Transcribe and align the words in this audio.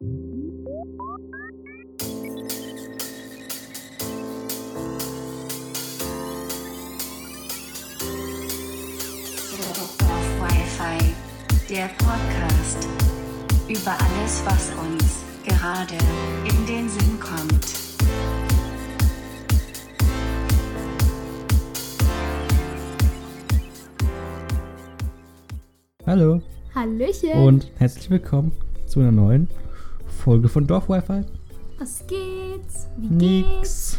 Wi-Fi, 0.00 0.14
der 11.68 11.88
Podcast. 11.98 12.86
Über 13.68 13.90
alles, 13.90 14.40
was 14.44 14.70
uns 14.78 15.24
gerade 15.44 15.98
in 16.44 16.66
den 16.66 16.88
Sinn 16.88 17.18
kommt. 17.18 17.66
Hallo 26.06 26.40
Hallöchen. 26.72 27.32
und 27.32 27.72
herzlich 27.78 28.08
willkommen 28.10 28.52
zu 28.86 29.00
einer 29.00 29.10
neuen 29.10 29.48
Folge 30.18 30.48
von 30.48 30.66
Dorf 30.66 30.88
Wi-Fi. 30.88 31.22
was 31.78 32.04
geht's? 32.06 32.86
Wie 32.96 33.08
geht's? 33.08 33.98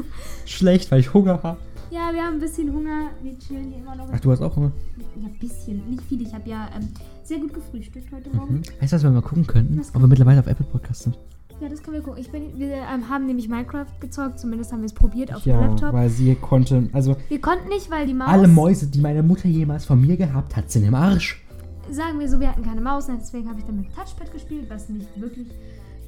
Schlecht, 0.46 0.90
weil 0.90 1.00
ich 1.00 1.12
Hunger 1.14 1.40
habe. 1.42 1.58
Ja, 1.90 2.10
wir 2.12 2.22
haben 2.22 2.34
ein 2.34 2.40
bisschen 2.40 2.72
Hunger. 2.72 3.10
Wir 3.22 3.38
chillen 3.38 3.68
hier 3.70 3.78
immer 3.78 3.94
noch. 3.96 4.08
Ach, 4.12 4.20
du 4.20 4.30
hast 4.30 4.42
auch 4.42 4.54
Hunger? 4.56 4.72
Ja, 5.16 5.26
ein 5.26 5.38
bisschen. 5.38 5.82
Nicht 5.88 6.02
viel. 6.02 6.20
Ich 6.22 6.34
habe 6.34 6.48
ja 6.48 6.68
ähm, 6.76 6.88
sehr 7.24 7.38
gut 7.38 7.54
gefrühstückt 7.54 8.12
heute 8.12 8.28
Morgen. 8.34 8.56
Hm? 8.56 8.62
Weißt 8.80 8.92
du, 8.92 8.96
was 8.96 9.02
wir 9.04 9.10
mal 9.10 9.22
gucken 9.22 9.46
könnten? 9.46 9.80
Ob 9.94 10.00
wir 10.02 10.06
mittlerweile 10.06 10.40
auf 10.40 10.46
Apple 10.46 10.66
Podcast 10.66 11.04
sind. 11.04 11.18
Ja, 11.60 11.68
das 11.68 11.82
können 11.82 11.94
wir 11.96 12.02
gucken. 12.02 12.20
Ich 12.20 12.30
bin, 12.30 12.58
wir 12.58 12.68
ähm, 12.74 13.08
haben 13.08 13.26
nämlich 13.26 13.48
Minecraft 13.48 13.86
gezockt. 14.00 14.38
Zumindest 14.38 14.70
haben 14.72 14.80
wir 14.80 14.86
es 14.86 14.92
probiert 14.92 15.34
auf 15.34 15.42
dem 15.44 15.52
Ja, 15.52 15.60
Laptop. 15.66 15.92
weil 15.92 16.08
sie 16.10 16.34
konnte, 16.34 16.88
also 16.92 17.16
Wir 17.28 17.40
konnten 17.40 17.68
nicht, 17.68 17.90
weil 17.90 18.06
die 18.06 18.14
Maus. 18.14 18.28
alle 18.28 18.48
Mäuse, 18.48 18.86
die 18.86 19.00
meine 19.00 19.22
Mutter 19.22 19.48
jemals 19.48 19.84
von 19.86 20.00
mir 20.00 20.16
gehabt 20.16 20.56
hat, 20.56 20.70
sind 20.70 20.84
im 20.84 20.94
Arsch. 20.94 21.42
Sagen 21.90 22.18
wir 22.18 22.28
so, 22.28 22.38
wir 22.40 22.48
hatten 22.50 22.62
keine 22.62 22.80
Maus. 22.80 23.06
Deswegen 23.06 23.48
habe 23.48 23.58
ich 23.60 23.64
dann 23.66 23.76
mit 23.76 23.86
Touchpad 23.94 24.32
gespielt, 24.32 24.66
was 24.68 24.88
nicht 24.88 25.08
wirklich 25.20 25.48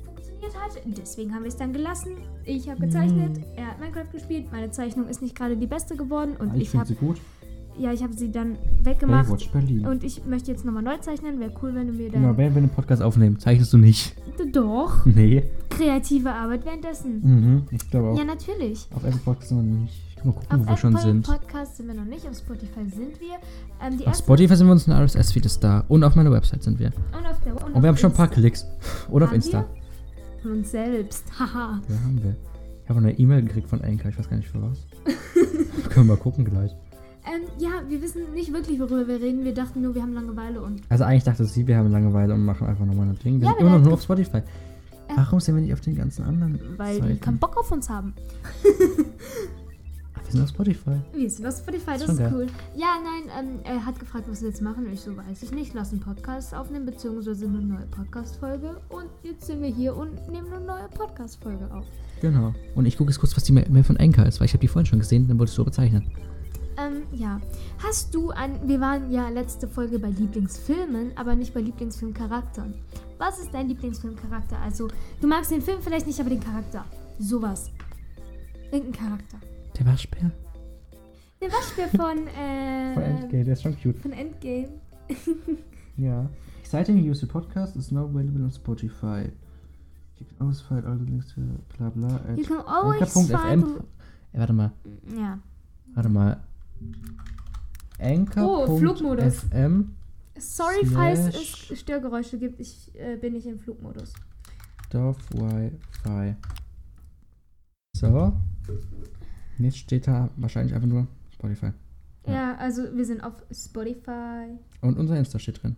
funktioniert 0.04 0.54
hat. 0.60 0.80
Deswegen 0.84 1.34
haben 1.34 1.42
wir 1.42 1.48
es 1.48 1.56
dann 1.56 1.72
gelassen. 1.72 2.12
Ich 2.44 2.68
habe 2.68 2.80
gezeichnet. 2.80 3.36
Hm. 3.38 3.44
Er 3.56 3.68
hat 3.68 3.80
Minecraft 3.80 4.10
gespielt. 4.12 4.46
Meine 4.52 4.70
Zeichnung 4.70 5.08
ist 5.08 5.22
nicht 5.22 5.34
gerade 5.36 5.56
die 5.56 5.66
beste 5.66 5.96
geworden. 5.96 6.36
Und 6.38 6.50
Ah, 6.50 6.54
ich 6.56 6.62
ich 6.62 6.74
habe 6.76 6.86
sie 6.86 6.94
gut. 6.94 7.18
ja, 7.78 7.92
ich 7.92 8.02
habe 8.02 8.12
sie 8.12 8.30
dann 8.30 8.56
weggemacht. 8.82 9.26
Baywatch 9.26 9.50
Berlin. 9.50 9.86
Und 9.86 10.04
ich 10.04 10.24
möchte 10.26 10.50
jetzt 10.50 10.64
nochmal 10.64 10.82
neu 10.82 10.96
zeichnen. 10.98 11.40
Wäre 11.40 11.52
cool, 11.62 11.74
wenn 11.74 11.86
du 11.88 11.92
mir 11.94 12.10
dann. 12.10 12.22
Genau, 12.22 12.36
während 12.36 12.54
wir 12.56 12.62
den 12.62 12.70
Podcast 12.70 13.02
aufnehmen, 13.02 13.38
zeichnest 13.38 13.72
du 13.72 13.78
nicht. 13.78 14.16
Doch. 14.52 15.04
Nee. 15.06 15.44
Kreative 15.68 16.32
Arbeit 16.32 16.64
währenddessen. 16.64 17.20
Mhm, 17.22 17.62
ich 17.70 17.90
glaube 17.90 18.08
auch. 18.10 18.18
Ja, 18.18 18.24
natürlich. 18.24 18.86
Auf 18.94 19.04
Apple 19.04 19.20
Podcast 19.24 19.52
wir 19.52 19.62
nicht. 19.62 20.09
Mal 20.24 20.32
gucken, 20.32 20.60
Auf 20.60 20.66
wo 20.66 20.70
wir 20.70 20.76
schon 20.76 20.96
sind. 20.98 21.26
Podcast 21.26 21.76
sind 21.76 21.86
wir 21.88 21.94
noch 21.94 22.04
nicht. 22.04 22.26
Auf 22.28 22.36
Spotify 22.36 22.80
sind 22.88 23.20
wir. 23.20 23.36
Ähm, 23.82 23.98
die 23.98 24.06
Auf 24.06 24.16
Spotify 24.16 24.54
sind 24.56 24.66
wir 24.66 24.72
uns 24.72 24.86
ein 24.88 24.92
RSS-Feed 24.92 25.46
ist 25.46 25.60
da. 25.64 25.84
Und 25.88 26.04
auf 26.04 26.14
meiner 26.14 26.30
Website 26.32 26.62
sind 26.62 26.78
wir. 26.78 26.88
Und 27.18 27.26
auf 27.26 27.40
der. 27.40 27.54
Und 27.74 27.82
wir 27.82 27.88
haben 27.88 27.96
schon 27.96 28.10
ein 28.10 28.16
paar 28.16 28.28
Klicks. 28.28 28.66
Und 29.10 29.22
auf 29.22 29.32
Insta. 29.32 29.58
wir? 29.60 30.42
Von 30.42 30.52
uns 30.58 30.70
selbst. 30.70 31.24
Haha. 31.38 31.80
Ja, 31.88 31.94
haben 32.04 32.20
wir. 32.22 32.36
Ich 32.84 32.88
habe 32.88 32.98
eine 33.00 33.18
E-Mail 33.18 33.42
gekriegt 33.42 33.68
von 33.68 33.80
Anker, 33.82 34.08
ich 34.08 34.18
weiß 34.18 34.28
gar 34.28 34.36
nicht 34.36 34.48
für 34.48 34.60
was. 34.62 34.78
Können 35.90 36.08
wir 36.08 36.14
mal 36.14 36.20
gucken 36.20 36.44
gleich. 36.44 36.72
ähm, 37.24 37.42
ja, 37.58 37.70
wir 37.88 38.02
wissen 38.02 38.32
nicht 38.34 38.52
wirklich, 38.52 38.80
worüber 38.80 39.06
wir 39.06 39.20
reden. 39.20 39.44
Wir 39.44 39.54
dachten 39.54 39.80
nur, 39.82 39.94
wir 39.94 40.02
haben 40.02 40.12
Langeweile 40.12 40.60
und. 40.60 40.82
Also 40.88 41.04
eigentlich 41.04 41.22
dachte 41.24 41.44
sie, 41.44 41.66
wir 41.66 41.76
haben 41.76 41.90
Langeweile 41.92 42.34
und 42.34 42.44
machen 42.44 42.66
einfach 42.66 42.84
nochmal 42.84 43.08
ein 43.08 43.18
Ding. 43.24 43.40
Wir 43.40 43.46
Ja, 43.46 43.52
sind 43.54 43.60
immer 43.60 43.78
noch 43.78 43.84
nur 43.84 43.92
auf 43.94 44.02
Spotify. 44.02 44.42
Warum 45.14 45.40
sind 45.40 45.54
wir 45.56 45.62
nicht 45.62 45.72
auf 45.72 45.80
den 45.80 45.96
ganzen 45.96 46.24
anderen 46.24 46.58
Weil 46.76 46.96
die 46.96 47.00
Seiten? 47.02 47.20
keinen 47.20 47.38
Bock 47.38 47.56
auf 47.56 47.70
uns 47.72 47.88
haben. 47.90 48.14
Wir 50.30 50.36
sind 50.36 50.42
auf 50.44 50.50
Spotify. 50.50 51.00
Wir 51.12 51.28
sind 51.28 51.46
auf 51.46 51.56
Spotify, 51.56 51.92
das 51.98 52.08
ist 52.08 52.20
cool. 52.32 52.46
Ja, 52.76 52.98
nein, 53.02 53.32
ähm, 53.36 53.60
er 53.64 53.84
hat 53.84 53.98
gefragt, 53.98 54.26
was 54.28 54.42
wir 54.42 54.48
jetzt 54.48 54.62
machen. 54.62 54.86
Ich 54.92 55.00
so, 55.00 55.16
weiß 55.16 55.42
ich 55.42 55.50
nicht. 55.50 55.74
Lass 55.74 55.90
einen 55.90 56.00
Podcast 56.00 56.54
aufnehmen, 56.54 56.86
beziehungsweise 56.86 57.46
eine 57.46 57.60
neue 57.60 57.86
Podcast-Folge. 57.86 58.76
Und 58.90 59.08
jetzt 59.24 59.48
sind 59.48 59.60
wir 59.60 59.70
hier 59.70 59.96
und 59.96 60.28
nehmen 60.30 60.52
eine 60.52 60.64
neue 60.64 60.88
Podcast-Folge 60.94 61.68
auf. 61.74 61.84
Genau. 62.20 62.54
Und 62.76 62.86
ich 62.86 62.96
gucke 62.96 63.10
jetzt 63.10 63.18
kurz, 63.18 63.34
was 63.36 63.42
die 63.42 63.50
Mail 63.50 63.82
von 63.82 63.96
Anker 63.96 64.24
ist, 64.24 64.38
weil 64.38 64.44
ich 64.44 64.52
habe 64.52 64.60
die 64.60 64.68
vorhin 64.68 64.86
schon 64.86 65.00
gesehen, 65.00 65.26
dann 65.26 65.36
wolltest 65.36 65.58
du 65.58 65.64
bezeichnen. 65.64 66.08
Ähm, 66.78 67.02
ja. 67.10 67.40
Hast 67.82 68.14
du 68.14 68.30
an. 68.30 68.52
Wir 68.68 68.80
waren 68.80 69.10
ja 69.10 69.30
letzte 69.30 69.66
Folge 69.66 69.98
bei 69.98 70.10
Lieblingsfilmen, 70.10 71.10
aber 71.16 71.34
nicht 71.34 71.52
bei 71.52 71.60
Lieblingsfilmcharakteren. 71.60 72.74
Was 73.18 73.40
ist 73.40 73.52
dein 73.52 73.66
Lieblingsfilmcharakter? 73.66 74.60
Also, 74.60 74.86
du 75.20 75.26
magst 75.26 75.50
den 75.50 75.60
Film 75.60 75.78
vielleicht 75.82 76.06
nicht, 76.06 76.20
aber 76.20 76.30
den 76.30 76.40
Charakter. 76.40 76.84
Sowas. 77.18 77.72
Irgendein 78.70 78.92
Charakter. 78.92 79.38
Der 79.78 79.86
Waschbär? 79.86 80.30
Der 81.40 81.48
Waschbär 81.50 81.88
von. 81.88 82.26
Äh, 82.26 82.94
Von 82.94 83.02
Endgame, 83.02 83.44
der 83.44 83.52
ist 83.54 83.62
schon 83.62 83.76
cute. 83.80 83.98
Von 83.98 84.12
Endgame. 84.12 84.68
Ja. 85.96 86.30
Exciting 86.60 86.96
Use 87.10 87.20
the 87.20 87.26
Podcast 87.26 87.76
is 87.76 87.90
now 87.90 88.04
available 88.04 88.42
on 88.42 88.50
Spotify. 88.50 89.30
You 90.18 90.24
can 90.26 90.36
always 90.40 90.60
find 90.62 90.86
all 90.86 90.96
the 90.96 91.04
links 91.04 91.34
to 91.34 91.40
bla 91.76 91.90
bla 91.90 92.20
You 92.36 92.44
can 92.44 92.60
always 92.66 93.12
find. 93.12 93.64
Äh, 94.32 94.38
warte 94.38 94.52
mal, 94.54 94.72
Ja. 95.14 95.38
warte 95.94 96.08
mal. 96.08 96.42
Oh, 98.36 98.78
Flugmodus. 98.78 99.44
Anchor.fm 99.52 99.96
Sorry, 100.38 100.86
falls 100.86 101.26
es 101.26 101.78
Störgeräusche 101.78 102.38
gibt. 102.38 102.60
Ich 102.60 102.94
äh, 102.94 103.16
bin 103.16 103.34
nicht 103.34 103.46
im 103.46 103.58
Flugmodus. 103.58 104.14
Dorf 104.90 105.18
Wi-Fi. 105.34 106.36
So. 107.94 108.32
Jetzt 109.64 109.78
steht 109.78 110.06
da 110.06 110.30
wahrscheinlich 110.36 110.74
einfach 110.74 110.88
nur 110.88 111.06
Spotify. 111.32 111.72
Ja. 112.26 112.32
Ja. 112.32 112.56
also 112.56 112.82
wir 112.94 113.04
sind 113.04 113.22
auf 113.22 113.34
Spotify. 113.50 114.46
Und 114.80 114.98
unser 114.98 115.16
Insta 115.18 115.38
steht 115.38 115.62
drin. 115.62 115.76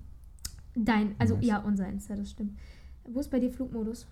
Dein, 0.75 1.15
also 1.19 1.37
Nice. 1.37 1.47
ja, 1.47 1.59
unser 1.59 1.87
Insta, 1.89 2.17
das 2.17 2.31
stimmt. 2.31 2.59
Wo 3.09 3.21
ist 3.21 3.31
bei 3.31 3.39
dir 3.41 3.51
Flugmodus? 3.51 4.07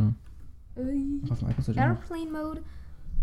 Hm. 0.00 0.14
Auf 1.30 1.38
dem 1.38 1.48
iPad 1.48 1.62
steht. 1.62 1.76
Airplane 1.76 2.30
Mode. 2.30 2.62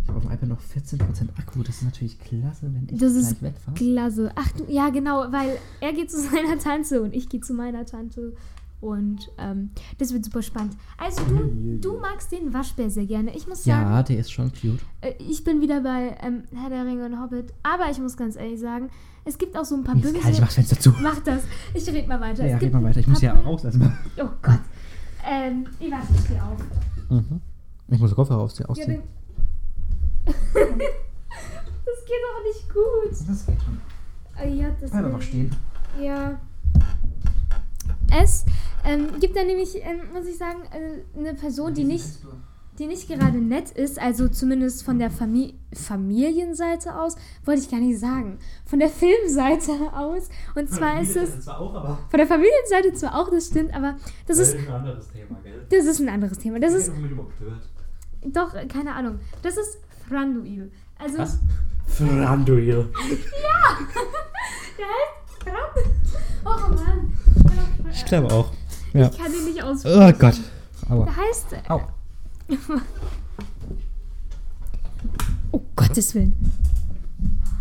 Ich 0.02 0.09
habe 0.09 0.18
auf 0.18 0.24
dem 0.26 0.31
iPad 0.34 0.50
noch 0.50 0.62
14% 0.62 1.38
Akku. 1.38 1.64
Das 1.64 1.75
ist 1.78 1.84
natürlich 1.84 2.20
klasse, 2.20 2.74
wenn 2.74 2.84
ich 2.90 3.00
Das 3.00 3.14
gleich 3.14 3.24
ist 3.31 3.42
wegfahre. 3.42 3.75
Klasse. 3.78 4.31
Ach 4.36 4.52
du, 4.52 4.66
ja 4.72 4.90
genau, 4.90 5.31
weil 5.31 5.58
er 5.80 5.94
geht 5.94 6.12
zu 6.12 6.20
seiner 6.30 6.58
Tante 6.60 7.02
und 7.02 7.14
ich 7.14 7.30
gehe 7.30 7.40
zu 7.42 7.54
meiner 7.54 7.86
Tante. 7.86 8.36
Und 8.83 9.31
ähm, 9.38 9.69
das 9.97 10.11
wird 10.11 10.25
super 10.25 10.41
spannend. 10.41 10.75
Also 10.97 11.23
du, 11.23 11.77
du 11.79 11.99
magst 11.99 12.33
den 12.33 12.53
Waschbär 12.53 12.89
sehr 12.89 13.05
gerne. 13.05 13.33
Ich 13.33 13.47
muss 13.47 13.63
sagen, 13.63 13.81
Ja, 13.81 14.03
der 14.03 14.17
ist 14.19 14.29
schon 14.31 14.51
cute. 14.51 14.81
äh, 14.99 15.13
ich 15.19 15.41
bin 15.45 15.61
wieder 15.61 15.79
bei 15.79 16.17
ähm, 16.21 16.44
Herr 16.53 16.69
der 16.69 16.85
Ringe 16.85 17.05
und 17.05 17.21
Hobbit. 17.21 17.53
Aber 17.63 17.89
ich 17.89 17.99
muss 17.99 18.17
ganz 18.17 18.35
ehrlich 18.35 18.59
sagen, 18.59 18.89
es 19.23 19.38
gibt 19.38 19.55
auch 19.57 19.63
so 19.63 19.75
ein 19.75 19.85
paar 19.85 19.95
kalt, 19.95 20.13
ich 20.17 20.21
böse... 20.21 20.41
mach's 20.41 20.55
Fenster 20.55 20.77
zu. 20.77 20.94
Mach 21.01 21.17
das. 21.21 21.44
Ich 21.73 21.88
rede 21.88 22.09
mal 22.09 22.19
weiter. 22.19 22.45
Ja, 22.45 22.57
es 22.57 22.61
red 22.61 22.73
mal 22.73 22.83
weiter. 22.83 22.99
Ich 22.99 23.07
muss 23.07 23.21
ja 23.21 23.31
raus 23.33 23.63
erstmal. 23.63 23.94
Oh 24.17 24.27
Gott. 24.41 24.59
Ähm, 25.25 25.65
ich 25.79 25.89
warte, 25.89 26.07
ich 26.13 26.19
stehe 26.25 26.44
auf. 26.44 26.59
Mhm. 27.09 27.39
Ich 27.88 28.00
muss 28.00 28.09
den 28.11 28.15
Kopfhörer 28.15 28.41
ausziehen. 28.41 28.67
Ja, 28.75 28.85
den- 28.85 29.01
das 30.25 30.33
geht 30.53 32.21
aber 32.29 32.44
nicht 32.47 32.69
gut. 32.73 33.29
Das 33.29 33.45
geht 33.45 33.61
schon. 33.61 33.77
Ah, 34.35 34.44
Ja, 34.45 34.69
das 34.81 34.91
Bleib 34.91 35.05
einfach 35.05 35.21
stehen. 35.21 35.55
Ja. 36.01 36.38
Es 38.21 38.45
ähm, 38.85 39.19
gibt 39.19 39.35
da 39.35 39.44
nämlich, 39.44 39.75
ähm, 39.77 40.01
muss 40.13 40.25
ich 40.25 40.38
sagen, 40.38 40.63
äh, 40.71 41.17
eine 41.19 41.33
Person, 41.33 41.73
die 41.73 41.83
nicht, 41.83 42.05
die 42.79 42.88
nicht 42.88 43.07
gerade 43.07 43.38
nett 43.38 43.71
ist, 43.71 43.99
also 43.99 44.27
zumindest 44.27 44.83
von 44.83 44.99
der 44.99 45.11
Famili 45.11 45.55
Familienseite 45.73 46.95
aus, 46.95 47.16
wollte 47.45 47.61
ich 47.61 47.69
gar 47.69 47.79
nicht 47.79 47.99
sagen. 47.99 48.38
Von 48.66 48.79
der 48.79 48.89
Filmseite 48.89 49.71
aus. 49.95 50.29
Und 50.55 50.69
zwar 50.69 51.01
ist 51.01 51.16
es. 51.16 51.47
Auch, 51.47 51.73
aber. 51.73 51.97
Von 52.09 52.17
der 52.17 52.27
Familienseite 52.27 52.94
zwar 52.94 53.19
auch, 53.19 53.29
das 53.29 53.47
stimmt, 53.47 53.73
aber 53.73 53.95
das 54.27 54.38
ist, 54.38 54.55
ein 54.55 54.67
anderes 54.71 55.07
Thema, 55.09 55.39
gell? 55.44 55.65
das 55.69 55.85
ist 55.85 56.00
ein 56.00 56.09
anderes 56.09 56.38
Thema. 56.38 56.59
Das 56.59 56.73
ist 56.73 56.89
Ich 56.89 57.11
überhört. 57.11 57.69
doch, 58.25 58.53
keine 58.67 58.94
Ahnung. 58.94 59.19
Das 59.41 59.57
ist 59.57 59.79
Thranduil. 60.07 60.71
Also, 61.00 61.17
Was? 61.17 61.39
Thranduil. 61.97 62.89
der 64.77 64.85
heißt 64.85 65.44
Thranduil. 65.44 65.91
Oh 66.45 66.69
Mann. 66.75 67.13
Ich 67.91 68.05
glaube 68.05 68.31
auch. 68.33 68.51
Ja. 68.94 69.09
Ich 69.09 69.18
kann 69.18 69.31
den 69.31 69.46
nicht 69.46 69.64
aussprechen. 69.64 70.02
Oh 70.02 70.19
Gott. 70.19 70.40
Aua. 70.90 71.06
Der 71.06 71.16
heißt. 71.18 71.69
Au. 71.69 71.81
Oh 75.51 75.62
Gottes 75.75 76.13
Willen. 76.16 76.36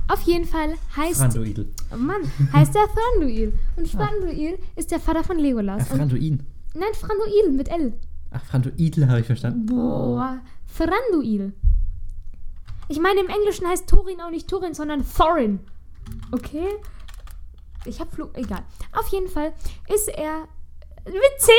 Auf 0.09 0.21
jeden 0.23 0.45
Fall 0.45 0.75
heißt. 0.97 1.21
Franduil. 1.21 1.73
Oh 1.93 1.97
Mann, 1.97 2.21
heißt 2.53 2.75
der 2.75 2.87
Thranduil. 2.87 3.59
Und 3.77 3.91
Thranduil 3.91 4.59
ist 4.77 4.91
der 4.91 5.01
Vater 5.01 5.25
von 5.25 5.39
Legolas. 5.39 5.91
Und, 5.91 5.97
Franduin. 5.99 6.47
nein, 6.75 6.89
Thranduil 6.93 7.53
mit 7.57 7.69
L. 7.71 7.95
Ach, 8.31 8.45
Franduil 8.45 9.09
habe 9.09 9.21
ich 9.21 9.27
verstanden. 9.27 9.67
Boah. 9.67 10.39
Thranduil. 10.77 11.53
Ich 12.89 13.01
meine, 13.01 13.21
im 13.21 13.29
Englischen 13.29 13.67
heißt 13.67 13.87
Thorin 13.89 14.21
auch 14.21 14.31
nicht 14.31 14.49
Thorin, 14.49 14.75
sondern 14.75 15.05
Thorin. 15.17 15.61
Okay? 16.31 16.69
Ich 17.85 18.01
hab 18.01 18.13
Flug. 18.13 18.37
Egal. 18.37 18.63
Auf 18.93 19.09
jeden 19.09 19.29
Fall 19.29 19.53
ist 19.93 20.09
er. 20.09 20.47
Mit 21.05 21.15
C! 21.39 21.51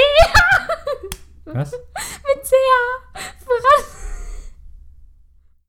Was? 1.45 1.71
mit 1.71 2.43
CH! 2.45 2.53
Thran 3.43 3.85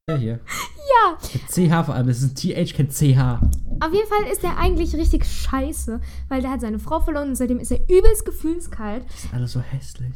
Der 0.09 0.17
hier. 0.19 0.41
ja! 0.41 1.19
Mit 1.33 1.49
CH 1.71 1.85
vor 1.87 1.95
allem. 1.95 2.07
Das 2.07 2.19
ist 2.23 2.25
ein 2.25 2.35
TH, 2.67 2.75
kein 2.77 2.89
CH. 2.91 3.41
Auf 3.81 3.93
jeden 3.93 4.09
Fall 4.09 4.25
ist 4.33 4.45
er 4.45 4.57
eigentlich 4.59 4.95
richtig 4.95 5.25
scheiße, 5.27 6.01
weil 6.29 6.41
der 6.43 6.51
hat 6.51 6.61
seine 6.61 6.79
Frau 6.79 7.01
verloren 7.01 7.29
und 7.31 7.35
seitdem 7.37 7.59
ist 7.59 7.73
er 7.73 7.81
übelst 7.89 8.25
gefühlskalt. 8.25 9.05
Die 9.13 9.19
sind 9.23 9.35
alle 9.35 9.49
so 9.49 9.61
hässlich. 9.61 10.15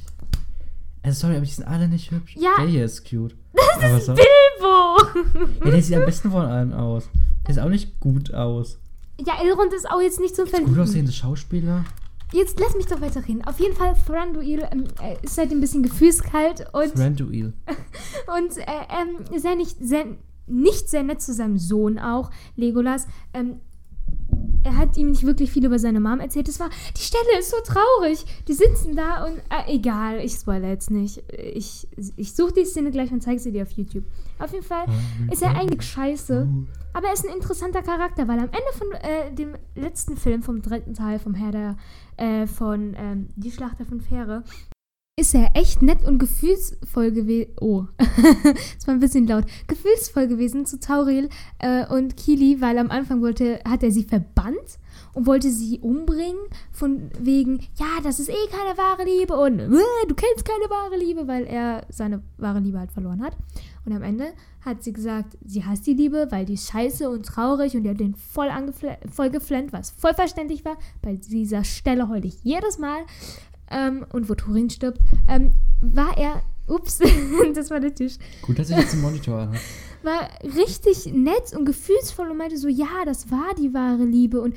Also 1.02 1.20
sorry, 1.20 1.37
aber 1.37 1.44
die 1.46 1.50
sind 1.52 1.66
alle 1.66 1.88
nicht 1.88 2.10
hübsch. 2.10 2.37
Ja. 2.37 2.50
Der 2.58 2.66
hier 2.66 2.84
ist 2.84 3.08
cute. 3.08 3.34
Das 3.81 3.93
ist 3.93 4.06
so, 4.06 4.14
Bilbo! 4.14 4.96
ja, 5.64 5.70
der 5.70 5.82
sieht 5.82 5.96
am 5.96 6.05
besten 6.05 6.31
von 6.31 6.44
allen 6.44 6.72
aus. 6.72 7.08
Der 7.46 7.55
sieht 7.55 7.62
auch 7.62 7.69
nicht 7.69 7.99
gut 8.00 8.32
aus. 8.34 8.78
Ja, 9.25 9.34
Elrond 9.43 9.72
ist 9.72 9.90
auch 9.90 10.00
jetzt 10.00 10.20
nicht 10.20 10.37
zum 10.37 10.44
Gut 10.44 10.50
Verlieben. 10.55 10.81
aussehende 10.81 11.12
Schauspieler. 11.12 11.84
Jetzt 12.32 12.60
lass 12.60 12.75
mich 12.75 12.86
doch 12.86 13.00
weiterreden. 13.00 13.44
Auf 13.44 13.58
jeden 13.58 13.75
Fall, 13.75 13.94
Thranduil 14.06 14.69
ähm, 14.70 14.84
äh, 15.02 15.16
ist 15.22 15.34
seitdem 15.34 15.58
ein 15.58 15.60
bisschen 15.60 15.82
gefühlskalt 15.82 16.66
und, 16.72 16.94
Thranduil. 16.94 17.54
und 18.36 18.58
äh, 18.58 18.64
ähm, 18.66 19.38
sehr 19.38 19.56
nicht, 19.56 19.76
sehr, 19.80 20.06
nicht 20.46 20.88
sehr 20.90 21.02
nett 21.02 21.22
zu 21.22 21.32
seinem 21.32 21.58
Sohn 21.58 21.98
auch, 21.98 22.30
Legolas. 22.56 23.06
Ähm, 23.32 23.60
hat 24.88 24.96
ihm 24.96 25.11
nicht 25.11 25.25
wirklich 25.25 25.50
viel 25.50 25.64
über 25.64 25.79
seine 25.79 26.00
Mom 26.00 26.20
erzählt. 26.20 26.49
Es 26.49 26.58
war, 26.61 26.70
die 26.96 27.02
Stelle 27.02 27.38
ist 27.38 27.50
so 27.50 27.56
traurig. 27.64 28.25
Die 28.46 28.55
sitzen 28.55 28.96
da 28.96 29.26
und, 29.26 29.38
äh, 29.50 29.75
egal, 29.75 30.20
ich 30.20 30.32
spoilere 30.32 30.70
jetzt 30.70 30.90
nicht. 30.90 31.23
Ich, 31.37 31.87
ich 32.17 32.35
suche 32.35 32.52
die 32.52 32.64
Szene 32.64 32.90
gleich 32.90 33.12
und 33.12 33.23
zeige 33.23 33.40
sie 33.40 33.52
dir 33.52 33.62
auf 33.62 33.70
YouTube. 33.73 34.05
Auf 34.38 34.52
jeden 34.52 34.64
Fall 34.64 34.87
ist 35.31 35.43
er 35.43 35.55
eigentlich 35.56 35.82
scheiße. 35.82 36.49
Aber 36.94 37.06
er 37.06 37.12
ist 37.12 37.26
ein 37.26 37.35
interessanter 37.35 37.82
Charakter, 37.82 38.26
weil 38.29 38.38
am 38.38 38.46
Ende 38.46 38.73
von 38.76 38.90
äh, 38.93 39.32
dem 39.32 39.55
letzten 39.75 40.17
Film, 40.17 40.43
vom 40.43 40.62
dritten 40.62 40.94
Teil, 40.94 41.19
vom 41.19 41.34
Herr 41.34 41.52
der, 41.52 41.76
äh, 42.17 42.46
von 42.46 42.94
ähm, 42.96 43.29
Die 43.37 43.52
Schlachter 43.52 43.84
von 43.84 44.00
Fähre, 44.00 44.43
ist 45.19 45.35
er 45.35 45.50
echt 45.55 45.82
nett 45.82 46.05
und 46.05 46.19
gefühlsvoll 46.19 47.11
gewesen. 47.11 47.50
Oh, 47.61 47.87
das 47.99 48.87
war 48.87 48.94
ein 48.94 49.00
bisschen 49.00 49.26
laut. 49.26 49.44
Gefühlsvoll 49.67 50.29
gewesen 50.29 50.65
zu 50.65 50.79
Tauril 50.79 51.29
äh, 51.59 51.87
und 51.87 52.17
Kili, 52.17 52.61
weil 52.61 52.79
am 52.79 52.91
Anfang 52.91 53.20
wollte, 53.20 53.61
hat 53.69 53.82
er 53.82 53.91
sie 53.91 54.05
verbannt 54.05 54.79
und 55.15 55.26
wollte 55.26 55.50
sie 55.50 55.81
umbringen. 55.81 56.38
Von 56.70 57.11
wegen, 57.19 57.59
ja, 57.76 58.00
das 58.03 58.20
ist 58.20 58.29
eh 58.29 58.47
keine 58.50 58.79
wahre 58.79 59.05
Liebe 59.05 59.37
und 59.37 59.59
äh, 59.59 60.06
du 60.06 60.15
kennst 60.15 60.44
keine 60.44 60.70
wahre 60.70 60.97
Liebe, 60.97 61.26
weil 61.26 61.44
er 61.44 61.85
seine 61.88 62.23
wahre 62.37 62.61
Liebe 62.61 62.79
halt 62.79 62.93
verloren 62.93 63.23
hat. 63.23 63.37
Und 63.85 63.93
am 63.93 64.03
Ende 64.03 64.32
hat 64.61 64.82
sie 64.82 64.93
gesagt, 64.93 65.37
sie 65.44 65.65
hasst 65.65 65.87
die 65.87 65.94
Liebe, 65.94 66.29
weil 66.31 66.44
die 66.44 66.55
ist 66.55 66.70
scheiße 66.70 67.09
und 67.09 67.25
traurig 67.25 67.75
und 67.75 67.85
die 67.85 67.91
hat 67.91 68.00
den 68.00 68.15
voll, 68.15 68.50
voll 69.11 69.31
geflennt, 69.31 69.73
was 69.73 69.91
voll 69.91 70.15
verständlich 70.15 70.65
war. 70.65 70.76
Bei 71.00 71.17
dieser 71.17 71.65
Stelle 71.65 72.09
heule 72.09 72.26
ich 72.26 72.43
jedes 72.44 72.79
Mal. 72.79 73.00
Ähm, 73.70 74.06
und 74.12 74.29
wo 74.29 74.35
Turin 74.35 74.70
stirbt, 74.70 75.00
ähm, 75.29 75.53
war 75.81 76.17
er, 76.17 76.43
ups, 76.67 76.99
das 77.55 77.70
war 77.70 77.81
der 77.81 77.94
Tisch, 77.94 78.15
Gut, 78.43 78.59
dass 78.59 78.70
ich 78.70 78.76
jetzt 78.76 78.93
einen 78.93 79.03
Monitor 79.03 79.38
anhabe. 79.41 79.59
war 80.03 80.29
richtig 80.56 81.12
nett 81.12 81.55
und 81.56 81.65
gefühlsvoll 81.65 82.31
und 82.31 82.38
meinte 82.38 82.56
so, 82.56 82.69
ja, 82.69 83.05
das 83.05 83.31
war 83.31 83.55
die 83.59 83.75
wahre 83.75 84.05
Liebe. 84.05 84.41
Und 84.41 84.55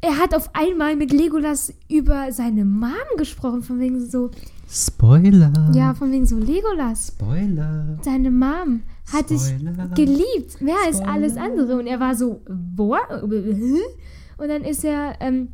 er 0.00 0.18
hat 0.18 0.34
auf 0.34 0.50
einmal 0.54 0.96
mit 0.96 1.12
Legolas 1.12 1.72
über 1.88 2.30
seine 2.32 2.64
Mom 2.64 2.92
gesprochen, 3.16 3.62
von 3.62 3.80
wegen 3.80 4.04
so, 4.04 4.30
Spoiler. 4.70 5.72
ja, 5.74 5.94
von 5.94 6.12
wegen 6.12 6.26
so, 6.26 6.38
Legolas, 6.38 7.08
Spoiler. 7.08 7.98
deine 8.04 8.30
Mom 8.30 8.82
hat 9.12 9.30
dich 9.30 9.40
Spoiler. 9.40 9.88
geliebt, 9.94 10.60
mehr 10.60 10.76
als 10.86 10.98
Spoiler. 10.98 11.12
alles 11.12 11.36
andere. 11.36 11.78
Und 11.78 11.86
er 11.86 12.00
war 12.00 12.14
so, 12.14 12.42
wo? 12.48 12.96
Und 14.38 14.48
dann 14.48 14.62
ist 14.62 14.84
er 14.84 15.16
ähm, 15.20 15.48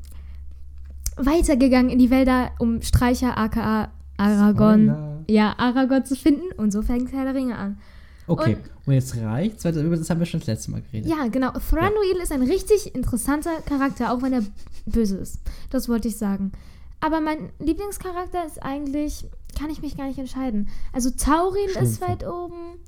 weitergegangen 1.16 1.90
in 1.90 1.98
die 1.98 2.10
Wälder, 2.10 2.50
um 2.58 2.82
Streicher 2.82 3.36
aka 3.38 3.90
Aragorn, 4.16 4.84
Spoiler. 4.84 5.24
ja, 5.28 5.54
Aragorn 5.58 6.04
zu 6.04 6.14
finden. 6.14 6.52
Und 6.56 6.72
so 6.72 6.82
fängt 6.82 7.12
Herr 7.12 7.24
der 7.24 7.34
Ringe 7.34 7.56
an. 7.56 7.78
Okay, 8.26 8.56
und, 8.86 8.92
jetzt 8.94 9.16
reicht's, 9.16 9.64
weil 9.64 9.76
über 9.76 9.96
das 9.96 10.08
haben 10.08 10.18
wir 10.18 10.26
schon 10.26 10.40
das 10.40 10.46
letzte 10.46 10.70
Mal 10.70 10.82
geredet. 10.82 11.10
Ja, 11.10 11.26
genau. 11.28 11.50
Thranduil 11.50 12.16
ist 12.22 12.32
ein 12.32 12.42
richtig 12.42 12.94
interessanter 12.94 13.60
Charakter, 13.66 14.12
auch 14.12 14.22
wenn 14.22 14.32
er 14.32 14.42
böse 14.86 15.18
ist. 15.18 15.40
Das 15.70 15.88
wollte 15.88 16.08
ich 16.08 16.16
sagen. 16.16 16.52
Aber 17.00 17.20
mein 17.20 17.50
Lieblingscharakter 17.58 18.46
ist 18.46 18.62
eigentlich, 18.62 19.26
kann 19.58 19.68
ich 19.68 19.82
mich 19.82 19.96
gar 19.96 20.06
nicht 20.06 20.18
entscheiden. 20.18 20.68
Also 20.92 21.10
Taurin 21.10 21.66
ist 21.66 21.98
Schlümpfe. 21.98 22.08
weit 22.08 22.26
oben. 22.26 22.78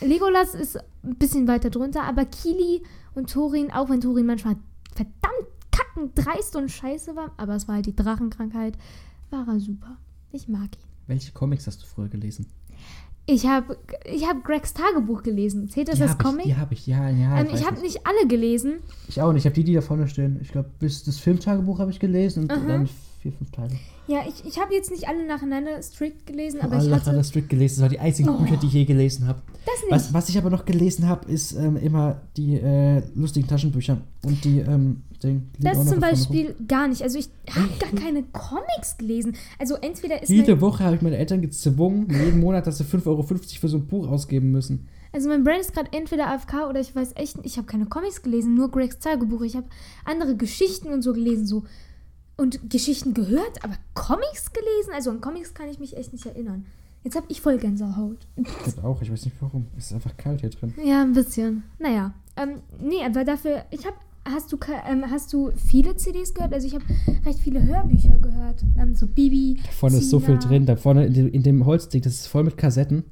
Legolas 0.00 0.54
ist 0.54 0.78
ein 1.04 1.16
bisschen 1.16 1.46
weiter 1.46 1.68
drunter, 1.68 2.04
aber 2.04 2.24
Kili 2.24 2.82
und 3.14 3.30
Thorin, 3.30 3.70
auch 3.70 3.90
wenn 3.90 4.00
Thorin 4.00 4.24
manchmal 4.24 4.56
verdammt 4.94 5.49
kacken, 5.80 6.10
dreist 6.14 6.56
und 6.56 6.70
scheiße 6.70 7.16
war, 7.16 7.32
aber 7.36 7.54
es 7.56 7.68
war 7.68 7.76
halt 7.76 7.86
die 7.86 7.96
Drachenkrankheit, 7.96 8.76
war 9.30 9.46
er 9.48 9.60
super. 9.60 9.96
Ich 10.32 10.48
mag 10.48 10.64
ihn. 10.76 10.88
Welche 11.06 11.32
Comics 11.32 11.66
hast 11.66 11.82
du 11.82 11.86
früher 11.86 12.08
gelesen? 12.08 12.46
Ich 13.26 13.46
habe 13.46 13.76
ich 14.04 14.26
hab 14.26 14.42
Gregs 14.44 14.72
Tagebuch 14.74 15.22
gelesen. 15.22 15.68
Zählt 15.68 15.88
das 15.88 15.96
die 15.96 16.02
als 16.02 16.18
Comic? 16.18 16.46
Ich, 16.46 16.52
die 16.54 16.56
habe 16.58 16.74
ich, 16.74 16.86
ja, 16.86 17.08
ja. 17.10 17.40
ähm, 17.40 17.48
ich 17.52 17.64
habe 17.66 17.80
nicht 17.80 18.04
alle 18.06 18.26
gelesen. 18.26 18.74
Ich 19.08 19.20
auch 19.22 19.32
nicht. 19.32 19.42
Ich 19.42 19.46
habe 19.46 19.54
die, 19.54 19.64
die 19.64 19.74
da 19.74 19.82
vorne 19.82 20.08
stehen. 20.08 20.38
Ich 20.40 20.50
glaube, 20.50 20.70
bis 20.78 21.04
das 21.04 21.18
Filmtagebuch 21.18 21.78
habe 21.78 21.90
ich 21.90 22.00
gelesen 22.00 22.44
und 22.50 22.62
Mhm. 22.64 22.68
dann 22.68 22.88
vier, 23.20 23.32
fünf 23.32 23.50
Teile. 23.52 23.76
Ja, 24.08 24.20
ich, 24.26 24.44
ich 24.44 24.58
habe 24.60 24.74
jetzt 24.74 24.90
nicht 24.90 25.06
alle 25.06 25.24
nacheinander 25.26 25.80
strikt 25.82 26.26
gelesen, 26.26 26.60
aber 26.60 26.72
habe 26.72 26.76
ich 26.76 26.80
alle 26.86 26.90
hatte. 26.96 27.00
Nacheinander 27.04 27.24
Strict 27.24 27.48
gelesen. 27.48 27.74
Das 27.76 27.82
waren 27.82 27.90
die 27.90 28.00
einzigen 28.00 28.28
Oh. 28.30 28.38
Bücher, 28.38 28.56
die 28.56 28.66
ich 28.66 28.72
je 28.72 28.84
gelesen 28.84 29.26
habe. 29.28 29.40
Das 29.64 29.74
nicht. 29.82 29.90
Was, 29.90 30.12
was 30.14 30.28
ich 30.28 30.38
aber 30.38 30.50
noch 30.50 30.64
gelesen 30.64 31.06
habe, 31.06 31.30
ist 31.30 31.52
ähm, 31.52 31.76
immer 31.76 32.22
die 32.36 32.54
äh, 32.56 33.02
lustigen 33.14 33.46
Taschenbücher. 33.46 33.98
Und 34.24 34.44
die, 34.44 34.60
ähm, 34.60 35.02
Ding. 35.22 35.50
Das 35.58 35.76
zum 35.76 35.84
davon 35.84 35.92
rum. 35.92 36.00
Beispiel 36.00 36.56
gar 36.66 36.88
nicht. 36.88 37.02
Also 37.02 37.18
ich 37.18 37.28
habe 37.54 37.68
gar 37.78 37.92
keine 38.00 38.22
Comics 38.24 38.98
gelesen. 38.98 39.36
Also 39.58 39.74
entweder 39.76 40.22
ist 40.22 40.28
Jede 40.28 40.60
Woche 40.60 40.84
habe 40.84 40.96
ich 40.96 41.02
meine 41.02 41.16
Eltern 41.16 41.42
gezwungen, 41.42 42.08
jeden 42.10 42.40
Monat, 42.40 42.66
dass 42.66 42.78
sie 42.78 42.84
5,50 42.84 43.06
Euro 43.06 43.22
für 43.22 43.68
so 43.68 43.76
ein 43.76 43.86
Buch 43.86 44.08
ausgeben 44.08 44.50
müssen. 44.50 44.88
also 45.12 45.28
mein 45.28 45.44
Brain 45.44 45.60
ist 45.60 45.72
gerade 45.74 45.92
entweder 45.92 46.28
AFK 46.28 46.68
oder 46.68 46.80
ich 46.80 46.94
weiß 46.94 47.12
echt 47.16 47.36
nicht. 47.36 47.46
Ich 47.46 47.56
habe 47.56 47.66
keine 47.66 47.86
Comics 47.86 48.22
gelesen, 48.22 48.54
nur 48.54 48.70
Gregs 48.70 48.98
Tagebuch. 48.98 49.42
Ich 49.42 49.56
habe 49.56 49.66
andere 50.04 50.36
Geschichten 50.36 50.88
und 50.88 51.02
so 51.02 51.12
gelesen, 51.12 51.46
so 51.46 51.64
und 52.36 52.70
Geschichten 52.70 53.12
gehört, 53.12 53.62
aber 53.62 53.74
Comics 53.94 54.52
gelesen. 54.52 54.92
Also 54.94 55.10
an 55.10 55.20
Comics 55.20 55.52
kann 55.52 55.68
ich 55.68 55.78
mich 55.78 55.96
echt 55.96 56.12
nicht 56.12 56.24
erinnern. 56.24 56.64
Jetzt 57.02 57.16
habe 57.16 57.26
ich 57.28 57.40
voll 57.40 57.58
Gänsehaut. 57.58 58.18
Ich 58.66 58.78
auch, 58.82 59.00
ich 59.00 59.10
weiß 59.10 59.24
nicht 59.24 59.36
warum. 59.40 59.66
Es 59.76 59.86
ist 59.86 59.92
einfach 59.94 60.16
kalt 60.16 60.40
hier 60.40 60.50
drin. 60.50 60.74
Ja, 60.84 61.02
ein 61.02 61.12
bisschen. 61.12 61.62
Naja. 61.78 62.12
Ähm, 62.36 62.60
nee, 62.80 63.04
aber 63.04 63.24
dafür, 63.24 63.64
ich 63.70 63.86
habe, 63.86 63.96
hast 64.30 64.52
du, 64.52 64.58
ähm, 64.88 65.04
hast 65.10 65.32
du 65.32 65.50
viele 65.56 65.96
CDs 65.96 66.34
gehört? 66.34 66.52
Also 66.52 66.66
ich 66.66 66.74
habe 66.74 66.84
recht 67.26 67.38
viele 67.40 67.62
Hörbücher 67.62 68.18
gehört. 68.18 68.62
Ähm, 68.78 68.94
so 68.94 69.06
Bibi. 69.06 69.58
Da 69.64 69.70
vorne 69.72 69.98
ist 69.98 70.10
so 70.10 70.20
viel 70.20 70.38
drin. 70.38 70.66
Da 70.66 70.76
vorne 70.76 71.06
in 71.06 71.14
dem, 71.14 71.28
in 71.28 71.42
dem 71.42 71.66
Holzding, 71.66 72.02
das 72.02 72.14
ist 72.14 72.26
voll 72.26 72.44
mit 72.44 72.56
Kassetten. 72.56 73.04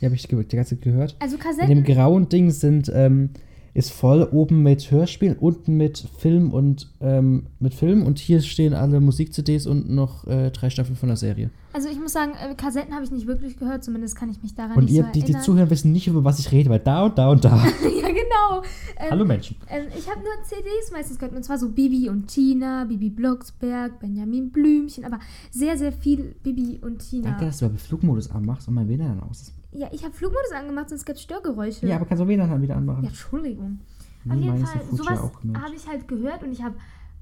Die 0.00 0.06
habe 0.06 0.14
ich 0.14 0.26
die 0.26 0.36
ganze 0.36 0.76
Zeit 0.76 0.82
gehört. 0.82 1.16
Also 1.20 1.36
In 1.36 1.42
Kassetten. 1.42 1.68
dem 1.68 1.84
grauen 1.84 2.28
Ding 2.28 2.50
sind, 2.50 2.90
ähm, 2.94 3.30
ist 3.74 3.92
voll 3.92 4.28
oben 4.32 4.62
mit 4.62 4.90
Hörspielen, 4.90 5.36
unten 5.38 5.76
mit 5.76 5.98
Film 6.18 6.52
und 6.52 6.90
ähm, 7.00 7.46
mit 7.58 7.74
Film 7.74 8.04
und 8.04 8.18
hier 8.18 8.40
stehen 8.40 8.74
alle 8.74 9.00
Musik-CDs 9.00 9.66
und 9.66 9.90
noch 9.90 10.26
äh, 10.26 10.50
drei 10.50 10.70
Staffeln 10.70 10.96
von 10.96 11.08
der 11.08 11.16
Serie. 11.16 11.50
Also 11.72 11.88
ich 11.88 12.00
muss 12.00 12.12
sagen, 12.12 12.32
äh, 12.32 12.54
Kassetten 12.54 12.94
habe 12.94 13.04
ich 13.04 13.12
nicht 13.12 13.26
wirklich 13.26 13.56
gehört, 13.56 13.84
zumindest 13.84 14.16
kann 14.16 14.28
ich 14.30 14.42
mich 14.42 14.54
daran 14.54 14.76
Und 14.76 14.84
nicht 14.86 14.94
ihr, 14.94 15.04
so 15.04 15.08
die, 15.12 15.20
die 15.20 15.26
erinnern. 15.26 15.42
zuhören, 15.42 15.70
wissen 15.70 15.92
nicht, 15.92 16.08
über 16.08 16.24
was 16.24 16.40
ich 16.40 16.50
rede, 16.50 16.68
weil 16.68 16.80
da 16.80 17.04
und 17.04 17.16
da 17.16 17.30
und 17.30 17.44
da. 17.44 17.56
ja, 17.56 18.08
genau. 18.08 18.62
Ähm, 18.96 19.10
Hallo 19.10 19.24
Menschen. 19.24 19.56
Ähm, 19.68 19.86
ich 19.96 20.08
habe 20.10 20.20
nur 20.20 20.32
CDs 20.42 20.90
meistens 20.92 21.18
gehört, 21.18 21.36
und 21.36 21.44
zwar 21.44 21.58
so 21.58 21.68
Bibi 21.68 22.08
und 22.08 22.26
Tina, 22.26 22.84
Bibi 22.86 23.10
Blocksberg, 23.10 24.00
Benjamin 24.00 24.50
Blümchen, 24.50 25.04
aber 25.04 25.20
sehr, 25.52 25.78
sehr 25.78 25.92
viel 25.92 26.34
Bibi 26.42 26.80
und 26.82 26.98
Tina. 26.98 27.30
Danke, 27.30 27.46
dass 27.46 27.58
du 27.58 27.66
aber 27.66 27.78
Flugmodus 27.78 28.30
anmachst 28.30 28.66
und 28.66 28.74
mein 28.74 28.88
WLAN 28.88 29.20
aus 29.20 29.42
ist. 29.42 29.59
Ja, 29.72 29.88
ich 29.92 30.02
habe 30.04 30.12
Flugmodus 30.12 30.52
angemacht, 30.52 30.88
sonst 30.88 31.04
gibt 31.04 31.18
es 31.18 31.22
Störgeräusche. 31.22 31.86
Ja, 31.86 31.96
aber 31.96 32.04
kannst 32.06 32.22
du 32.22 32.28
WLAN 32.28 32.50
dann 32.50 32.62
wieder 32.62 32.76
anmachen? 32.76 33.04
Ja, 33.04 33.08
Entschuldigung. 33.10 33.80
Auf 34.28 34.36
jeden 34.36 34.66
Fall, 34.66 34.80
sowas 34.92 35.18
habe 35.54 35.74
ich 35.74 35.86
halt 35.88 36.06
gehört 36.08 36.42
und 36.42 36.52
ich 36.52 36.62
habe, 36.62 36.74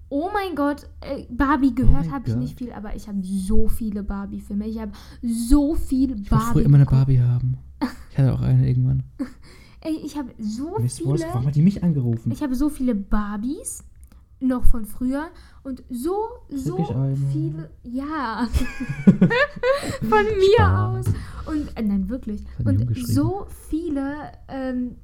oh 0.09 0.31
mein 0.33 0.57
Gott, 0.57 0.88
äh, 1.00 1.25
Barbie 1.31 1.75
gehört 1.75 2.07
mein 2.07 2.12
habe 2.12 2.28
ich 2.28 2.35
nicht 2.37 2.59
viel, 2.59 2.73
aber 2.73 2.97
ich 2.97 3.07
habe 3.07 3.19
so 3.23 3.69
viele 3.69 4.02
Barbie-Filme. 4.02 4.67
Ich 4.67 4.78
habe 4.81 4.93
so 5.23 5.75
viel 5.75 6.11
Ich 6.12 6.17
will 6.17 6.25
Barbie. 6.31 6.52
früher 6.52 6.64
immer 6.64 6.78
eine. 6.78 6.87
Barbie 6.87 7.21
haben. 7.21 7.59
Ich 8.11 8.19
hatte 8.19 8.33
auch 8.33 8.40
eine 8.40 8.67
irgendwann. 8.69 9.05
Ey, 9.81 9.97
ich 10.05 10.17
habe 10.19 10.31
so 10.40 10.76
Miss 10.81 10.97
viele. 10.99 11.21
warum 11.21 11.47
hat 11.47 11.55
die 11.55 11.62
mich 11.62 11.85
angerufen? 11.85 12.33
Ich 12.33 12.43
habe 12.43 12.57
so 12.57 12.69
viele 12.69 12.97
Barbies 12.97 13.85
noch 14.40 14.64
von 14.64 14.85
früher 14.85 15.30
und 15.62 15.83
so, 15.88 16.28
so 16.49 16.76
viele. 17.33 17.71
Ja. 17.83 18.49
von 19.04 20.25
mir 20.38 20.54
Spaß. 20.57 21.07
aus. 21.07 21.14
Und 21.47 21.76
äh, 21.76 21.83
nein, 21.83 22.09
wirklich. 22.09 22.45
Und 22.64 22.97
so 22.97 23.47
viele, 23.68 24.33
ähm, 24.49 24.97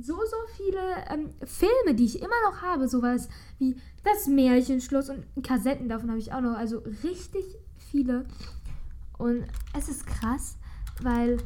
so, 0.00 0.14
so 0.14 0.36
viele 0.56 0.80
ähm, 1.10 1.30
Filme, 1.44 1.94
die 1.94 2.04
ich 2.04 2.20
immer 2.20 2.28
noch 2.50 2.62
habe. 2.62 2.88
Sowas 2.88 3.28
wie 3.58 3.76
Das 4.04 4.26
Märchenschloss 4.26 5.10
und 5.10 5.24
Kassetten 5.42 5.88
davon 5.88 6.08
habe 6.08 6.18
ich 6.18 6.32
auch 6.32 6.40
noch. 6.40 6.56
Also 6.56 6.82
richtig 7.04 7.44
viele. 7.76 8.24
Und 9.18 9.44
es 9.76 9.88
ist 9.88 10.06
krass, 10.06 10.56
weil 11.02 11.38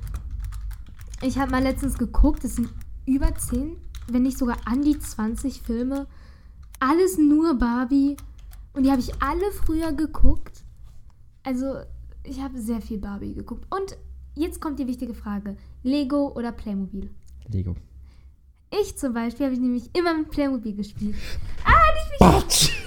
ich 1.23 1.39
habe 1.39 1.51
mal 1.51 1.63
letztens 1.63 1.99
geguckt, 1.99 2.45
es 2.45 2.57
sind 2.57 2.69
über 3.07 3.35
10, 3.35 3.77
wenn 4.09 4.23
nicht 4.23 4.39
sogar 4.39 4.59
an 4.67 4.83
die 4.83 4.99
20 4.99 5.63
Filme. 5.63 6.07
Alles 6.91 7.17
nur 7.19 7.55
Barbie. 7.59 8.17
Und 8.73 8.85
die 8.85 8.91
habe 8.91 9.01
ich 9.01 9.13
alle 9.23 9.51
früher 9.53 9.93
geguckt. 9.93 10.65
Also, 11.45 11.77
ich 12.25 12.41
habe 12.41 12.59
sehr 12.59 12.81
viel 12.81 12.99
Barbie 12.99 13.35
geguckt. 13.35 13.65
Und 13.71 13.97
jetzt 14.35 14.61
kommt 14.61 14.79
die 14.79 14.87
wichtige 14.87 15.15
Frage: 15.15 15.57
Lego 15.83 16.33
oder 16.35 16.51
Playmobil? 16.53 17.11
Lego. 17.49 17.77
Ich 18.81 18.97
zum 18.97 19.13
Beispiel 19.13 19.45
habe 19.47 19.55
ich 19.55 19.61
nämlich 19.61 19.91
immer 19.97 20.17
mit 20.17 20.31
Playmobil 20.31 20.75
gespielt. 20.75 21.15
Batsch! 22.19 22.71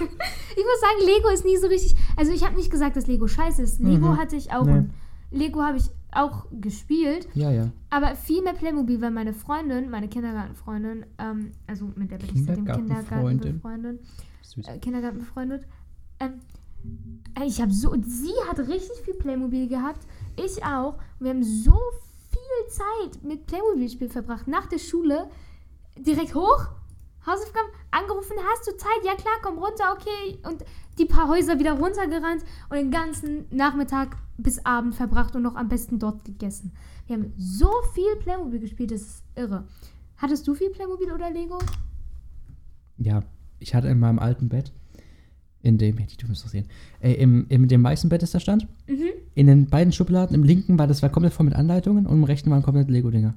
Ich 0.58 0.64
muss 0.64 0.80
sagen, 0.80 1.14
Lego 1.14 1.28
ist 1.28 1.44
nie 1.44 1.58
so 1.58 1.66
richtig. 1.66 1.94
Also 2.16 2.32
ich 2.32 2.42
habe 2.42 2.56
nicht 2.56 2.70
gesagt, 2.70 2.96
dass 2.96 3.06
Lego 3.06 3.28
scheiße 3.28 3.62
ist. 3.62 3.78
Lego 3.78 4.08
Mhm. 4.12 4.16
hatte 4.16 4.36
ich 4.36 4.52
auch. 4.52 4.64
Nee. 4.64 4.84
Lego 5.30 5.60
habe 5.62 5.76
ich 5.76 5.84
auch 6.12 6.46
gespielt. 6.50 7.28
Ja, 7.34 7.50
ja. 7.50 7.70
Aber 7.90 8.14
viel 8.14 8.42
mehr 8.42 8.54
Playmobil, 8.54 9.00
weil 9.00 9.10
meine 9.10 9.32
Freundin, 9.32 9.90
meine 9.90 10.08
Kindergartenfreundin, 10.08 11.06
ähm, 11.18 11.52
also 11.66 11.90
mit 11.96 12.10
der 12.10 12.18
bin 12.18 12.30
ich 12.34 12.44
seit 12.44 12.56
dem 12.56 12.64
Kindergarten 12.64 12.86
Kindergartenfreundin. 12.86 13.54
befreundet, 13.54 14.00
äh, 14.66 14.78
Kindergarten 14.78 15.18
befreundet. 15.18 15.66
Ähm, 16.20 16.40
ich 17.44 17.60
habe 17.60 17.72
so, 17.72 17.94
sie 18.02 18.32
hat 18.48 18.58
richtig 18.60 18.96
viel 19.04 19.14
Playmobil 19.14 19.68
gehabt, 19.68 20.06
ich 20.36 20.64
auch. 20.64 20.94
Und 21.18 21.24
wir 21.24 21.30
haben 21.30 21.42
so 21.42 21.78
viel 22.30 22.68
Zeit 22.68 23.22
mit 23.22 23.46
Playmobil-Spiel 23.46 24.08
verbracht. 24.08 24.48
Nach 24.48 24.66
der 24.66 24.78
Schule 24.78 25.28
direkt 25.98 26.34
hoch, 26.34 26.68
Hausaufgaben, 27.26 27.68
angerufen, 27.90 28.36
hast 28.50 28.68
du 28.68 28.76
Zeit? 28.76 29.04
Ja 29.04 29.14
klar, 29.14 29.34
komm 29.42 29.58
runter, 29.58 29.92
okay. 29.92 30.38
Und 30.48 30.64
die 30.98 31.04
paar 31.06 31.28
Häuser 31.28 31.58
wieder 31.58 31.72
runtergerannt 31.72 32.42
und 32.70 32.76
den 32.76 32.90
ganzen 32.90 33.44
Nachmittag 33.50 34.16
bis 34.38 34.64
Abend 34.64 34.94
verbracht 34.94 35.34
und 35.36 35.42
noch 35.42 35.54
am 35.56 35.68
besten 35.68 35.98
dort 35.98 36.24
gegessen. 36.24 36.72
Wir 37.06 37.16
haben 37.16 37.32
so 37.36 37.68
viel 37.94 38.16
Playmobil 38.20 38.60
gespielt, 38.60 38.90
das 38.90 39.02
ist 39.02 39.22
irre. 39.34 39.64
Hattest 40.16 40.46
du 40.48 40.54
viel 40.54 40.70
Playmobil 40.70 41.12
oder 41.12 41.30
Lego? 41.30 41.58
Ja, 42.98 43.22
ich 43.58 43.74
hatte 43.74 43.88
in 43.88 43.98
meinem 43.98 44.18
alten 44.18 44.48
Bett, 44.48 44.72
in 45.62 45.78
dem, 45.78 45.96
die 45.96 46.16
du 46.16 46.26
musst 46.28 46.44
doch 46.44 46.48
sehen, 46.50 46.66
äh, 47.00 47.12
im, 47.14 47.46
in 47.48 47.68
dem 47.68 47.82
weißen 47.84 48.08
Bett, 48.08 48.22
das 48.22 48.30
da 48.32 48.40
stand, 48.40 48.66
Mhm. 48.86 49.08
in 49.34 49.46
den 49.46 49.66
beiden 49.68 49.92
Schubladen, 49.92 50.34
im 50.34 50.44
linken 50.44 50.78
war 50.78 50.86
das 50.86 51.02
war 51.02 51.10
komplett 51.10 51.32
voll 51.34 51.44
mit 51.46 51.54
Anleitungen 51.54 52.06
und 52.06 52.16
im 52.16 52.24
rechten 52.24 52.50
waren 52.50 52.62
komplett 52.62 52.88
Lego-Dinger. 52.88 53.34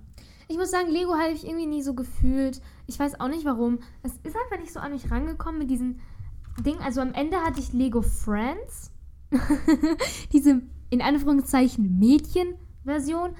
Ich 0.47 0.57
muss 0.57 0.71
sagen, 0.71 0.89
Lego 0.89 1.13
habe 1.13 1.31
ich 1.33 1.45
irgendwie 1.45 1.67
nie 1.67 1.83
so 1.83 1.93
gefühlt. 1.93 2.59
Ich 2.87 2.97
weiß 2.97 3.19
auch 3.19 3.27
nicht 3.27 3.45
warum. 3.45 3.79
Es 4.01 4.13
ist 4.13 4.35
einfach 4.35 4.59
nicht 4.59 4.73
so 4.73 4.79
an 4.79 4.91
mich 4.93 5.11
rangekommen 5.11 5.59
mit 5.59 5.69
diesem 5.69 5.97
Ding. 6.63 6.77
Also 6.79 7.01
am 7.01 7.13
Ende 7.13 7.37
hatte 7.37 7.59
ich 7.59 7.73
Lego 7.73 8.01
Friends. 8.01 8.91
Diese 10.33 10.61
in 10.89 11.01
Anführungszeichen 11.01 11.99
Mädchen-Version. 11.99 13.31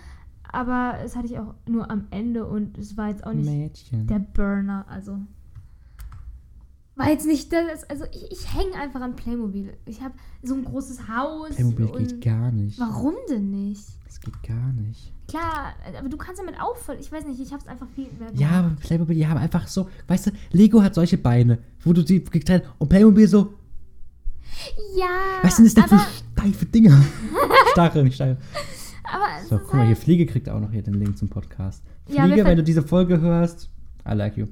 Aber 0.52 1.00
es 1.04 1.16
hatte 1.16 1.28
ich 1.28 1.38
auch 1.38 1.54
nur 1.68 1.92
am 1.92 2.08
Ende 2.10 2.48
und 2.48 2.78
es 2.78 2.98
war 2.98 3.10
jetzt 3.10 3.26
auch 3.26 3.34
nicht 3.34 3.50
Mädchen. 3.50 4.08
der 4.08 4.20
Burner. 4.20 4.86
Also 4.90 5.20
war 7.00 7.10
jetzt 7.10 7.26
nicht 7.26 7.52
das. 7.52 7.84
Also 7.90 8.06
ich, 8.14 8.32
ich 8.32 8.54
hänge 8.54 8.76
einfach 8.76 9.02
an 9.02 9.16
Playmobil. 9.16 9.74
Ich 9.86 10.02
habe 10.02 10.14
so 10.44 10.54
ein 10.54 10.64
großes 10.66 11.08
Haus. 11.08 11.50
Playmobil 11.56 11.88
geht 12.06 12.22
gar 12.22 12.52
nicht. 12.52 12.80
Warum 12.80 13.16
denn 13.30 13.50
nicht? 13.50 13.84
Das 14.06 14.20
geht 14.20 14.42
gar 14.44 14.72
nicht. 14.74 15.12
Klar, 15.28 15.74
aber 15.98 16.10
du 16.10 16.18
kannst 16.18 16.42
damit 16.42 16.60
auch 16.60 16.76
voll. 16.76 16.98
Ich 17.00 17.12
weiß 17.12 17.26
nicht, 17.26 17.40
ich 17.40 17.52
habe 17.52 17.62
es 17.62 17.68
einfach 17.68 17.88
viel 17.96 18.08
mehr. 18.20 18.30
Ja, 18.36 18.50
aber 18.60 18.70
Playmobil, 18.80 19.16
die 19.16 19.28
haben 19.28 19.38
einfach 19.38 19.68
so, 19.68 19.88
weißt 20.08 20.28
du, 20.28 20.32
Lego 20.52 20.82
hat 20.82 20.96
solche 20.96 21.18
Beine, 21.18 21.60
wo 21.84 21.94
du 21.94 22.04
die 22.04 22.24
getrennt 22.24 22.64
und 22.80 22.90
Playmobil 22.90 23.28
so, 23.28 23.54
Ja, 24.98 25.08
was 25.44 25.58
sind 25.58 25.66
das 25.66 25.76
denn 25.76 25.88
für 25.88 26.06
steife 26.36 26.66
Dinger? 26.66 27.02
Starre, 27.72 28.04
nicht 28.04 28.16
steife. 28.16 28.42
aber 29.04 29.48
So, 29.48 29.58
guck 29.60 29.74
mal, 29.76 29.80
hier 29.86 29.90
halt, 29.90 29.98
Fliege 30.00 30.26
kriegt 30.26 30.50
auch 30.50 30.60
noch 30.60 30.72
hier 30.72 30.82
den 30.82 30.96
Link 30.96 31.18
zum 31.18 31.30
Podcast. 31.30 31.84
Ja, 32.08 32.24
Fliege, 32.26 32.42
ver- 32.42 32.50
wenn 32.50 32.58
du 32.58 32.64
diese 32.64 32.82
Folge 32.82 33.22
hörst, 33.22 33.70
I 34.10 34.14
like 34.16 34.36
you. 34.36 34.48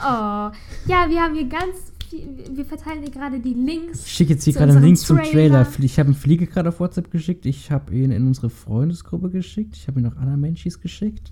Oh, 0.00 0.50
ja, 0.86 1.06
wir 1.08 1.20
haben 1.22 1.34
hier 1.34 1.48
ganz 1.48 1.92
wir 2.10 2.64
verteilen 2.64 3.02
hier 3.02 3.10
gerade 3.10 3.38
die 3.38 3.50
Ich 3.50 3.56
Links. 3.56 4.08
schicke 4.08 4.32
jetzt 4.32 4.44
hier 4.44 4.54
gerade 4.54 4.72
einen 4.72 4.82
Link 4.82 4.96
zum 4.96 5.18
Trailer. 5.18 5.66
Ich 5.80 5.98
habe 5.98 6.06
einen 6.06 6.14
Fliege 6.16 6.46
gerade 6.46 6.70
auf 6.70 6.80
WhatsApp 6.80 7.10
geschickt. 7.10 7.44
Ich 7.44 7.70
habe 7.70 7.94
ihn 7.94 8.10
in 8.12 8.26
unsere 8.26 8.48
Freundesgruppe 8.48 9.28
geschickt. 9.28 9.76
Ich 9.76 9.86
habe 9.88 10.00
ihn 10.00 10.04
noch 10.04 10.16
anderen 10.16 10.40
Menschis 10.40 10.80
geschickt. 10.80 11.30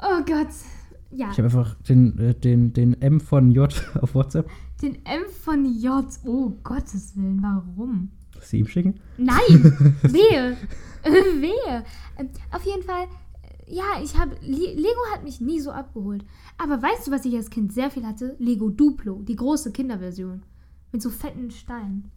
Oh 0.00 0.22
Gott. 0.26 0.48
Ja, 1.12 1.30
Ich 1.32 1.38
habe 1.38 1.44
einfach 1.44 1.74
den, 1.88 2.18
äh, 2.18 2.34
den, 2.34 2.72
den 2.72 3.00
M 3.00 3.20
von 3.20 3.50
J 3.50 3.72
auf 4.02 4.14
WhatsApp. 4.14 4.48
den 4.82 4.96
M 5.06 5.22
von 5.42 5.64
J. 5.64 6.04
Oh 6.24 6.50
Gottes 6.62 7.16
Willen, 7.16 7.42
warum? 7.42 8.10
Ich 8.42 8.52
ihm 8.52 8.66
schicken? 8.68 9.00
Nein, 9.18 9.38
wehe. 10.02 10.56
wehe. 11.04 11.84
Ähm, 12.18 12.28
Auf 12.52 12.64
jeden 12.64 12.82
Fall, 12.82 13.04
äh, 13.04 13.06
ja, 13.70 13.84
ich 14.02 14.18
habe, 14.18 14.34
Lego 14.42 15.00
hat 15.12 15.22
mich 15.24 15.40
nie 15.40 15.60
so 15.60 15.70
abgeholt. 15.70 16.24
Aber 16.58 16.82
weißt 16.82 17.06
du, 17.06 17.10
was 17.10 17.24
ich 17.24 17.34
als 17.36 17.50
Kind 17.50 17.72
sehr 17.72 17.90
viel 17.90 18.04
hatte? 18.06 18.36
Lego 18.38 18.68
Duplo, 18.70 19.22
die 19.22 19.36
große 19.36 19.72
Kinderversion. 19.72 20.42
Mit 20.92 21.02
so 21.02 21.10
fetten 21.10 21.50
Steinen. 21.50 22.10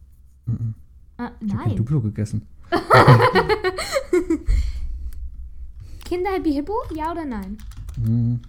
Mhm. 0.46 0.74
Ah, 1.18 1.32
Ich 1.40 1.54
nein. 1.54 1.76
Duplo 1.76 2.02
gegessen. 2.02 2.42
Kinder 6.06 6.32
Happy 6.32 6.52
Hippo? 6.54 6.74
Ja 6.96 7.12
oder 7.12 7.26
nein? 7.26 7.58
Mhm. 7.98 8.40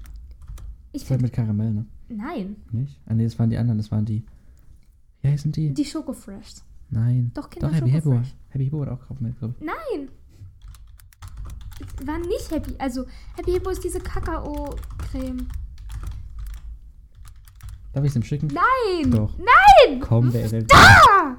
Ich 0.92 1.02
Das 1.02 1.11
war 1.11 1.20
mit 1.20 1.32
Karamell, 1.32 1.73
ne? 1.73 1.87
nein. 2.08 2.56
Nicht? 2.73 3.00
Ah, 3.06 3.14
nee, 3.14 3.25
das 3.25 3.38
waren 3.38 3.50
die 3.50 3.56
anderen. 3.58 3.78
Das 3.78 3.90
waren 3.90 4.04
die. 4.04 4.23
Wie 5.23 5.28
heißen 5.28 5.52
die? 5.52 5.73
Die 5.75 5.84
Schoko 5.84 6.12
Fresh. 6.12 6.54
Nein. 6.90 7.30
Doch, 7.34 7.50
Kinder 7.50 7.68
Doch, 7.68 7.75
Happy 7.76 7.90
Hippo. 7.90 8.11
Schokofresh. 8.12 8.34
Happy 8.50 8.64
Hippo 8.64 8.80
hat 8.82 8.88
auch 8.90 9.00
Karamell, 9.08 9.32
glaube 9.32 9.54
ich. 9.58 9.66
Nein. 9.66 10.08
War 12.04 12.19
nicht 12.19 12.50
Happy. 12.50 12.75
Also, 12.78 13.04
Happy 13.37 13.52
Hippo 13.52 13.71
ist 13.71 13.83
diese 13.83 14.00
Kakao-Creme. 14.00 15.49
Darf 17.93 18.04
ich 18.04 18.11
es 18.11 18.16
ihm 18.16 18.23
schicken? 18.23 18.49
Nein! 18.49 19.11
Doch. 19.11 19.33
Nein! 19.38 20.00
Komm, 20.00 20.33
wer 20.33 20.50
will. 20.50 20.66
Ah! 20.73 21.37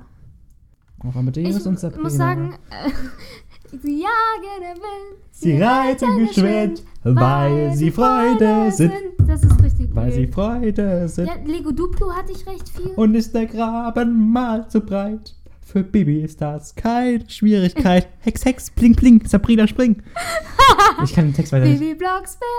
Auf 0.99 1.15
Amadeus 1.15 1.57
Ich 1.57 1.65
und 1.65 1.79
Sabrina. 1.79 2.03
muss 2.03 2.13
sagen, 2.15 2.53
äh, 2.69 2.89
sie 3.77 4.01
jagen 4.01 4.61
der 4.61 4.75
Wind. 4.75 5.21
Sie 5.31 5.61
reiten 5.61 6.17
geschwind, 6.17 6.83
weil 7.03 7.75
sie 7.75 7.91
Freude 7.91 8.71
sind. 8.71 8.93
Das 9.27 9.43
ist 9.43 9.61
richtig 9.63 9.93
Weil 9.93 10.11
sie 10.13 10.21
blöd. 10.27 10.33
Freude 10.33 11.09
sind. 11.09 11.27
Ja, 11.27 11.35
Lego 11.45 11.71
Duplo 11.71 12.11
hatte 12.13 12.31
ich 12.31 12.47
recht 12.47 12.69
viel. 12.69 12.91
Und 12.95 13.15
ist 13.15 13.35
der 13.35 13.45
Graben 13.47 14.31
mal 14.31 14.67
zu 14.69 14.79
breit. 14.81 15.35
Für 15.65 15.83
Bibi 15.83 16.21
ist 16.21 16.39
das 16.41 16.75
keine 16.75 17.27
Schwierigkeit. 17.27 18.07
Hex, 18.19 18.45
Hex, 18.45 18.69
bling, 18.69 18.95
bling, 18.95 19.25
Sabrina, 19.25 19.67
spring. 19.67 20.01
Ich 21.03 21.13
kann 21.13 21.25
den 21.25 21.33
Text 21.33 21.51
weiter 21.51 21.65
nicht. 21.65 21.79
Baby 21.79 21.95
Blocksberg, 21.95 22.49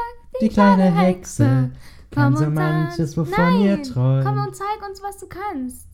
Die 0.42 0.48
kleine 0.48 0.94
Hexe 0.94 1.70
kann 2.10 2.36
so 2.36 2.50
manches, 2.50 3.16
wovon 3.16 3.62
ihr 3.62 3.82
träumt. 3.82 4.26
Komm 4.26 4.38
und 4.38 4.54
zeig 4.54 4.86
uns, 4.86 5.02
was 5.02 5.16
du 5.18 5.26
kannst. 5.26 5.86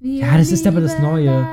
Wir 0.00 0.20
Ja, 0.26 0.36
das 0.36 0.50
ist 0.50 0.66
aber 0.66 0.80
das 0.80 0.98
Neue. 0.98 1.46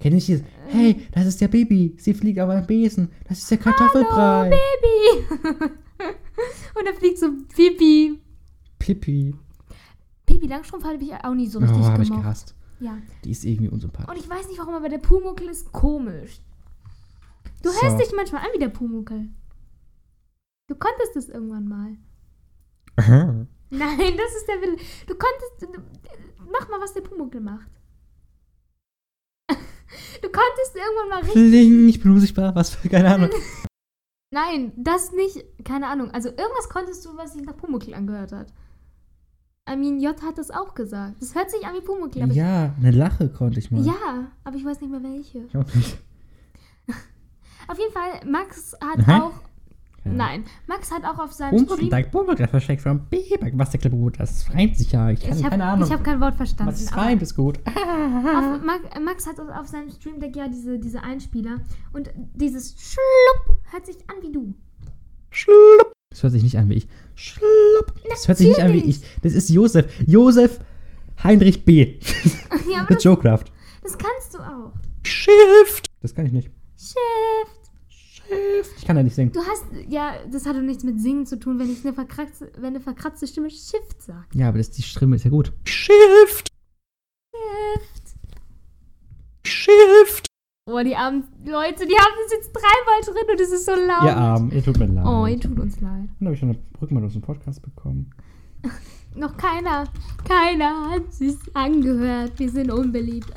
Kenn 0.00 0.16
ich 0.16 0.26
dieses? 0.26 0.44
Hey, 0.68 1.06
das 1.12 1.26
ist 1.26 1.40
der 1.40 1.48
Baby. 1.48 1.94
Sie 1.98 2.14
fliegt 2.14 2.40
auf 2.40 2.48
einem 2.48 2.66
Besen. 2.66 3.10
Das 3.28 3.38
ist 3.38 3.50
der 3.50 3.58
Hallo, 3.64 3.76
Kartoffelbrei. 3.76 4.50
Baby. 4.50 5.24
und 6.74 6.86
da 6.86 6.92
fliegt 6.98 7.18
so 7.18 7.28
Pipi. 7.54 8.18
Pippi. 8.78 9.34
Pipi 10.24 10.46
Langstrumpf 10.46 10.84
habe 10.84 10.96
ich 10.96 11.12
auch 11.12 11.34
nie 11.34 11.46
so 11.46 11.58
richtig 11.58 11.78
Oh, 11.78 11.84
hab 11.84 12.00
ich 12.00 12.10
gehasst. 12.10 12.54
Ja. 12.82 12.98
Die 13.24 13.30
ist 13.30 13.44
irgendwie 13.44 13.68
Und 13.68 13.74
unsympathisch. 13.74 14.18
ich 14.22 14.28
weiß 14.28 14.48
nicht 14.48 14.58
warum, 14.58 14.74
aber 14.74 14.88
der 14.88 14.98
Pumuckel 14.98 15.48
ist 15.48 15.70
komisch. 15.72 16.40
Du 17.62 17.70
So. 17.70 17.80
hörst 17.80 18.00
dich 18.00 18.12
manchmal 18.16 18.42
an 18.42 18.48
wie 18.54 18.58
der 18.58 18.68
Pumuckel. 18.70 19.28
Du 20.68 20.74
konntest 20.74 21.14
es 21.16 21.28
irgendwann 21.28 21.68
mal. 21.68 21.96
Aha. 22.96 23.46
Nein, 23.70 24.16
das 24.16 24.34
ist 24.36 24.46
der 24.48 24.60
Wille. 24.60 24.76
Du 25.06 25.14
konntest. 25.14 25.80
Mach 26.50 26.68
mal, 26.68 26.80
was 26.80 26.92
der 26.92 27.02
Pumuckel 27.02 27.40
macht. 27.40 27.70
Du 30.22 30.28
konntest 30.28 30.74
irgendwann 30.74 31.08
mal 31.10 31.16
richtig. 31.18 31.34
Pling, 31.34 31.88
ich 31.88 32.00
bin 32.02 32.12
unsichtbar. 32.12 32.54
Was 32.54 32.70
für, 32.74 32.88
keine 32.88 33.12
Ahnung. 33.14 33.30
Nein, 34.32 34.72
das 34.76 35.12
nicht. 35.12 35.44
Keine 35.64 35.88
Ahnung. 35.88 36.10
Also 36.12 36.28
irgendwas 36.30 36.68
konntest 36.70 37.04
du, 37.04 37.16
was 37.16 37.34
sich 37.34 37.42
nach 37.42 37.56
Pumuckel 37.56 37.92
angehört 37.94 38.32
hat. 38.32 38.52
Armin 39.72 40.00
J. 40.00 40.20
hat 40.22 40.38
das 40.38 40.50
auch 40.50 40.74
gesagt. 40.74 41.16
Das 41.20 41.34
hört 41.34 41.50
sich 41.50 41.64
an 41.66 41.74
wie 41.74 41.80
Pumuckel. 41.80 42.22
Aber 42.22 42.32
Ja, 42.32 42.74
eine 42.78 42.90
Lache 42.90 43.28
konnte 43.28 43.58
ich 43.58 43.70
mal. 43.70 43.84
ja, 43.84 44.28
aber 44.44 44.56
ich 44.56 44.64
weiß 44.64 44.80
nicht 44.80 44.90
mehr 44.90 45.02
welche. 45.02 45.38
Ich 45.48 45.56
auch 45.56 45.74
nicht. 45.74 45.98
Auf 47.68 47.78
jeden 47.78 47.92
Fall, 47.92 48.28
Max 48.30 48.74
hat 48.82 48.98
Aha. 49.08 49.18
auch. 49.26 49.32
Ja. 50.04 50.10
Nein, 50.12 50.44
Max 50.66 50.90
hat 50.90 51.04
auch 51.04 51.16
auf 51.20 51.32
seinem 51.32 51.60
Stream. 51.64 51.88
Das 51.88 52.50
versteckt 52.50 52.80
vom 52.82 53.06
Biber. 53.08 53.46
Was 53.52 53.70
der 53.70 53.78
Klippergut, 53.78 54.18
das 54.18 54.52
reimt 54.52 54.76
sich 54.76 54.90
ja. 54.90 55.10
Ich 55.10 55.20
kann 55.20 55.36
Ich 55.38 55.44
keine 55.44 55.64
habe 55.64 55.74
Ahnung. 55.84 55.90
hab 55.90 56.02
kein 56.02 56.20
Wort 56.20 56.34
verstanden. 56.34 56.72
Was 56.72 56.92
aber- 56.92 57.02
reimt, 57.02 57.22
ist 57.22 57.36
gut. 57.36 57.60
Auf, 57.64 57.72
Max, 58.64 58.80
Max 59.00 59.26
hat 59.28 59.38
auf 59.38 59.68
seinem 59.68 59.90
Stream 59.90 60.18
Deck 60.18 60.34
ja 60.34 60.48
diese, 60.48 60.80
diese 60.80 61.04
Einspieler 61.04 61.60
und 61.92 62.10
dieses 62.34 62.74
Schlupp 62.80 63.58
hört 63.70 63.86
sich 63.86 63.96
an 64.10 64.16
wie 64.22 64.32
du. 64.32 64.54
Schlupp. 65.30 65.91
Das 66.12 66.22
hört 66.22 66.32
sich 66.34 66.42
nicht 66.42 66.58
an 66.58 66.68
wie 66.68 66.74
ich. 66.74 66.88
Schlupp. 67.14 67.94
Das 68.08 68.28
hört 68.28 68.38
sich 68.38 68.48
nicht 68.48 68.60
an 68.60 68.72
wie 68.72 68.84
ich. 68.84 69.00
Das 69.22 69.32
ist 69.32 69.48
Josef. 69.48 69.86
Josef 70.06 70.60
Heinrich 71.24 71.64
B. 71.64 71.98
ja, 72.70 72.86
das, 72.88 73.02
Joecraft. 73.02 73.44
das 73.82 73.96
kannst 73.96 74.34
du 74.34 74.38
auch. 74.38 74.72
Shift. 75.04 75.86
Das 76.00 76.14
kann 76.14 76.26
ich 76.26 76.32
nicht. 76.32 76.50
Shift. 76.76 77.62
Shift. 77.88 78.70
Ich 78.78 78.84
kann 78.84 78.96
da 78.96 79.02
nicht 79.02 79.14
singen. 79.14 79.32
Du 79.32 79.40
hast, 79.40 79.64
ja, 79.88 80.14
das 80.30 80.46
hat 80.46 80.56
doch 80.56 80.60
nichts 80.60 80.84
mit 80.84 81.00
Singen 81.00 81.26
zu 81.26 81.38
tun, 81.38 81.58
wenn 81.58 81.70
ich 81.70 81.84
eine 81.84 81.94
verkratzte, 81.94 82.52
wenn 82.56 82.74
eine 82.74 82.80
verkratzte 82.80 83.26
Stimme 83.26 83.50
Shift 83.50 84.02
sagt. 84.02 84.34
Ja, 84.34 84.48
aber 84.48 84.58
das, 84.58 84.70
die 84.70 84.82
Stimme 84.82 85.16
ist 85.16 85.24
ja 85.24 85.30
gut. 85.30 85.52
Shift. 85.64 86.52
Shift. 87.34 88.14
Shift. 89.46 90.31
Boah, 90.64 90.84
die 90.84 90.94
armen 90.94 91.24
Leute, 91.44 91.86
die 91.86 91.94
haben 91.94 92.14
das 92.22 92.32
jetzt 92.32 92.52
dreimal 92.52 93.00
drin 93.04 93.32
und 93.32 93.40
es 93.40 93.50
ist 93.50 93.66
so 93.66 93.72
laut. 93.72 94.04
Ihr 94.04 94.16
Arm, 94.16 94.50
ihr 94.52 94.62
tut 94.62 94.78
mir 94.78 94.86
leid. 94.86 95.04
Oh, 95.04 95.26
ihr 95.26 95.40
tut 95.40 95.58
uns 95.58 95.80
leid. 95.80 96.08
Dann 96.20 96.28
habe 96.28 96.34
ich 96.34 96.38
schon 96.38 96.50
eine 96.50 96.58
Rückmeldung 96.80 97.10
zum 97.10 97.20
Podcast 97.20 97.62
bekommen. 97.62 98.12
Noch 99.16 99.36
keiner, 99.36 99.88
keiner 100.24 100.90
hat 100.90 101.12
sich 101.12 101.34
angehört. 101.54 102.38
Wir 102.38 102.48
sind 102.48 102.70
unbeliebt. 102.70 103.32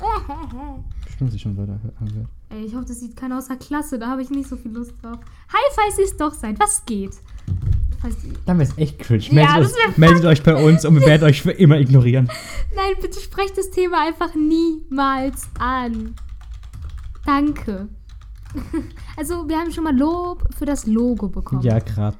Bestimmt 1.04 1.32
sich 1.32 1.42
schon 1.42 1.56
weiter 1.56 1.80
angehört. 1.98 2.28
Ey, 2.50 2.64
ich 2.64 2.74
hoffe, 2.76 2.84
das 2.86 3.00
sieht 3.00 3.16
keiner 3.16 3.38
aus 3.38 3.48
der 3.48 3.56
Klasse. 3.56 3.98
Da 3.98 4.06
habe 4.06 4.22
ich 4.22 4.30
nicht 4.30 4.48
so 4.48 4.56
viel 4.56 4.70
Lust 4.70 4.92
drauf. 5.02 5.18
Hi, 5.48 5.72
falls 5.74 5.98
ihr 5.98 6.04
es 6.04 6.16
doch 6.16 6.32
seid. 6.32 6.60
Was 6.60 6.86
geht? 6.86 7.16
Dann 8.44 8.60
wäre 8.60 8.70
es 8.70 8.78
echt 8.78 9.00
cringe. 9.00 9.24
Ja, 9.32 9.58
Meldet, 9.58 9.74
euch, 9.74 9.96
meldet 9.96 10.24
euch 10.26 10.42
bei 10.44 10.54
uns 10.54 10.84
und 10.84 10.94
wir 10.94 11.04
werden 11.04 11.24
euch 11.28 11.42
für 11.42 11.50
immer 11.50 11.76
ignorieren. 11.80 12.30
Nein, 12.76 12.94
bitte 13.02 13.18
sprecht 13.18 13.58
das 13.58 13.72
Thema 13.72 14.06
einfach 14.06 14.36
niemals 14.36 15.48
an. 15.58 16.14
Danke. 17.26 17.88
Also, 19.18 19.48
wir 19.48 19.58
haben 19.58 19.70
schon 19.72 19.84
mal 19.84 19.96
Lob 19.96 20.46
für 20.56 20.66
das 20.66 20.86
Logo 20.86 21.28
bekommen. 21.28 21.62
Ja, 21.62 21.78
gerade. 21.78 22.16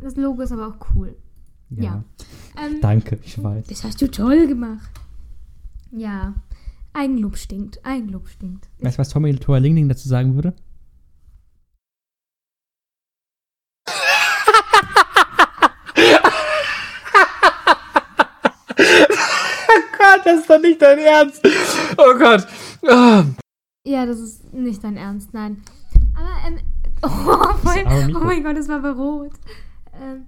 Das 0.00 0.14
Logo 0.16 0.42
ist 0.42 0.52
aber 0.52 0.68
auch 0.68 0.76
cool. 0.94 1.16
Ja. 1.70 1.82
Ja. 1.82 2.04
Ähm, 2.64 2.80
Danke, 2.80 3.18
ich 3.24 3.42
weiß. 3.42 3.66
das 3.66 3.82
hast 3.84 4.00
du 4.00 4.08
toll 4.10 4.46
gemacht. 4.46 4.88
Ja. 5.90 6.34
Eigenlob 6.92 7.36
stinkt. 7.36 7.84
Eigenlob 7.84 8.28
stinkt. 8.28 8.68
Weißt 8.80 8.96
du, 8.96 9.00
was 9.00 9.08
Tommy 9.08 9.34
Toalingling 9.34 9.88
dazu 9.88 10.08
sagen 10.08 10.34
würde? 10.34 10.54
oh 13.88 13.92
Gott, 19.98 20.20
das 20.24 20.40
ist 20.40 20.50
doch 20.50 20.60
nicht 20.60 20.80
dein 20.80 20.98
Ernst. 20.98 21.46
Oh 21.98 22.14
Gott. 22.18 22.46
Ah. 22.88 23.24
Ja, 23.86 24.04
das 24.04 24.18
ist 24.18 24.52
nicht 24.52 24.82
dein 24.82 24.96
Ernst, 24.96 25.32
nein. 25.32 25.62
Aber, 26.16 26.28
ähm, 26.48 26.58
oh, 27.02 27.54
mein, 27.62 28.16
oh 28.16 28.20
mein 28.20 28.42
Gott, 28.42 28.56
das 28.56 28.68
war 28.68 28.80
bei 28.82 28.90
Rot. 28.90 29.30
Ähm, 29.94 30.26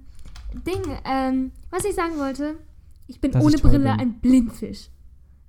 Ding, 0.67 0.81
ähm, 1.05 1.51
was 1.71 1.85
ich 1.85 1.95
sagen 1.95 2.17
wollte, 2.19 2.55
ich 3.09 3.21
bin 3.21 3.33
Dass 3.33 3.45
ohne 3.45 3.57
ich 3.57 3.63
Brille 3.63 3.79
bin. 3.81 3.89
ein 3.89 4.21
Blindfisch. 4.21 4.89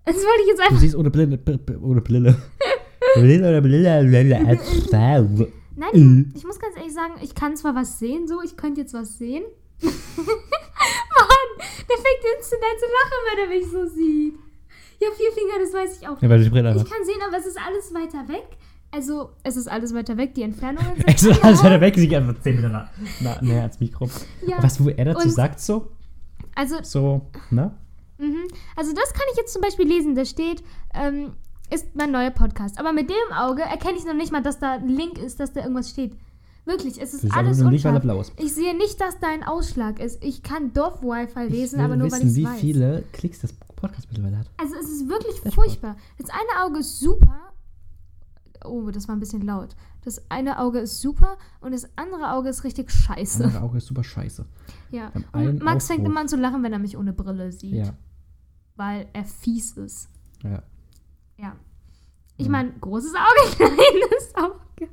Das 0.05 0.15
wollte 0.15 0.41
ich 0.41 0.47
jetzt 0.47 0.59
Du 0.59 0.63
einfach. 0.63 0.79
siehst 0.79 0.95
ohne 0.95 1.11
Brille. 1.11 1.39
Ohne 1.81 2.01
Brille. 2.01 2.35
Brille 3.15 3.47
oder 3.47 3.61
Brille. 3.61 4.03
Brille. 4.03 5.49
Nein, 5.75 5.89
Mhm. 5.93 6.33
ich 6.35 6.43
muss 6.45 6.59
ganz 6.59 6.75
ehrlich 6.77 6.93
sagen, 6.93 7.13
ich 7.21 7.35
kann 7.35 7.55
zwar 7.55 7.75
was 7.75 7.99
sehen, 7.99 8.27
so, 8.27 8.41
ich 8.41 8.57
könnte 8.57 8.81
jetzt 8.81 8.93
was 8.93 9.17
sehen. 9.17 9.43
Mann, 9.81 11.49
der 11.57 11.97
fängt 11.97 12.23
instant 12.37 12.61
an 12.63 12.79
zu 12.79 12.85
lachen, 12.97 13.19
wenn 13.27 13.39
er 13.43 13.49
mich 13.57 13.67
so 13.71 13.85
sieht. 13.95 14.33
Ja, 15.01 15.07
vier 15.15 15.31
Finger, 15.31 15.53
das 15.63 15.73
weiß 15.73 16.01
ich 16.01 16.07
auch. 16.07 16.21
Ja, 16.21 16.29
weil 16.29 16.43
die 16.43 16.49
Brille 16.49 16.69
Ich 16.75 16.83
kann 16.89 17.03
sehen, 17.05 17.19
aber 17.27 17.37
es 17.37 17.45
ist 17.45 17.57
alles 17.57 17.93
weiter 17.93 18.27
weg. 18.27 18.47
Also, 18.91 19.29
es 19.43 19.55
ist 19.55 19.67
alles 19.69 19.93
weiter 19.93 20.17
weg, 20.17 20.33
die 20.33 20.41
Entfernungen 20.41 20.95
sind. 20.95 21.07
Es 21.07 21.23
ist 21.23 21.43
alles 21.43 21.63
weiter 21.63 21.79
weg, 21.79 21.95
sie 21.95 22.07
geht 22.07 22.17
einfach 22.17 22.41
10 22.41 22.55
Meter 22.55 22.69
nah, 22.69 22.89
nah, 23.21 23.37
näher 23.41 23.61
ans 23.61 23.79
Mikro. 23.79 24.09
Ja. 24.47 24.57
Was, 24.61 24.83
wo 24.83 24.89
er 24.89 25.05
dazu 25.05 25.27
Und- 25.27 25.33
sagt, 25.33 25.59
so? 25.59 25.91
Also, 26.55 26.77
So, 26.81 27.21
ne? 27.51 27.71
Mhm. 28.17 28.47
Also 28.75 28.91
das 28.93 29.13
kann 29.13 29.23
ich 29.31 29.37
jetzt 29.37 29.53
zum 29.53 29.61
Beispiel 29.61 29.87
lesen. 29.87 30.15
Da 30.15 30.25
steht, 30.25 30.61
ähm, 30.93 31.31
ist 31.69 31.95
mein 31.95 32.11
neuer 32.11 32.31
Podcast. 32.31 32.77
Aber 32.79 32.91
mit 32.91 33.09
dem 33.09 33.33
Auge 33.37 33.61
erkenne 33.61 33.97
ich 33.97 34.03
noch 34.05 34.13
nicht 34.15 34.31
mal, 34.33 34.41
dass 34.41 34.59
da 34.59 34.73
ein 34.73 34.89
Link 34.89 35.17
ist, 35.19 35.39
dass 35.39 35.53
da 35.53 35.61
irgendwas 35.61 35.89
steht. 35.91 36.13
Wirklich, 36.65 37.01
es 37.01 37.13
ist 37.13 37.23
Das 37.23 37.31
alles 37.31 37.59
weil 37.63 37.67
unscharf. 37.73 38.31
Ich 38.37 38.53
sehe 38.53 38.75
nicht, 38.75 38.99
dass 38.99 39.17
da 39.19 39.27
ein 39.27 39.43
Ausschlag 39.43 39.99
ist. 40.01 40.21
Ich 40.23 40.43
kann 40.43 40.73
Dorf-Wi-Fi 40.73 41.45
lesen, 41.47 41.79
aber 41.79 41.95
nur 41.95 42.11
weil 42.11 42.19
wissen, 42.21 42.31
ich 42.31 42.35
wie 42.35 42.45
weiß. 42.45 42.59
viele 42.59 43.03
Klicks 43.13 43.39
das 43.39 43.53
Podcast 43.79 44.07
mittlerweile 44.09 44.37
hat. 44.39 44.49
Also 44.57 44.75
es 44.75 44.89
ist 44.89 45.07
wirklich 45.09 45.39
Das 45.43 45.53
furchtbar. 45.53 45.95
Das 46.17 46.29
eine 46.29 46.63
Auge 46.65 46.79
ist 46.79 46.99
super. 46.99 47.39
Oh, 48.65 48.89
das 48.91 49.07
war 49.07 49.15
ein 49.15 49.19
bisschen 49.19 49.41
laut. 49.41 49.75
Das 50.03 50.21
eine 50.29 50.59
Auge 50.59 50.79
ist 50.79 50.99
super 51.01 51.37
und 51.61 51.71
das 51.73 51.87
andere 51.97 52.31
Auge 52.33 52.49
ist 52.49 52.63
richtig 52.63 52.87
Das 52.87 52.95
scheiße. 52.95 53.43
andere 53.45 53.61
Auge 53.63 53.77
ist 53.77 53.87
super 53.87 54.03
scheiße. 54.03 54.45
Ja. 54.91 55.11
Und 55.33 55.61
Max 55.63 55.87
fängt 55.87 55.99
Aufruf. 56.01 56.11
immer 56.11 56.19
an 56.21 56.27
zu 56.27 56.35
lachen, 56.37 56.61
wenn 56.63 56.73
er 56.73 56.79
mich 56.79 56.97
ohne 56.97 57.13
Brille 57.13 57.51
sieht. 57.51 57.73
Ja, 57.73 57.93
Weil 58.75 59.07
er 59.13 59.25
fies 59.25 59.71
ist. 59.77 60.09
ja. 60.43 60.61
Ja. 61.37 61.55
Ich 62.35 62.47
Mhm. 62.47 62.51
meine, 62.51 62.71
großes 62.79 63.13
Auge, 63.13 63.55
kleines 63.55 64.35
Auge. 64.35 64.89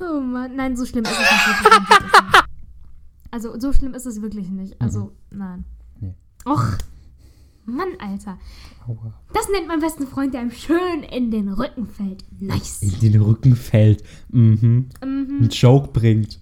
oh 0.00 0.20
Mann, 0.20 0.54
nein, 0.56 0.76
so 0.76 0.84
schlimm 0.86 1.04
ist 1.04 1.10
es 1.12 1.18
nicht. 1.18 1.30
wirklich, 1.46 1.70
nein, 1.70 1.86
das 1.88 1.98
ist 1.98 2.22
nicht. 2.26 2.44
Also, 3.32 3.58
so 3.60 3.72
schlimm 3.72 3.94
ist 3.94 4.06
es 4.06 4.20
wirklich 4.22 4.50
nicht. 4.50 4.80
Also, 4.80 5.12
nein. 5.30 5.64
Mhm. 6.00 6.08
Nee. 6.08 6.14
Och, 6.46 6.64
Mann, 7.64 7.88
Alter. 7.98 8.38
Aua. 8.86 9.12
Das 9.32 9.48
nennt 9.48 9.68
mein 9.68 9.80
besten 9.80 10.06
Freund, 10.06 10.34
der 10.34 10.40
einem 10.40 10.50
schön 10.50 11.02
in 11.10 11.30
den 11.30 11.48
Rücken 11.48 11.86
fällt. 11.86 12.24
Nice. 12.40 12.82
In 12.82 13.12
den 13.12 13.22
Rücken 13.22 13.54
fällt. 13.56 14.02
Mhm. 14.30 14.88
Mhm. 15.04 15.38
Ein 15.42 15.48
Joke 15.50 15.88
bringt. 15.92 16.40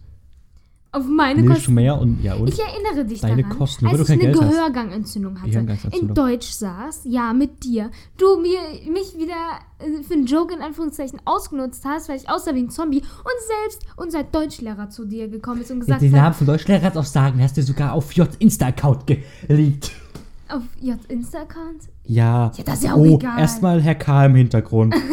Auf 0.92 1.04
meine 1.06 1.42
Nicht 1.42 1.54
Kosten. 1.54 1.74
mehr 1.74 2.00
und 2.00 2.20
ja 2.20 2.34
und. 2.34 2.48
Ich 2.48 2.58
erinnere 2.58 3.04
dich 3.04 3.20
Deine 3.20 3.42
daran, 3.42 3.58
Kosten, 3.58 3.86
als 3.86 3.96
du 3.96 4.02
ich 4.02 4.10
eine 4.10 4.22
Geld 4.22 4.40
hast. 4.40 4.50
Gehörgangentzündung 4.50 5.40
hatte, 5.40 5.50
Gehörgangsentzündung. 5.50 6.08
in 6.08 6.14
Deutsch 6.16 6.48
saß, 6.50 7.02
ja, 7.04 7.32
mit 7.32 7.62
dir, 7.62 7.92
du 8.16 8.40
mir 8.40 8.58
mich 8.90 9.16
wieder 9.16 9.36
äh, 9.78 10.02
für 10.02 10.14
einen 10.14 10.26
Joke 10.26 10.52
in 10.52 10.60
Anführungszeichen 10.60 11.20
ausgenutzt 11.26 11.84
hast, 11.84 12.08
weil 12.08 12.16
ich 12.16 12.28
aussah 12.28 12.56
wie 12.56 12.62
ein 12.62 12.70
Zombie 12.70 13.02
und 13.02 13.68
selbst 13.68 13.86
unser 13.98 14.24
Deutschlehrer 14.24 14.90
zu 14.90 15.04
dir 15.04 15.28
gekommen 15.28 15.60
ist 15.60 15.70
und 15.70 15.78
gesagt 15.78 16.02
den 16.02 16.10
hat, 16.12 16.22
Namen 16.22 16.34
von 16.34 16.48
Deutschlehrer 16.48 16.82
hat 16.82 16.96
auch 16.96 17.04
sagen, 17.04 17.40
hast 17.40 17.56
du 17.56 17.62
sogar 17.62 17.92
auf 17.92 18.12
J 18.14 18.28
Insta-Account 18.40 19.06
geleakt. 19.06 19.92
Auf 20.52 20.62
J 20.80 20.98
Insta-Account? 21.08 21.88
Ja. 22.04 22.52
Ja, 22.56 22.64
das 22.64 22.76
ist 22.76 22.84
ja 22.84 22.94
auch 22.94 22.98
oh, 22.98 23.16
egal. 23.16 23.38
erstmal 23.38 23.80
Herr 23.82 23.94
K. 23.94 24.26
im 24.26 24.34
Hintergrund. 24.34 24.94
Ist 24.94 25.04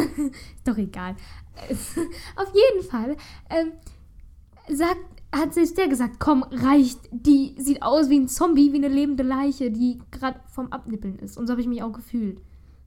doch 0.65 0.77
egal. 0.77 1.15
auf 2.35 2.53
jeden 2.53 2.87
Fall 2.87 3.17
ähm, 3.49 3.71
sagt, 4.69 4.99
hat 5.33 5.53
selbst 5.53 5.77
der 5.77 5.87
gesagt, 5.87 6.19
komm, 6.19 6.43
reicht, 6.43 6.99
die 7.11 7.55
sieht 7.57 7.81
aus 7.81 8.09
wie 8.09 8.19
ein 8.19 8.27
Zombie, 8.27 8.71
wie 8.71 8.77
eine 8.77 8.87
lebende 8.87 9.23
Leiche, 9.23 9.71
die 9.71 9.99
gerade 10.11 10.39
vom 10.47 10.67
Abnippeln 10.71 11.19
ist. 11.19 11.37
Und 11.37 11.47
so 11.47 11.51
habe 11.51 11.61
ich 11.61 11.67
mich 11.67 11.83
auch 11.83 11.91
gefühlt. 11.91 12.41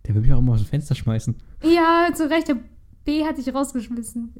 Der 0.06 0.14
will 0.14 0.22
mich 0.22 0.32
auch 0.32 0.38
immer 0.38 0.52
aus 0.52 0.60
dem 0.60 0.66
Fenster 0.66 0.94
schmeißen. 0.94 1.34
Ja, 1.62 2.08
zu 2.14 2.30
Recht. 2.30 2.48
Der 2.48 2.56
B 3.04 3.24
hat 3.24 3.38
dich 3.38 3.52
rausgeschmissen. 3.52 4.34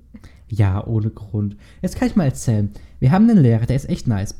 Ja, 0.49 0.87
ohne 0.87 1.11
Grund. 1.11 1.57
Jetzt 1.83 1.97
kann 1.97 2.09
ich 2.09 2.17
mal 2.17 2.25
erzählen. 2.25 2.71
Wir 2.99 3.11
haben 3.13 3.29
einen 3.29 3.43
Lehrer, 3.43 3.67
der 3.67 3.77
ist 3.77 3.89
echt 3.89 4.07
nice. 4.07 4.35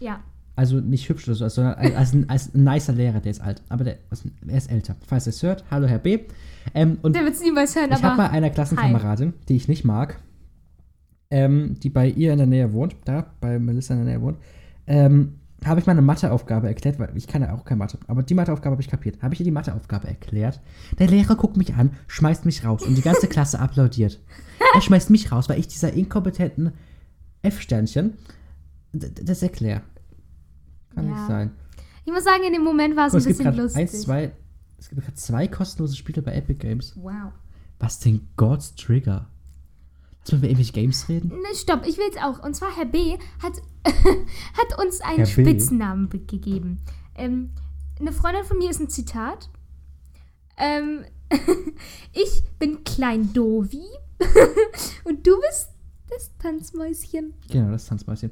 Ja. 0.00 0.20
Also 0.56 0.78
nicht 0.78 1.08
hübsch 1.08 1.26
oder 1.26 1.34
so, 1.34 1.48
sondern 1.48 1.74
als, 1.74 2.12
ein, 2.12 2.30
als 2.30 2.54
ein 2.54 2.62
nicer 2.62 2.92
Lehrer, 2.92 3.20
der 3.20 3.32
ist 3.32 3.40
alt. 3.40 3.62
Aber 3.68 3.82
der, 3.82 3.98
er 4.46 4.56
ist 4.56 4.70
älter. 4.70 4.94
Falls 5.06 5.26
ihr 5.26 5.30
es 5.30 5.42
hört, 5.42 5.64
hallo 5.70 5.88
Herr 5.88 5.98
B. 5.98 6.20
Ähm, 6.74 6.98
und 7.02 7.16
Der 7.16 7.24
wird 7.24 7.34
es 7.34 7.42
niemals 7.42 7.74
hören, 7.74 7.90
ich 7.92 8.02
habe 8.02 8.16
mal 8.16 8.26
aber. 8.26 8.34
einer 8.34 8.50
Klassenkameradin, 8.50 9.34
die 9.48 9.56
ich 9.56 9.66
nicht 9.66 9.84
mag, 9.84 10.20
ähm, 11.30 11.76
die 11.82 11.90
bei 11.90 12.08
ihr 12.08 12.32
in 12.32 12.38
der 12.38 12.46
Nähe 12.46 12.72
wohnt, 12.72 12.94
da 13.04 13.26
bei 13.40 13.58
Melissa 13.58 13.94
in 13.94 14.04
der 14.04 14.14
Nähe 14.14 14.22
wohnt, 14.22 14.38
ähm, 14.86 15.40
habe 15.64 15.80
ich 15.80 15.86
mal 15.86 15.92
eine 15.92 16.02
Matheaufgabe 16.02 16.68
erklärt, 16.68 16.98
weil 16.98 17.10
ich 17.16 17.26
kann 17.26 17.42
ja 17.42 17.54
auch 17.54 17.64
keine 17.64 17.78
Mathe, 17.78 17.98
aber 18.06 18.22
die 18.22 18.34
Matheaufgabe 18.34 18.72
habe 18.72 18.82
ich 18.82 18.88
kapiert. 18.88 19.22
Habe 19.22 19.34
ich 19.34 19.40
ihr 19.40 19.44
die 19.44 19.50
Matheaufgabe 19.50 20.06
erklärt. 20.06 20.60
Der 20.98 21.08
Lehrer 21.08 21.36
guckt 21.36 21.56
mich 21.56 21.74
an, 21.74 21.92
schmeißt 22.06 22.44
mich 22.44 22.64
raus 22.64 22.82
und 22.82 22.96
die 22.96 23.02
ganze 23.02 23.28
Klasse 23.28 23.58
applaudiert. 23.58 24.20
Er 24.74 24.80
schmeißt 24.80 25.10
mich 25.10 25.32
raus, 25.32 25.48
weil 25.48 25.58
ich 25.58 25.68
dieser 25.68 25.92
inkompetenten 25.92 26.72
F-Sternchen 27.42 28.14
das 28.92 29.42
erkläre. 29.42 29.82
Kann 30.94 31.06
Ja. 31.08 31.14
nicht 31.14 31.26
sein. 31.26 31.50
Ich 32.04 32.12
muss 32.12 32.24
sagen, 32.24 32.44
in 32.44 32.52
dem 32.52 32.62
Moment 32.64 32.96
war 32.96 33.06
es 33.06 33.14
ein 33.14 33.24
bisschen 33.24 33.56
lustig. 33.56 33.80
eins, 33.80 34.02
zwei, 34.02 34.32
es 34.78 34.88
gibt 34.88 35.00
gerade 35.02 35.14
zwei 35.14 35.48
kostenlose 35.48 35.96
Spiele 35.96 36.20
bei 36.22 36.34
Epic 36.34 36.58
Games. 36.58 36.92
wow. 36.96 37.32
Was 37.78 37.98
denn 37.98 38.28
God's 38.36 38.74
Trigger? 38.76 39.26
Lass 40.20 40.32
mal 40.32 40.38
über 40.38 40.46
irgendwelche 40.48 40.72
Games 40.72 41.08
reden. 41.08 41.28
Ne, 41.28 41.54
stopp, 41.54 41.86
ich 41.86 41.98
will 41.98 42.06
es 42.10 42.16
auch. 42.22 42.42
Und 42.42 42.54
zwar, 42.54 42.74
Herr 42.76 42.86
B. 42.86 43.18
hat, 43.42 43.54
hat 43.84 44.78
uns 44.82 45.00
einen 45.02 45.18
Herr 45.18 45.26
B.? 45.26 45.42
Spitznamen 45.42 46.08
be- 46.08 46.20
gegeben. 46.20 46.80
Ähm, 47.14 47.50
eine 48.00 48.12
Freundin 48.12 48.44
von 48.44 48.56
mir 48.58 48.70
ist 48.70 48.80
ein 48.80 48.88
Zitat. 48.88 49.50
Ähm, 50.56 51.04
ich 52.12 52.42
bin 52.58 52.84
Klein 52.84 53.32
Dovi. 53.32 53.82
Und 55.04 55.26
du 55.26 55.38
bist 55.40 55.70
das 56.08 56.30
Tanzmäuschen. 56.38 57.34
Genau, 57.50 57.70
das 57.72 57.86
Tanzmäuschen. 57.86 58.30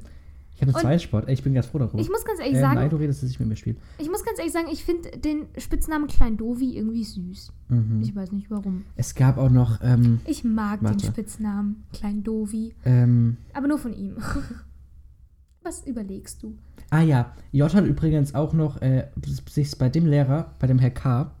Ich 0.69 0.73
habe 0.73 0.81
zweiten 0.83 0.99
Sport. 0.99 1.27
Ey, 1.27 1.33
ich 1.33 1.43
bin 1.43 1.53
ganz 1.53 1.65
froh 1.67 1.79
darüber. 1.79 1.99
Ich 1.99 2.09
muss 2.09 2.23
ganz 2.25 2.39
ehrlich 2.39 2.55
äh, 2.55 2.61
sagen, 2.61 2.75
Nein, 2.75 2.89
du 2.89 2.95
redest, 2.97 3.23
dass 3.23 3.29
ich 3.29 3.39
mit 3.39 3.49
mir 3.49 3.55
spiele. 3.55 3.77
ich 3.97 4.09
muss 4.09 4.23
ganz 4.23 4.39
ehrlich 4.39 4.53
sagen, 4.53 4.67
ich 4.71 4.83
finde 4.83 5.11
den 5.17 5.45
Spitznamen 5.57 6.07
Klein 6.07 6.37
Dovi 6.37 6.77
irgendwie 6.77 7.03
süß. 7.03 7.51
Mhm. 7.69 8.01
Ich 8.03 8.15
weiß 8.15 8.31
nicht 8.31 8.49
warum. 8.51 8.85
Es 8.95 9.15
gab 9.15 9.37
auch 9.37 9.49
noch, 9.49 9.79
ähm, 9.83 10.19
Ich 10.25 10.43
mag 10.43 10.79
den 10.79 10.89
Warte. 10.89 11.05
Spitznamen 11.07 11.83
Klein 11.93 12.23
Dovi. 12.23 12.73
ähm, 12.85 13.37
Aber 13.53 13.67
nur 13.67 13.77
von 13.77 13.93
ihm. 13.93 14.15
Was 15.63 15.85
überlegst 15.87 16.43
du? 16.43 16.55
ah 16.89 17.01
ja, 17.01 17.33
J 17.51 17.73
hat 17.73 17.85
übrigens 17.85 18.35
auch 18.35 18.53
noch 18.53 18.81
äh, 18.81 19.07
sich 19.49 19.75
bei 19.77 19.89
dem 19.89 20.05
Lehrer, 20.05 20.53
bei 20.59 20.67
dem 20.67 20.77
Herr 20.77 20.91
K., 20.91 21.31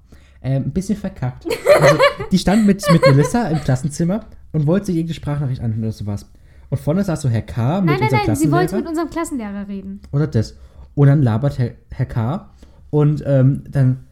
äh, 0.41 0.55
ein 0.55 0.71
bisschen 0.71 0.97
verkackt. 0.97 1.45
Also, 1.81 1.97
die 2.31 2.37
stand 2.37 2.67
mit, 2.67 2.85
mit 2.91 3.01
Melissa 3.01 3.47
im 3.49 3.59
Klassenzimmer 3.59 4.27
und 4.51 4.67
wollte 4.67 4.85
sich 4.87 4.95
irgendeine 4.95 5.15
Sprachnachricht 5.15 5.59
anhören 5.61 5.83
oder 5.85 5.91
sowas. 5.91 6.29
Und 6.73 6.79
vorne 6.79 7.03
saß 7.03 7.21
so 7.21 7.29
Herr 7.29 7.43
K. 7.43 7.81
mit 7.81 7.85
Nein, 7.91 7.99
nein, 7.99 8.03
unserem 8.09 8.25
nein, 8.25 8.35
sie 8.35 8.51
wollte 8.51 8.75
mit 8.77 8.87
unserem 8.87 9.07
Klassenlehrer 9.11 9.67
reden. 9.67 10.01
Oder 10.11 10.25
das. 10.25 10.57
Und 10.95 11.05
dann 11.07 11.21
labert 11.21 11.59
Herr, 11.59 11.69
Herr 11.91 12.07
K. 12.07 12.49
Und 12.89 13.23
ähm, 13.27 13.63
dann 13.69 14.05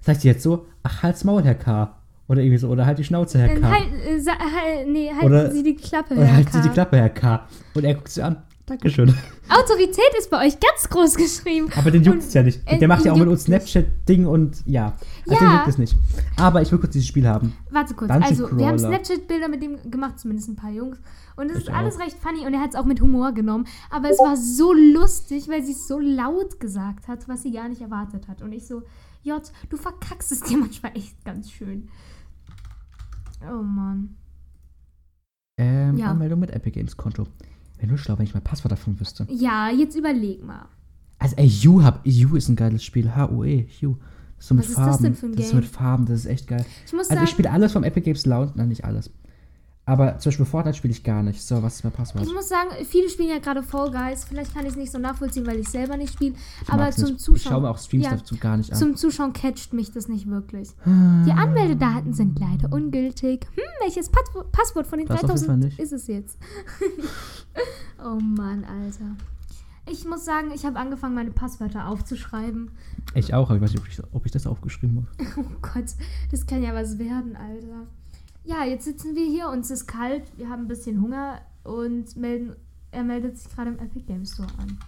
sagt 0.00 0.22
sie 0.22 0.28
jetzt 0.28 0.42
so, 0.42 0.64
ach, 0.82 1.02
halt's 1.02 1.24
Maul, 1.24 1.42
Herr 1.44 1.54
K. 1.56 1.94
Oder 2.26 2.40
irgendwie 2.40 2.56
so. 2.56 2.68
Oder 2.68 2.86
halt 2.86 2.98
die 2.98 3.04
Schnauze, 3.04 3.38
Herr 3.38 3.54
K. 3.54 3.68
halt, 3.70 3.82
äh, 3.84 4.24
halt, 4.30 4.88
nee, 4.88 5.10
halten 5.10 5.26
Oder- 5.26 5.50
Sie 5.50 5.62
die 5.62 5.76
Klappe, 5.76 6.14
Oder 6.14 6.24
Herr 6.24 6.36
halt 6.36 6.50
K. 6.50 6.62
die 6.62 6.68
Klappe, 6.70 6.96
Herr 6.96 7.10
K. 7.10 7.46
Und 7.74 7.84
er 7.84 7.92
guckt 7.94 8.08
sie 8.08 8.22
an. 8.22 8.38
Dankeschön. 8.64 9.14
Autorität 9.50 10.00
ist 10.18 10.30
bei 10.30 10.46
euch 10.46 10.54
ganz 10.58 10.88
groß 10.88 11.16
geschrieben. 11.16 11.68
Aber 11.76 11.90
den 11.90 12.02
juckt 12.02 12.20
es 12.20 12.32
ja 12.32 12.42
nicht. 12.42 12.60
äh, 12.64 12.78
Der 12.78 12.88
macht 12.88 13.04
ja 13.04 13.12
auch 13.12 13.16
mit 13.18 13.28
uns. 13.28 13.44
Snapchat-Ding 13.44 14.26
und 14.26 14.62
ja. 14.64 14.94
Also 15.28 15.44
Ja. 15.44 15.50
den 15.50 15.56
juckt 15.58 15.68
es 15.68 15.78
nicht. 15.78 15.94
Aber 16.38 16.62
ich 16.62 16.72
will 16.72 16.78
kurz 16.78 16.92
dieses 16.94 17.06
Spiel 17.06 17.28
haben. 17.28 17.52
Warte 17.70 17.92
kurz. 17.92 18.10
Dungeon 18.10 18.28
also, 18.30 18.58
wir 18.58 18.66
haben 18.66 18.78
Crawler. 18.78 18.96
Snapchat-Bilder 19.04 19.48
mit 19.48 19.62
dem 19.62 19.90
gemacht, 19.90 20.18
zumindest 20.18 20.48
ein 20.48 20.56
paar 20.56 20.70
Jungs. 20.70 20.96
Und 21.36 21.50
es 21.50 21.58
ist 21.58 21.68
alles 21.70 21.96
auch. 21.96 22.00
recht 22.00 22.16
funny 22.18 22.46
und 22.46 22.54
er 22.54 22.60
hat 22.60 22.70
es 22.70 22.76
auch 22.76 22.86
mit 22.86 23.00
Humor 23.00 23.32
genommen. 23.32 23.66
Aber 23.90 24.10
es 24.10 24.18
war 24.18 24.36
so 24.36 24.72
lustig, 24.72 25.48
weil 25.48 25.62
sie 25.62 25.72
es 25.72 25.86
so 25.86 25.98
laut 25.98 26.58
gesagt 26.60 27.08
hat, 27.08 27.28
was 27.28 27.42
sie 27.42 27.52
gar 27.52 27.68
nicht 27.68 27.82
erwartet 27.82 28.26
hat. 28.28 28.40
Und 28.42 28.52
ich 28.52 28.66
so, 28.66 28.82
J, 29.22 29.42
du 29.68 29.76
verkackst 29.76 30.32
es 30.32 30.40
dir 30.40 30.56
manchmal 30.58 30.96
echt 30.96 31.22
ganz 31.24 31.50
schön. 31.50 31.88
Oh 33.42 33.62
Mann. 33.62 34.16
Ähm, 35.58 35.96
Ja. 35.96 36.10
Anmeldung 36.10 36.40
mit 36.40 36.50
Epic 36.50 36.72
Games 36.78 36.96
Konto. 36.96 37.26
Wäre 37.76 37.88
nur 37.88 37.98
schlau, 37.98 38.16
wenn 38.18 38.24
ich 38.24 38.34
mein 38.34 38.42
Passwort 38.44 38.72
davon 38.72 38.98
wüsste. 38.98 39.26
Ja, 39.30 39.70
jetzt 39.70 39.96
überleg 39.96 40.42
mal. 40.44 40.66
Also, 41.18 41.36
ey, 41.36 41.48
Hue, 41.48 41.84
hab, 41.84 42.04
Hue 42.06 42.38
ist 42.38 42.48
ein 42.48 42.56
geiles 42.56 42.84
Spiel. 42.84 43.14
H-U-E, 43.14 43.66
ist 43.70 43.80
so 44.38 44.54
mit 44.54 44.64
Was 44.64 44.70
ist 44.70 44.78
das 44.78 44.86
Farben. 44.86 45.02
denn 45.04 45.14
für 45.14 45.26
ein 45.26 45.32
Das 45.36 45.44
ist 45.46 45.50
Game? 45.52 45.60
mit 45.60 45.68
Farben, 45.68 46.06
das 46.06 46.18
ist 46.20 46.26
echt 46.26 46.46
geil. 46.46 46.64
Ich 46.86 46.92
muss 46.92 47.02
Also, 47.02 47.14
sagen, 47.14 47.24
ich 47.24 47.30
spiele 47.30 47.50
alles 47.50 47.72
vom 47.72 47.84
Epic 47.84 48.04
Games 48.04 48.26
Lounge. 48.26 48.52
Nein, 48.54 48.68
nicht 48.68 48.84
alles. 48.84 49.10
Aber 49.88 50.18
zum 50.18 50.30
Beispiel 50.30 50.46
Fortnite 50.46 50.76
spiele 50.76 50.90
ich 50.90 51.04
gar 51.04 51.22
nicht. 51.22 51.40
So, 51.40 51.62
was 51.62 51.76
ist 51.76 51.84
mein 51.84 51.92
Passwort? 51.92 52.26
ich 52.26 52.34
muss 52.34 52.48
sagen, 52.48 52.70
viele 52.84 53.08
spielen 53.08 53.28
ja 53.28 53.38
gerade 53.38 53.62
Fall 53.62 53.92
Guys. 53.92 54.24
Vielleicht 54.24 54.52
kann 54.52 54.64
ich 54.64 54.72
es 54.72 54.76
nicht 54.76 54.90
so 54.90 54.98
nachvollziehen, 54.98 55.46
weil 55.46 55.60
ich 55.60 55.68
selber 55.68 55.96
nicht 55.96 56.12
spiele. 56.12 56.34
Aber 56.66 56.90
zum 56.90 57.10
nicht. 57.10 57.20
Zuschauen. 57.20 57.36
Ich 57.36 57.42
schaue 57.44 57.60
mir 57.60 57.70
auch 57.70 57.78
Streams 57.78 58.04
ja, 58.04 58.10
dazu 58.16 58.36
gar 58.36 58.56
nicht 58.56 58.72
an. 58.72 58.78
Zum 58.78 58.96
Zuschauen 58.96 59.32
catcht 59.32 59.72
mich 59.72 59.92
das 59.92 60.08
nicht 60.08 60.28
wirklich. 60.28 60.70
Die 60.84 61.30
Anmeldedaten 61.30 62.12
sind 62.14 62.36
leider 62.40 62.72
ungültig. 62.72 63.46
Hm, 63.54 63.62
welches 63.80 64.08
Pas 64.08 64.24
Passwort 64.50 64.88
von 64.88 64.98
den 64.98 65.06
Das 65.06 65.22
auf 65.22 65.30
jeden 65.30 65.38
Fall 65.38 65.46
3000 65.46 65.64
nicht. 65.64 65.78
ist 65.78 65.92
es 65.92 66.08
jetzt? 66.08 66.36
oh 68.04 68.18
Mann, 68.18 68.64
Alter. 68.64 69.14
Ich 69.88 70.04
muss 70.04 70.24
sagen, 70.24 70.50
ich 70.52 70.66
habe 70.66 70.80
angefangen, 70.80 71.14
meine 71.14 71.30
Passwörter 71.30 71.86
aufzuschreiben. 71.86 72.72
Ich 73.14 73.34
auch, 73.34 73.50
aber 73.50 73.56
ich 73.56 73.62
weiß 73.62 73.72
nicht, 73.72 73.80
ob 73.80 73.88
ich, 73.88 74.14
ob 74.14 74.26
ich 74.26 74.32
das 74.32 74.48
aufgeschrieben 74.48 75.06
habe. 75.18 75.30
Oh 75.48 75.56
Gott, 75.62 75.94
das 76.32 76.44
kann 76.44 76.64
ja 76.64 76.74
was 76.74 76.98
werden, 76.98 77.36
Alter. 77.36 77.86
Ja, 78.46 78.64
jetzt 78.64 78.84
sitzen 78.84 79.16
wir 79.16 79.26
hier, 79.26 79.48
uns 79.48 79.72
ist 79.72 79.88
kalt, 79.88 80.22
wir 80.38 80.48
haben 80.48 80.62
ein 80.62 80.68
bisschen 80.68 81.02
Hunger 81.02 81.40
und 81.64 82.16
melden, 82.16 82.54
er 82.92 83.02
meldet 83.02 83.36
sich 83.36 83.52
gerade 83.52 83.70
im 83.70 83.78
Epic 83.80 84.06
Games 84.06 84.34
Store 84.34 84.48
an. 84.58 84.78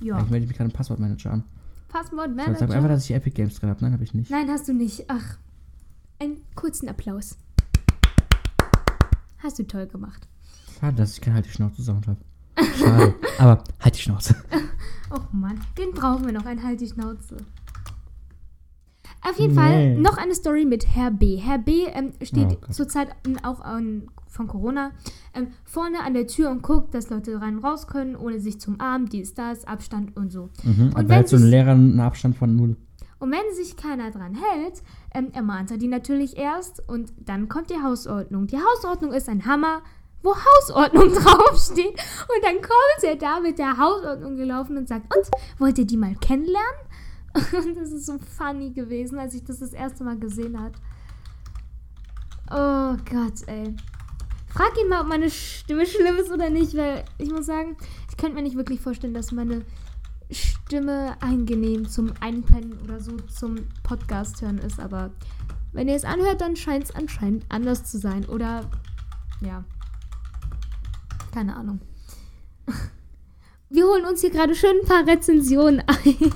Ja, 0.00 0.16
Eigentlich 0.16 0.30
melde 0.30 0.44
ich 0.44 0.48
mich 0.48 0.56
gerade 0.56 0.70
im 0.70 0.74
Passwortmanager 0.74 1.30
an. 1.30 1.44
Passwort 1.88 2.30
So, 2.30 2.54
sag 2.54 2.70
einfach, 2.70 2.88
dass 2.88 3.04
ich 3.04 3.14
Epic 3.14 3.34
Games 3.34 3.54
drin 3.60 3.68
habe. 3.68 3.82
Nein, 3.82 3.92
habe 3.92 4.02
ich 4.02 4.14
nicht. 4.14 4.30
Nein, 4.30 4.48
hast 4.48 4.66
du 4.66 4.72
nicht. 4.72 5.04
Ach, 5.08 5.36
einen 6.18 6.38
kurzen 6.54 6.88
Applaus. 6.88 7.36
Hast 9.38 9.58
du 9.58 9.66
toll 9.66 9.86
gemacht. 9.86 10.26
Schade, 10.80 10.96
dass 10.96 11.14
ich 11.14 11.20
kein 11.20 11.34
Halt 11.34 11.44
die 11.44 11.50
Schnauze 11.50 11.82
Sound 11.82 12.06
habe. 12.06 12.18
Schade. 12.78 13.14
aber 13.38 13.62
halt 13.78 13.94
die 13.94 14.00
Schnauze. 14.00 14.34
Oh 15.10 15.20
Mann, 15.32 15.60
den 15.76 15.90
brauchen 15.92 16.24
wir 16.24 16.32
noch, 16.32 16.46
ein 16.46 16.62
Halt 16.62 16.80
die 16.80 16.88
Schnauze. 16.88 17.36
Auf 19.22 19.38
jeden 19.38 19.54
Nee. 19.54 19.60
Fall 19.60 19.94
noch 19.96 20.16
eine 20.16 20.34
Story 20.34 20.64
mit 20.64 20.86
Herr 20.94 21.10
B. 21.10 21.36
Herr 21.36 21.58
B. 21.58 21.84
Ähm, 21.92 22.12
steht 22.22 22.46
Oh 22.52 22.56
Gott. 22.60 22.74
zurzeit 22.74 23.08
ähm, 23.26 23.36
auch 23.42 23.60
an, 23.60 24.08
von 24.28 24.46
Corona 24.46 24.92
ähm, 25.34 25.48
vorne 25.64 26.00
an 26.04 26.14
der 26.14 26.26
Tür 26.26 26.50
und 26.50 26.62
guckt, 26.62 26.94
dass 26.94 27.10
Leute 27.10 27.40
rein 27.40 27.56
und 27.56 27.64
raus 27.64 27.86
können, 27.86 28.14
ohne 28.16 28.40
sich 28.40 28.60
zum 28.60 28.80
Arm, 28.80 29.08
dies, 29.08 29.34
das, 29.34 29.64
Abstand 29.64 30.16
und 30.16 30.30
so. 30.30 30.50
Mhm. 30.62 30.88
Und 30.88 30.96
Und 30.96 31.08
wenn 31.08 31.26
so 31.26 31.36
ein 31.36 31.42
Lehrer 31.44 31.72
einen 31.72 31.98
Abstand 32.00 32.36
von 32.36 32.54
null. 32.54 32.76
Und 33.18 33.32
wenn 33.32 33.54
sich 33.56 33.76
keiner 33.76 34.10
dran 34.12 34.34
hält, 34.36 34.82
ähm, 35.12 35.30
ermahnt 35.32 35.72
er 35.72 35.78
die 35.78 35.88
natürlich 35.88 36.36
erst 36.36 36.88
und 36.88 37.12
dann 37.18 37.48
kommt 37.48 37.70
die 37.70 37.82
Hausordnung. 37.82 38.46
Die 38.46 38.58
Hausordnung 38.58 39.12
ist 39.12 39.28
ein 39.28 39.44
Hammer, 39.44 39.82
wo 40.22 40.34
Hausordnung 40.34 41.08
draufsteht. 41.14 41.88
Und 41.94 42.44
dann 42.44 42.56
kommt 42.56 43.02
er 43.02 43.16
da 43.16 43.40
mit 43.40 43.58
der 43.58 43.76
Hausordnung 43.76 44.36
gelaufen 44.36 44.76
und 44.76 44.86
sagt, 44.88 45.12
und, 45.16 45.26
wollt 45.58 45.78
ihr 45.78 45.86
die 45.86 45.96
mal 45.96 46.14
kennenlernen? 46.20 46.80
Das 47.74 47.92
ist 47.92 48.06
so 48.06 48.18
funny 48.18 48.70
gewesen, 48.70 49.18
als 49.18 49.34
ich 49.34 49.44
das 49.44 49.58
das 49.60 49.72
erste 49.72 50.04
Mal 50.04 50.18
gesehen 50.18 50.58
habe. 50.58 50.72
Oh 52.50 52.96
Gott, 53.10 53.46
ey. 53.46 53.76
Frag 54.48 54.72
ihn 54.80 54.88
mal, 54.88 55.02
ob 55.02 55.08
meine 55.08 55.30
Stimme 55.30 55.86
schlimm 55.86 56.16
ist 56.16 56.30
oder 56.30 56.50
nicht, 56.50 56.76
weil 56.76 57.04
ich 57.18 57.30
muss 57.30 57.46
sagen, 57.46 57.76
ich 58.10 58.16
könnte 58.16 58.36
mir 58.36 58.42
nicht 58.42 58.56
wirklich 58.56 58.80
vorstellen, 58.80 59.14
dass 59.14 59.30
meine 59.30 59.62
Stimme 60.30 61.20
angenehm 61.20 61.88
zum 61.88 62.12
Einpennen 62.20 62.80
oder 62.82 63.00
so 63.00 63.16
zum 63.18 63.56
Podcast 63.82 64.42
hören 64.42 64.58
ist, 64.58 64.80
aber 64.80 65.10
wenn 65.72 65.88
ihr 65.88 65.94
es 65.94 66.04
anhört, 66.04 66.40
dann 66.40 66.56
scheint 66.56 66.84
es 66.84 66.94
anscheinend 66.94 67.44
anders 67.48 67.84
zu 67.84 67.98
sein. 67.98 68.24
Oder 68.26 68.68
ja. 69.40 69.64
Keine 71.32 71.56
Ahnung. 71.56 71.80
Wir 73.70 73.84
holen 73.84 74.06
uns 74.06 74.22
hier 74.22 74.30
gerade 74.30 74.54
schön 74.54 74.76
ein 74.80 74.88
paar 74.88 75.06
Rezensionen 75.06 75.82
ein. 75.86 76.32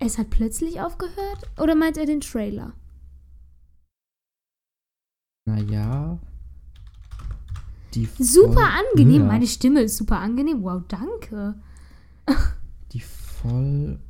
Es 0.00 0.16
hat 0.18 0.30
plötzlich 0.30 0.80
aufgehört? 0.80 1.50
Oder 1.60 1.74
meint 1.74 1.96
er 1.96 2.06
den 2.06 2.20
Trailer? 2.20 2.72
Naja. 5.46 6.18
Die 7.94 8.06
Super 8.18 8.60
Fol- 8.60 8.80
angenehm. 8.92 9.22
Ja. 9.22 9.26
Meine 9.26 9.46
Stimme 9.46 9.80
ist 9.82 9.96
super 9.96 10.18
angenehm. 10.20 10.62
Wow, 10.62 10.82
danke. 10.88 11.54
Die 12.92 13.00
Folgen 13.00 14.00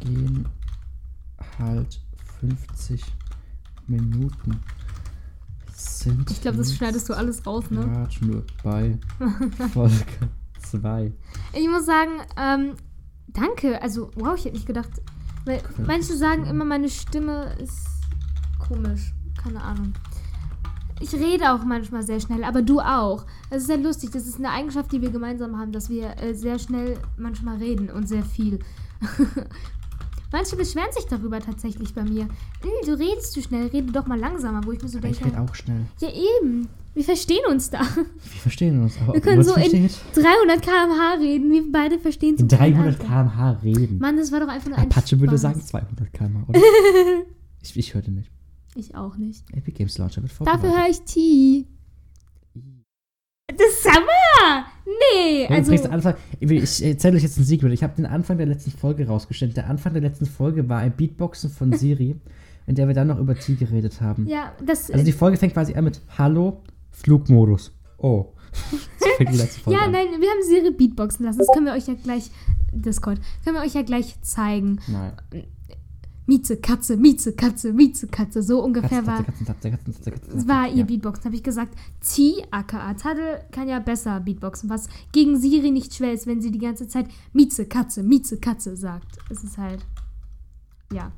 gehen 0.00 0.48
halt 1.58 2.00
50 2.40 3.02
Minuten. 3.86 4.60
Sind 5.74 6.30
Ich 6.30 6.40
glaube, 6.40 6.58
das 6.58 6.74
schneidest 6.74 7.08
du 7.08 7.14
alles 7.14 7.46
raus, 7.46 7.70
ne? 7.70 7.80
grad 7.80 8.20
nur 8.22 8.44
bei 8.62 8.98
Folge 9.72 10.04
2. 10.70 11.12
Ich 11.52 11.68
muss 11.68 11.86
sagen, 11.86 12.12
ähm, 12.36 12.74
danke. 13.28 13.80
Also, 13.82 14.10
wow, 14.16 14.34
ich 14.36 14.44
hätte 14.44 14.56
nicht 14.56 14.66
gedacht. 14.66 14.90
Weil 15.44 15.60
manche 15.86 16.16
sagen 16.16 16.46
immer, 16.46 16.64
meine 16.64 16.88
Stimme 16.88 17.54
ist 17.60 17.86
komisch. 18.66 19.12
Keine 19.42 19.62
Ahnung. 19.62 19.92
Ich 21.00 21.12
rede 21.12 21.52
auch 21.52 21.64
manchmal 21.64 22.02
sehr 22.02 22.20
schnell, 22.20 22.44
aber 22.44 22.62
du 22.62 22.80
auch. 22.80 23.26
Das 23.50 23.62
ist 23.62 23.66
sehr 23.66 23.76
lustig. 23.76 24.10
Das 24.12 24.26
ist 24.26 24.38
eine 24.38 24.50
Eigenschaft, 24.50 24.92
die 24.92 25.02
wir 25.02 25.10
gemeinsam 25.10 25.58
haben, 25.58 25.72
dass 25.72 25.90
wir 25.90 26.16
äh, 26.22 26.34
sehr 26.34 26.58
schnell 26.58 26.96
manchmal 27.18 27.56
reden 27.56 27.90
und 27.90 28.08
sehr 28.08 28.22
viel. 28.22 28.60
Manche 30.34 30.56
beschweren 30.56 30.90
sich 30.92 31.04
darüber 31.04 31.38
tatsächlich 31.38 31.94
bei 31.94 32.02
mir. 32.02 32.24
"Hm, 32.24 32.70
Du 32.86 32.98
redest 32.98 33.32
zu 33.34 33.40
schnell, 33.40 33.68
rede 33.68 33.92
doch 33.92 34.06
mal 34.08 34.18
langsamer, 34.18 34.64
wo 34.66 34.72
ich 34.72 34.82
mir 34.82 34.88
so 34.88 34.98
Aber 34.98 35.06
ich 35.08 35.18
denke. 35.18 35.32
rede 35.32 35.40
auch 35.48 35.54
schnell. 35.54 35.82
Ja, 36.00 36.08
eben. 36.10 36.68
Wir 36.92 37.04
verstehen 37.04 37.44
uns 37.48 37.70
da. 37.70 37.80
Wir 37.80 38.40
verstehen 38.42 38.82
uns. 38.82 38.98
Aber 39.00 39.14
Wir 39.14 39.20
können 39.20 39.44
so 39.44 39.54
uns 39.54 39.72
in 39.72 39.88
versteht? 39.88 40.24
300 40.24 40.60
km/h 40.60 41.14
reden. 41.20 41.52
Wir 41.52 41.62
beide 41.70 42.00
verstehen 42.00 42.36
zum 42.36 42.48
Teil 42.48 42.72
300 42.72 43.00
einfach. 43.00 43.06
km/h 43.06 43.50
reden. 43.62 43.98
Mann, 44.00 44.16
das 44.16 44.32
war 44.32 44.40
doch 44.40 44.48
einfach 44.48 44.68
nur 44.70 44.78
ein 44.78 44.86
Apache 44.86 45.20
würde 45.20 45.38
sagen 45.38 45.60
200 45.60 46.12
km/h, 46.12 46.48
oder? 46.48 46.60
ich, 47.62 47.76
ich 47.76 47.94
hörte 47.94 48.10
nicht. 48.10 48.28
Ich 48.74 48.96
auch 48.96 49.16
nicht. 49.16 49.44
Epic 49.52 49.70
Games 49.78 49.98
Launcher 49.98 50.20
wird 50.22 50.32
Dafür 50.32 50.46
vorbereitet. 50.58 50.76
höre 50.76 50.90
ich 50.90 51.00
T. 51.02 51.66
Das 53.46 53.68
ist 53.68 53.88
Hammer! 53.88 54.66
Nee, 54.86 55.46
also. 55.46 55.72
Anfang, 55.88 56.14
ich 56.40 56.84
erzähle 56.84 57.16
euch 57.16 57.22
jetzt 57.22 57.38
ein 57.38 57.44
Secret. 57.44 57.72
Ich 57.72 57.82
habe 57.82 57.94
den 57.96 58.06
Anfang 58.06 58.36
der 58.36 58.46
letzten 58.46 58.70
Folge 58.70 59.06
rausgestellt. 59.06 59.56
Der 59.56 59.68
Anfang 59.68 59.94
der 59.94 60.02
letzten 60.02 60.26
Folge 60.26 60.68
war 60.68 60.80
ein 60.80 60.92
Beatboxen 60.94 61.50
von 61.50 61.72
Siri, 61.78 62.16
in 62.66 62.74
der 62.74 62.86
wir 62.86 62.94
dann 62.94 63.08
noch 63.08 63.18
über 63.18 63.34
T 63.34 63.54
geredet 63.54 64.00
haben. 64.00 64.26
Ja, 64.26 64.52
das. 64.64 64.90
Also 64.90 65.04
die 65.04 65.12
Folge 65.12 65.36
fängt 65.38 65.54
quasi 65.54 65.74
an 65.74 65.84
mit 65.84 66.00
Hallo, 66.18 66.62
Flugmodus. 66.90 67.72
Oh. 67.98 68.26
so 68.98 69.08
fängt 69.16 69.32
die 69.32 69.38
letzte 69.38 69.60
Folge 69.60 69.78
ja, 69.78 69.86
an. 69.86 69.92
nein, 69.92 70.06
wir 70.20 70.28
haben 70.28 70.42
Siri 70.42 70.70
Beatboxen 70.70 71.24
lassen. 71.24 71.38
Das 71.38 71.48
können 71.52 71.66
wir 71.66 71.72
euch 71.72 71.86
ja 71.86 71.94
gleich. 71.94 72.30
Discord. 72.72 73.20
Können 73.44 73.56
wir 73.56 73.62
euch 73.62 73.74
ja 73.74 73.82
gleich 73.82 74.20
zeigen. 74.22 74.80
Nein. 74.88 75.12
Mieze, 76.26 76.56
Katze, 76.56 76.96
Mieze, 76.96 77.34
Katze, 77.34 77.72
Mieze, 77.72 78.06
Katze. 78.06 78.42
So 78.42 78.64
ungefähr 78.64 79.02
Katze, 79.02 79.06
war. 79.06 79.24
Katze, 79.24 79.44
Katze, 79.44 79.70
Katze, 79.70 79.92
Katze, 79.92 80.10
Katze, 80.10 80.30
Das 80.32 80.48
war 80.48 80.68
ihr 80.68 80.76
ja. 80.76 80.84
Beatboxen. 80.84 81.24
habe 81.26 81.36
ich 81.36 81.42
gesagt, 81.42 81.76
T, 82.00 82.44
aka 82.50 82.94
Tadel, 82.94 83.40
kann 83.52 83.68
ja 83.68 83.78
besser 83.78 84.20
Beatboxen, 84.20 84.70
was 84.70 84.88
gegen 85.12 85.38
Siri 85.38 85.70
nicht 85.70 85.94
schwer 85.94 86.12
ist, 86.14 86.26
wenn 86.26 86.40
sie 86.40 86.50
die 86.50 86.58
ganze 86.58 86.88
Zeit 86.88 87.08
Mieze, 87.34 87.66
Katze, 87.66 88.02
Mieze, 88.02 88.38
Katze 88.38 88.76
sagt. 88.76 89.18
Es 89.28 89.44
ist 89.44 89.58
halt, 89.58 89.84
ja. 90.92 91.12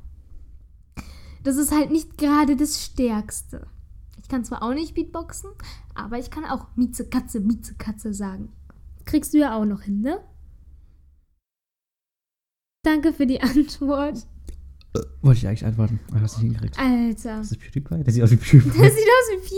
Das 1.44 1.56
ist 1.56 1.70
halt 1.72 1.92
nicht 1.92 2.18
gerade 2.18 2.56
das 2.56 2.84
Stärkste. 2.84 3.68
Ich 4.20 4.28
kann 4.28 4.44
zwar 4.44 4.64
auch 4.64 4.74
nicht 4.74 4.94
Beatboxen, 4.94 5.50
aber 5.94 6.18
ich 6.18 6.30
kann 6.32 6.44
auch 6.44 6.66
Mieze, 6.74 7.08
Katze, 7.08 7.38
Mieze, 7.38 7.74
Katze 7.76 8.12
sagen. 8.12 8.48
Kriegst 9.04 9.32
du 9.34 9.38
ja 9.38 9.56
auch 9.56 9.64
noch 9.64 9.82
hin, 9.82 10.00
ne? 10.00 10.18
Danke 12.82 13.12
für 13.12 13.26
die 13.26 13.40
Antwort. 13.40 14.26
Wollte 15.22 15.38
ich 15.38 15.48
eigentlich 15.48 15.64
antworten, 15.64 16.00
aber 16.10 16.20
hast 16.22 16.36
nicht 16.38 16.44
hingekriegt. 16.44 16.78
Alter. 16.78 17.38
Das 17.38 17.50
ist 17.50 17.60
PewDiePie? 17.60 18.04
Das 18.04 18.14
sieht 18.14 18.22
aus 18.22 18.30
wie 18.30 18.36
PewDiePie. 18.36 18.78
Das 18.78 18.94
sieht 18.94 19.04
aus 19.04 19.30
wie 19.32 19.48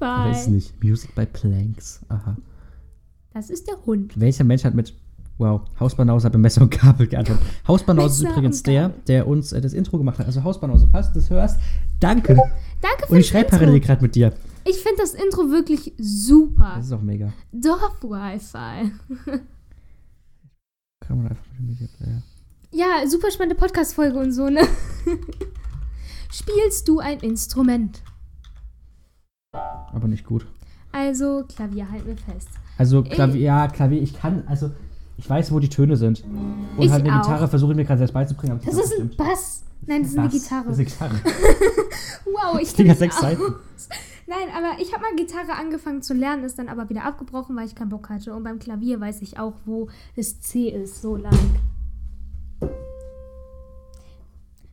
aber 0.00 0.30
ist 0.30 0.44
PewDiePie. 0.44 0.50
nicht. 0.50 0.84
Music 0.84 1.14
by 1.14 1.26
Planks. 1.26 2.00
Aha. 2.08 2.36
Das 3.32 3.50
ist 3.50 3.66
der 3.66 3.84
Hund. 3.84 4.18
Welcher 4.18 4.44
Mensch 4.44 4.64
hat 4.64 4.74
mit 4.74 4.94
Wow, 5.36 5.62
Hausbanause 5.80 6.26
hat 6.26 6.32
bei 6.32 6.38
Messer 6.38 6.62
und 6.62 6.70
Gabel 6.70 7.08
geantwortet. 7.08 7.44
Hausbanause 7.66 8.24
ist 8.24 8.30
übrigens 8.30 8.62
der, 8.62 8.90
der 9.08 9.26
uns 9.26 9.52
äh, 9.52 9.60
das 9.60 9.72
Intro 9.72 9.98
gemacht 9.98 10.20
hat. 10.20 10.26
Also 10.26 10.44
Hausbanause, 10.44 10.86
falls 10.90 11.08
du 11.08 11.18
das 11.18 11.28
hörst, 11.28 11.58
danke. 11.98 12.36
Danke 12.80 13.06
für 13.06 13.12
Und 13.12 13.18
ich 13.18 13.26
das 13.26 13.32
schreibe 13.32 13.50
parallel 13.50 13.80
gerade 13.80 14.00
mit 14.02 14.14
dir. 14.14 14.32
Ich 14.64 14.76
finde 14.76 14.98
das 15.02 15.14
Intro 15.14 15.50
wirklich 15.50 15.92
super. 15.98 16.74
Das 16.76 16.86
ist 16.86 16.92
auch 16.92 17.02
mega. 17.02 17.32
Dorf-Wi-Fi. 17.52 18.92
Kann 21.00 21.16
man 21.18 21.28
einfach 21.28 21.44
mit 21.50 21.58
dem 21.58 21.66
Media 21.66 21.88
Player. 21.98 22.22
Ja, 22.74 23.06
super 23.06 23.30
spannende 23.30 23.54
Podcast-Folge 23.54 24.18
und 24.18 24.32
so, 24.32 24.48
ne? 24.48 24.62
Spielst 26.32 26.88
du 26.88 26.98
ein 26.98 27.20
Instrument? 27.20 28.02
Aber 29.52 30.08
nicht 30.08 30.26
gut. 30.26 30.44
Also, 30.90 31.44
Klavier, 31.48 31.88
halt 31.88 32.04
mir 32.04 32.16
fest. 32.16 32.48
Also 32.76 33.04
Klavier, 33.04 33.40
ja, 33.40 33.68
Klavier, 33.68 34.02
ich 34.02 34.18
kann, 34.18 34.42
also 34.48 34.72
ich 35.16 35.30
weiß, 35.30 35.52
wo 35.52 35.60
die 35.60 35.68
Töne 35.68 35.96
sind. 35.96 36.24
Und 36.76 36.84
Ich 36.84 36.90
halt 36.90 37.06
eine 37.06 37.16
auch. 37.16 37.22
Gitarre 37.22 37.46
versuche 37.46 37.70
ich 37.70 37.76
mir 37.76 37.84
gerade 37.84 37.98
selbst 37.98 38.12
beizubringen. 38.14 38.56
aber 38.56 38.66
Das 38.66 38.84
ist 38.84 38.98
ein. 38.98 39.10
Bass. 39.16 39.62
Nein, 39.86 40.02
das 40.02 40.10
ist 40.10 40.18
eine. 40.18 40.28
Gitarre. 40.28 40.64
Das 40.66 40.78
ist 40.78 41.00
eine 41.00 41.10
Gitarre. 41.12 41.14
Wow, 42.24 42.58
ich 42.58 42.68
Das 42.68 42.74
Ding 42.74 42.88
hat 42.90 42.98
kenn 42.98 43.10
sechs 43.10 43.20
Seiten. 43.20 43.42
Nein, 44.26 44.48
aber 44.56 44.80
ich 44.80 44.92
habe 44.92 45.02
mal 45.02 45.14
Gitarre 45.14 45.52
angefangen 45.52 46.02
zu 46.02 46.14
lernen, 46.14 46.42
ist 46.42 46.58
dann 46.58 46.68
aber 46.68 46.88
wieder 46.88 47.04
abgebrochen, 47.04 47.54
weil 47.54 47.66
ich 47.66 47.76
keinen 47.76 47.90
Bock 47.90 48.08
hatte. 48.08 48.34
Und 48.34 48.42
beim 48.42 48.58
Klavier 48.58 48.98
weiß 49.00 49.22
ich 49.22 49.38
auch, 49.38 49.52
wo 49.66 49.88
das 50.16 50.40
C 50.40 50.68
ist, 50.70 51.00
so 51.02 51.14
lang. 51.14 51.38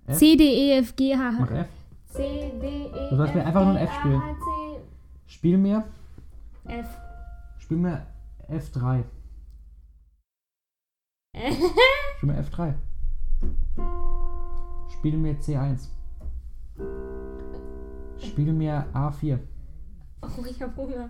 F? 0.07 0.17
C, 0.17 0.35
D, 0.35 0.43
E, 0.43 0.77
F, 0.79 0.95
G, 0.95 1.15
H, 1.15 1.31
Mach 1.39 1.51
H. 1.51 1.59
F. 1.61 1.67
C, 2.05 2.51
D, 2.61 2.67
E, 2.85 3.09
Du 3.09 3.15
sollst 3.17 3.35
mir 3.35 3.45
einfach 3.45 3.63
nur 3.63 3.75
ein 3.75 3.87
F 3.87 3.93
spielen. 3.99 4.21
Spiel 5.27 5.57
mir, 5.57 5.85
F. 6.65 6.87
spiel 7.59 7.77
mir 7.77 8.05
F3. 8.49 9.03
Spiel 12.17 12.29
mir 12.29 12.43
F3. 12.43 12.73
Spiel 14.91 15.17
mir 15.17 15.35
C1. 15.39 15.87
Spiel 18.19 18.53
mir 18.53 18.85
A4. 18.93 19.39
Oh, 20.21 20.45
ich 20.47 20.61
hab 20.61 20.75
Hunger. 20.75 21.09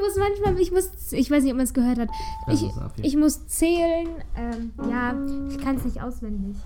Muss 0.00 0.16
manchmal, 0.16 0.60
ich 0.60 0.72
muss, 0.72 1.12
ich 1.12 1.30
weiß 1.30 1.42
nicht, 1.42 1.52
ob 1.52 1.56
man 1.56 1.64
es 1.64 1.74
gehört 1.74 1.98
hat. 1.98 2.08
Ich, 2.48 2.62
ist 2.62 2.76
A4. 2.76 2.90
ich 3.02 3.16
muss 3.16 3.46
zählen. 3.46 4.08
Ähm, 4.36 4.72
ja, 4.90 5.14
ich 5.50 5.58
kann 5.58 5.76
es 5.76 5.84
nicht 5.84 6.00
auswendig. 6.02 6.56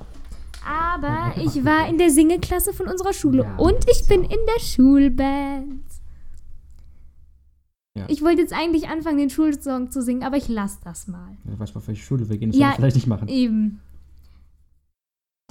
Aber 0.67 1.35
ich 1.37 1.65
war 1.65 1.89
in 1.89 1.99
der 1.99 2.11
Singeklasse 2.11 2.73
von 2.73 2.87
unserer 2.89 3.13
Schule 3.13 3.43
Ja, 3.45 3.57
und 3.57 3.85
ich 3.91 4.07
bin 4.09 4.23
in 4.25 4.39
der 4.47 4.61
Schulband. 4.63 5.83
Ja. 7.97 8.07
Ich 8.09 8.23
wollte 8.23 8.41
jetzt 8.41 8.53
eigentlich 8.53 8.89
anfangen, 8.89 9.19
den 9.19 9.31
Schulsong 9.31 9.91
zu 9.91 10.03
singen, 10.03 10.23
aber 10.25 10.37
ich 10.37 10.49
lasse 10.49 10.79
das 10.83 11.07
mal. 11.07 11.37
Ja, 11.45 11.59
weißt 11.59 11.75
du, 11.75 11.79
auf 11.79 11.87
welche 11.87 12.03
Schule 12.03 12.29
wir 12.29 12.39
gehen? 12.39 12.51
Das 12.51 12.59
Ja. 12.59 12.73
vielleicht 12.75 12.97
nicht 12.97 13.07
machen. 13.07 13.29
Eben. 13.29 13.81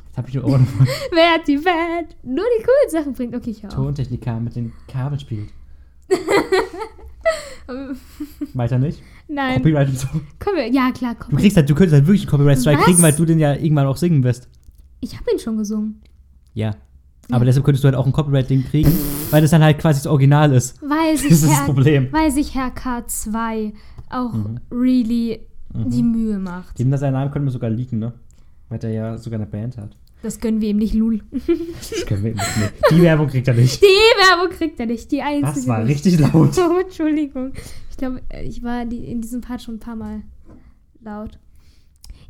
Jetzt 0.07 0.17
habe 0.17 0.27
ich 0.29 0.35
nur 0.35 0.45
Ohren 0.45 0.67
Wer 1.11 1.31
hat 1.35 1.47
die 1.47 1.57
Band? 1.57 2.15
Nur 2.23 2.45
die 2.57 2.63
coolen 2.63 2.89
Sachen 2.89 3.13
bringt. 3.13 3.35
Okay, 3.35 3.51
ich 3.51 3.65
auf. 3.65 3.73
Tontechniker 3.73 4.39
mit 4.39 4.55
den 4.55 4.73
Kabeln 4.87 5.19
spielt. 5.19 5.49
Weiter 8.53 8.79
nicht? 8.79 9.01
Nein. 9.27 9.55
Copyright 9.57 9.89
und 9.89 9.97
so. 9.99 10.07
Wir- 10.55 10.71
ja, 10.71 10.91
klar, 10.91 11.15
Du 11.15 11.25
komm. 11.25 11.37
kriegst 11.37 11.57
halt, 11.57 11.69
du 11.69 11.75
könntest 11.75 11.93
halt 11.93 12.05
wirklich 12.07 12.23
einen 12.23 12.31
Copyright-Strike 12.31 12.79
Was? 12.79 12.85
kriegen, 12.85 13.01
weil 13.01 13.13
du 13.13 13.25
den 13.25 13.39
ja 13.39 13.53
irgendwann 13.53 13.87
auch 13.87 13.97
singen 13.97 14.23
wirst. 14.23 14.49
Ich 14.99 15.17
habe 15.17 15.31
ihn 15.31 15.39
schon 15.39 15.57
gesungen. 15.57 16.01
Ja. 16.53 16.75
Aber 17.31 17.45
deshalb 17.45 17.65
könntest 17.65 17.83
du 17.83 17.87
halt 17.87 17.95
auch 17.95 18.05
ein 18.05 18.11
Copyright-Ding 18.11 18.65
kriegen, 18.65 18.91
weil 19.31 19.41
das 19.41 19.51
dann 19.51 19.63
halt 19.63 19.79
quasi 19.79 19.99
das 20.01 20.07
Original 20.07 20.51
ist. 20.53 20.81
Weil 20.81 21.17
sich, 21.17 21.29
Das 21.29 21.39
ist 21.41 21.49
das 21.49 21.57
Herr, 21.59 21.65
Problem. 21.65 22.07
weil 22.11 22.31
sich 22.31 22.53
Herr 22.53 22.69
K2 22.69 23.73
auch 24.09 24.33
Mhm. 24.33 24.59
really 24.71 25.39
die 25.73 26.03
Mühe 26.03 26.37
macht. 26.37 26.77
Dem 26.77 26.95
seinen 26.97 27.13
Namen 27.13 27.31
könnte 27.31 27.45
man 27.45 27.51
sogar 27.53 27.69
liegen, 27.69 27.97
ne? 27.99 28.13
Weil 28.69 28.79
der 28.79 28.91
ja 28.91 29.17
sogar 29.17 29.39
eine 29.39 29.47
Band 29.49 29.77
hat. 29.77 29.95
Das 30.23 30.39
gönnen 30.39 30.61
wir 30.61 30.69
ihm 30.69 30.77
nicht, 30.77 30.93
Lul. 30.93 31.21
Das 31.31 32.05
können 32.05 32.23
wir 32.23 32.31
ihm 32.31 32.37
nicht. 32.37 32.73
Die 32.91 33.01
Werbung 33.01 33.27
kriegt 33.27 33.45
er 33.49 33.53
nicht. 33.53 33.81
Die 33.81 33.85
Werbung 33.85 34.57
kriegt 34.57 34.79
er 34.79 34.85
nicht, 34.85 35.11
die 35.11 35.21
einzige. 35.21 35.53
Das 35.53 35.67
war 35.67 35.85
richtig 35.85 36.17
laut. 36.17 36.57
Oh, 36.57 36.79
Entschuldigung. 36.81 37.51
Ich 37.91 37.97
glaube, 37.97 38.21
ich 38.41 38.63
war 38.63 38.83
in 38.83 39.21
diesem 39.21 39.41
Part 39.41 39.61
schon 39.61 39.75
ein 39.75 39.79
paar 39.79 39.97
Mal 39.97 40.21
laut. 41.01 41.37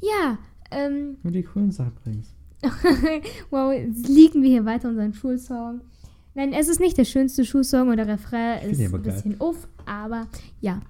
Ja, 0.01 0.39
ähm, 0.71 1.17
Nur 1.21 1.31
die 1.31 1.43
coolen 1.43 1.71
Sachen 1.71 1.93
bringst. 2.03 2.31
wow, 3.51 3.71
jetzt 3.71 4.07
liegen 4.07 4.41
wir 4.41 4.49
hier 4.49 4.65
weiter 4.65 4.89
unseren 4.89 5.13
Schulsong. 5.13 5.81
Nein, 6.33 6.51
es 6.51 6.69
ist 6.69 6.79
nicht 6.79 6.97
der 6.97 7.05
schönste 7.05 7.45
Schulsong 7.45 7.89
und 7.89 7.97
der 7.97 8.07
Refrain 8.07 8.59
find 8.61 8.79
ist 8.79 8.93
ein 8.93 9.01
bisschen 9.03 9.35
uff, 9.39 9.67
aber 9.85 10.27
ja. 10.61 10.81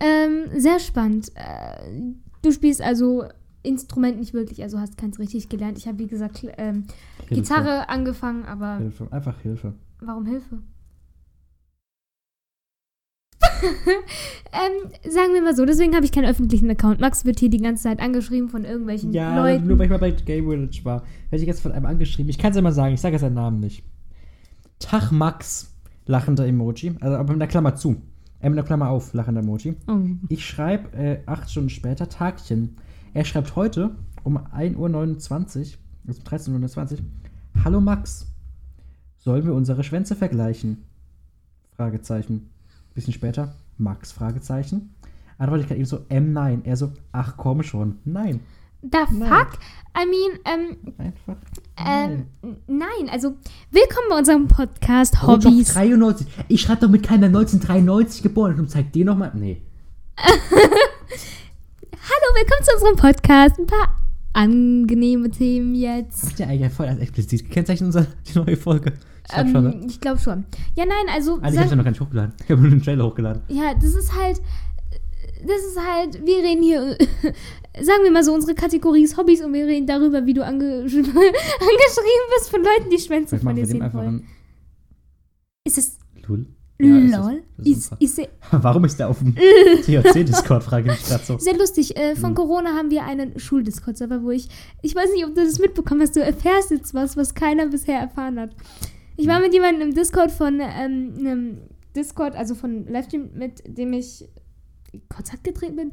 Ähm, 0.00 0.44
sehr 0.56 0.78
spannend. 0.78 1.32
Äh, 1.34 2.14
du 2.42 2.52
spielst 2.52 2.80
also 2.80 3.24
Instrument 3.62 4.18
nicht 4.18 4.34
wirklich, 4.34 4.62
also 4.62 4.78
hast 4.78 4.96
keins 4.96 5.18
richtig 5.18 5.48
gelernt. 5.48 5.78
Ich 5.78 5.86
habe, 5.88 5.98
wie 5.98 6.06
gesagt, 6.06 6.46
ähm. 6.58 6.84
Gitarre 7.28 7.88
angefangen, 7.88 8.44
aber 8.44 8.78
Hilfe. 8.78 9.08
Einfach 9.10 9.40
Hilfe. 9.40 9.74
warum 10.00 10.26
Hilfe? 10.26 10.58
ähm, 14.52 14.90
sagen 15.10 15.34
wir 15.34 15.42
mal 15.42 15.54
so, 15.54 15.64
deswegen 15.64 15.94
habe 15.94 16.04
ich 16.04 16.12
keinen 16.12 16.28
öffentlichen 16.28 16.70
Account. 16.70 17.00
Max 17.00 17.24
wird 17.24 17.40
hier 17.40 17.50
die 17.50 17.58
ganze 17.60 17.84
Zeit 17.84 18.00
angeschrieben 18.00 18.48
von 18.48 18.64
irgendwelchen 18.64 19.12
Ja, 19.12 19.36
Leuten. 19.42 19.66
nur 19.66 19.78
weil 19.78 19.86
ich 19.86 19.90
mal 19.90 19.98
bei 19.98 20.10
Game 20.12 20.48
Village 20.48 20.80
war. 20.84 21.02
Werde 21.30 21.42
ich 21.42 21.48
jetzt 21.48 21.60
von 21.60 21.72
einem 21.72 21.86
angeschrieben. 21.86 22.30
Ich 22.30 22.38
kann 22.38 22.50
es 22.50 22.56
ja 22.56 22.62
mal 22.62 22.72
sagen, 22.72 22.94
ich 22.94 23.00
sage 23.00 23.14
jetzt 23.14 23.22
seinen 23.22 23.34
Namen 23.34 23.60
nicht. 23.60 23.82
Tag 24.78 25.10
Max, 25.10 25.74
lachender 26.06 26.46
Emoji. 26.46 26.94
Also 27.00 27.16
aber 27.16 27.32
mit 27.32 27.42
einer 27.42 27.48
Klammer 27.50 27.74
zu. 27.74 27.96
Äh, 28.40 28.48
mit 28.50 28.58
einer 28.58 28.66
Klammer 28.66 28.90
auf, 28.90 29.12
lachender 29.12 29.40
Emoji. 29.40 29.74
oh. 29.88 29.98
Ich 30.28 30.46
schreibe 30.46 30.96
äh, 30.96 31.18
acht 31.26 31.50
Stunden 31.50 31.70
später 31.70 32.08
Tagchen. 32.08 32.76
Er 33.14 33.24
schreibt 33.24 33.56
heute 33.56 33.90
um 34.24 34.36
1.29 34.38 34.76
Uhr, 34.76 35.78
also 36.06 36.22
13.29 36.22 36.92
Uhr, 36.92 36.98
Hallo 37.64 37.80
Max, 37.80 38.26
sollen 39.18 39.44
wir 39.44 39.54
unsere 39.54 39.82
Schwänze 39.82 40.14
vergleichen? 40.14 40.84
Fragezeichen. 41.76 42.50
Bisschen 42.94 43.12
später, 43.12 43.54
Max, 43.76 44.12
Fragezeichen. 44.12 44.94
Antworte 45.38 45.62
ich 45.62 45.68
gerade 45.68 45.78
eben 45.80 45.86
so, 45.88 46.00
ähm, 46.10 46.32
nein. 46.32 46.64
Er 46.64 46.76
so, 46.76 46.92
ach 47.12 47.36
komm 47.36 47.62
schon, 47.62 47.98
nein. 48.04 48.40
The 48.82 48.88
Nein. 49.12 49.28
fuck? 49.28 49.58
I 50.00 50.06
mean, 50.06 50.38
ähm, 50.44 50.76
Einfach. 50.98 51.36
ähm, 51.84 52.26
nein, 52.68 53.08
also 53.10 53.34
willkommen 53.72 54.06
bei 54.08 54.18
unserem 54.18 54.46
Podcast 54.46 55.16
Oh, 55.22 55.26
Hobbys. 55.28 55.74
93. 55.74 56.28
Ich 56.46 56.60
schreibe 56.62 56.82
doch 56.82 56.88
mit 56.88 57.02
keiner 57.02 57.26
1993 57.26 58.22
geboren 58.22 58.58
und 58.60 58.70
zeig 58.70 58.92
dir 58.92 59.04
nochmal. 59.04 59.32
Nee. 59.34 59.62
Willkommen 62.40 62.62
zu 62.62 62.72
unserem 62.74 62.94
Podcast. 62.94 63.58
Ein 63.58 63.66
paar 63.66 63.96
angenehme 64.32 65.28
Themen 65.28 65.74
jetzt. 65.74 66.24
Habt 66.24 66.38
ihr 66.38 66.46
eigentlich 66.46 66.72
voll 66.72 66.86
als 66.86 67.00
explizit 67.00 67.42
gekennzeichnet, 67.44 67.86
unsere 67.86 68.06
die 68.28 68.38
neue 68.38 68.56
Folge? 68.56 68.92
Ich 69.24 69.30
glaub 69.32 69.46
Ähm, 69.46 69.52
schon, 69.52 69.64
ne? 69.64 69.86
Ich 69.88 70.00
glaube 70.00 70.20
schon. 70.20 70.44
Ja, 70.76 70.86
nein, 70.86 71.12
also 71.12 71.42
hab 71.42 71.50
ich 71.50 71.56
ja 71.56 71.74
noch 71.74 71.82
gar 71.82 71.90
nicht 71.90 72.00
hochgeladen. 72.00 72.34
Ich 72.44 72.48
habe 72.48 72.60
nur 72.60 72.70
den 72.70 72.80
Trailer 72.80 73.06
hochgeladen. 73.06 73.42
Ja, 73.48 73.74
das 73.74 73.92
ist 73.92 74.14
halt. 74.14 74.40
Das 75.40 75.64
ist 75.64 75.80
halt, 75.84 76.24
wir 76.24 76.36
reden 76.38 76.62
hier, 76.62 76.80
sagen 77.80 78.04
wir 78.04 78.12
mal 78.12 78.22
so, 78.22 78.32
unsere 78.32 78.54
Kategorie 78.54 79.02
ist 79.02 79.16
Hobbys 79.16 79.42
und 79.42 79.52
wir 79.52 79.66
reden 79.66 79.88
darüber, 79.88 80.24
wie 80.24 80.34
du 80.34 80.44
ange 80.44 80.74
angeschrieben 80.82 81.12
bist 81.12 82.50
von 82.50 82.62
Leuten, 82.62 82.88
die 82.88 83.00
Schwänze 83.00 83.40
von 83.40 83.56
dir 83.56 83.66
sehen 83.66 83.92
wollen. 83.92 84.28
Ist 85.64 85.78
es 85.78 85.98
Lul. 86.24 86.46
Ja, 86.80 86.96
ist 86.98 87.16
lol? 87.16 87.42
Das 87.56 87.66
ist 87.66 87.92
Ist, 87.98 88.18
ist, 88.18 88.28
Warum 88.52 88.84
ist 88.84 88.98
der 88.98 89.08
auf 89.08 89.18
dem 89.18 89.34
THC-Discord, 89.82 90.62
frage 90.62 90.92
ich 90.92 91.04
gerade 91.06 91.24
so. 91.24 91.38
sehr 91.38 91.56
lustig. 91.56 91.96
Äh, 91.96 92.14
von 92.14 92.30
Mhm. 92.30 92.34
Corona 92.36 92.70
haben 92.76 92.90
wir 92.90 93.04
einen 93.04 93.38
Schuldiscord-Server, 93.38 94.22
wo 94.22 94.30
ich, 94.30 94.48
ich 94.82 94.94
weiß 94.94 95.10
nicht, 95.12 95.24
ob 95.26 95.34
du 95.34 95.44
das 95.44 95.58
mitbekommen 95.58 96.00
hast, 96.02 96.14
du 96.16 96.20
erfährst 96.20 96.70
jetzt 96.70 96.94
was, 96.94 97.16
was 97.16 97.34
keiner 97.34 97.66
bisher 97.66 97.98
erfahren 97.98 98.38
hat. 98.38 98.50
Ich 99.16 99.26
war 99.26 99.40
mit 99.40 99.52
jemandem 99.52 99.88
im 99.88 99.94
Discord 99.94 100.30
von 100.30 100.60
ähm, 100.60 101.14
einem 101.18 101.58
Discord, 101.96 102.36
also 102.36 102.54
von 102.54 102.86
Livestream, 102.86 103.30
mit 103.34 103.62
dem 103.66 103.92
ich 103.92 104.28
in 104.92 105.02
Kontakt 105.08 105.42
getreten 105.42 105.74
bin. 105.76 105.92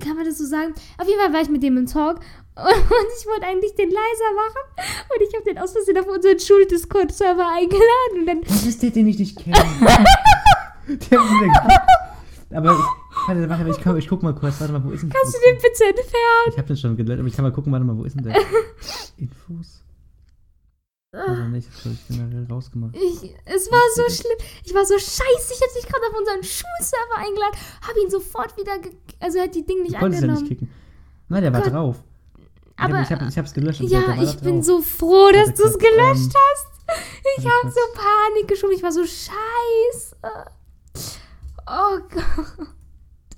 Kann 0.00 0.16
man 0.16 0.24
das 0.24 0.38
so 0.38 0.46
sagen? 0.46 0.74
Auf 0.98 1.06
jeden 1.06 1.20
Fall 1.20 1.32
war 1.32 1.40
ich 1.40 1.48
mit 1.48 1.62
dem 1.62 1.76
im 1.76 1.86
Talk 1.86 2.16
und 2.56 3.08
ich 3.18 3.26
wollte 3.26 3.46
eigentlich 3.46 3.74
den 3.74 3.90
leiser 3.90 4.30
machen 4.36 4.84
und 5.10 5.22
ich 5.26 5.34
habe 5.34 5.44
den 5.44 5.58
aus 5.58 5.72
Versehen 5.72 5.98
auf 5.98 6.06
unseren 6.06 6.38
Schul-Discord-Server 6.38 7.48
eingeladen 7.48 8.20
und 8.20 8.26
dann 8.26 8.40
Was 8.46 8.66
ist 8.66 8.82
der, 8.82 8.90
den 8.90 9.08
ich 9.08 9.18
nicht 9.18 9.38
kenne? 9.38 9.56
der 11.10 11.20
Aber 12.56 12.72
ich, 12.72 13.28
warte, 13.28 13.48
warte, 13.48 13.70
ich, 13.70 13.82
komm, 13.82 13.96
ich 13.96 14.08
guck 14.08 14.22
mal 14.22 14.34
kurz. 14.34 14.60
Warte 14.60 14.72
mal, 14.72 14.84
wo 14.84 14.90
ist 14.90 15.02
denn 15.02 15.10
kannst 15.10 15.34
du 15.34 15.38
den 15.40 15.56
bitte 15.56 15.84
entfernen. 15.84 16.48
Ich 16.50 16.58
habe 16.58 16.68
den 16.68 16.76
schon 16.76 16.96
gelöscht, 16.96 17.18
aber 17.18 17.28
ich 17.28 17.34
kann 17.34 17.44
mal 17.44 17.52
gucken, 17.52 17.72
warte 17.72 17.84
mal, 17.84 17.96
wo 17.96 18.04
ist 18.04 18.16
denn 18.16 18.24
der? 18.24 18.36
Infos? 19.16 19.83
Oder 21.14 21.48
nicht? 21.48 21.68
Das 21.68 21.84
habe 21.84 21.94
ich 21.94 22.08
generell 22.08 22.46
rausgemacht. 22.50 22.94
Ich, 22.96 23.34
es 23.44 23.70
war 23.70 23.80
so 23.94 24.02
schlimm. 24.12 24.36
Ich 24.64 24.74
war 24.74 24.84
so 24.84 24.94
scheiße. 24.98 25.52
Ich 25.54 25.60
hätte 25.60 25.74
dich 25.76 25.86
gerade 25.86 26.04
auf 26.10 26.18
unseren 26.18 26.42
Schulserver 26.42 27.16
eingeladen. 27.18 27.56
Habe 27.88 28.00
ihn 28.00 28.10
sofort 28.10 28.56
wieder. 28.56 28.72
Also, 29.20 29.38
er 29.38 29.44
hat 29.44 29.54
die 29.54 29.64
Dinge 29.64 29.82
nicht 29.82 29.92
Ich 29.94 29.98
konnte 29.98 30.16
es 30.16 30.22
ja 30.22 30.26
nicht 30.28 30.38
angenommen. 30.38 30.48
kicken. 30.48 30.70
Nein, 31.28 31.42
der 31.42 31.52
war 31.52 31.62
Gott. 31.62 31.72
drauf. 31.72 31.96
Ich 32.76 32.82
Aber- 32.82 32.98
hab, 32.98 33.04
ich 33.04 33.10
habe 33.12 33.28
ich 33.28 33.38
hab's 33.38 33.54
gelöscht. 33.54 33.80
ja, 33.82 34.06
war 34.08 34.22
ich 34.22 34.36
bin 34.38 34.56
drauf. 34.56 34.64
so 34.64 34.82
froh, 34.82 35.30
dass 35.32 35.54
du 35.54 35.62
es 35.64 35.78
gelöscht 35.78 36.32
ähm, 36.34 36.40
hast. 36.50 36.66
Ich 37.38 37.46
habe 37.46 37.70
so 37.70 37.80
Panik 37.94 38.48
geschoben. 38.48 38.74
Ich 38.74 38.82
war 38.82 38.92
so 38.92 39.04
scheiße. 39.04 40.16
Oh 41.66 41.98
Gott. 42.10 42.68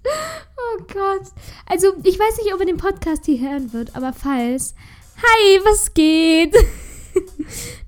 Oh 0.09 0.83
Gott. 0.93 1.23
Also, 1.67 1.93
ich 2.05 2.19
weiß 2.19 2.39
nicht, 2.39 2.55
ob 2.55 2.61
er 2.61 2.67
den 2.67 2.77
Podcast 2.77 3.25
hier 3.27 3.39
hören 3.41 3.73
wird, 3.73 3.95
aber 3.97 4.13
falls. 4.13 4.75
Hi, 5.19 5.61
was 5.65 5.93
geht? 5.95 6.55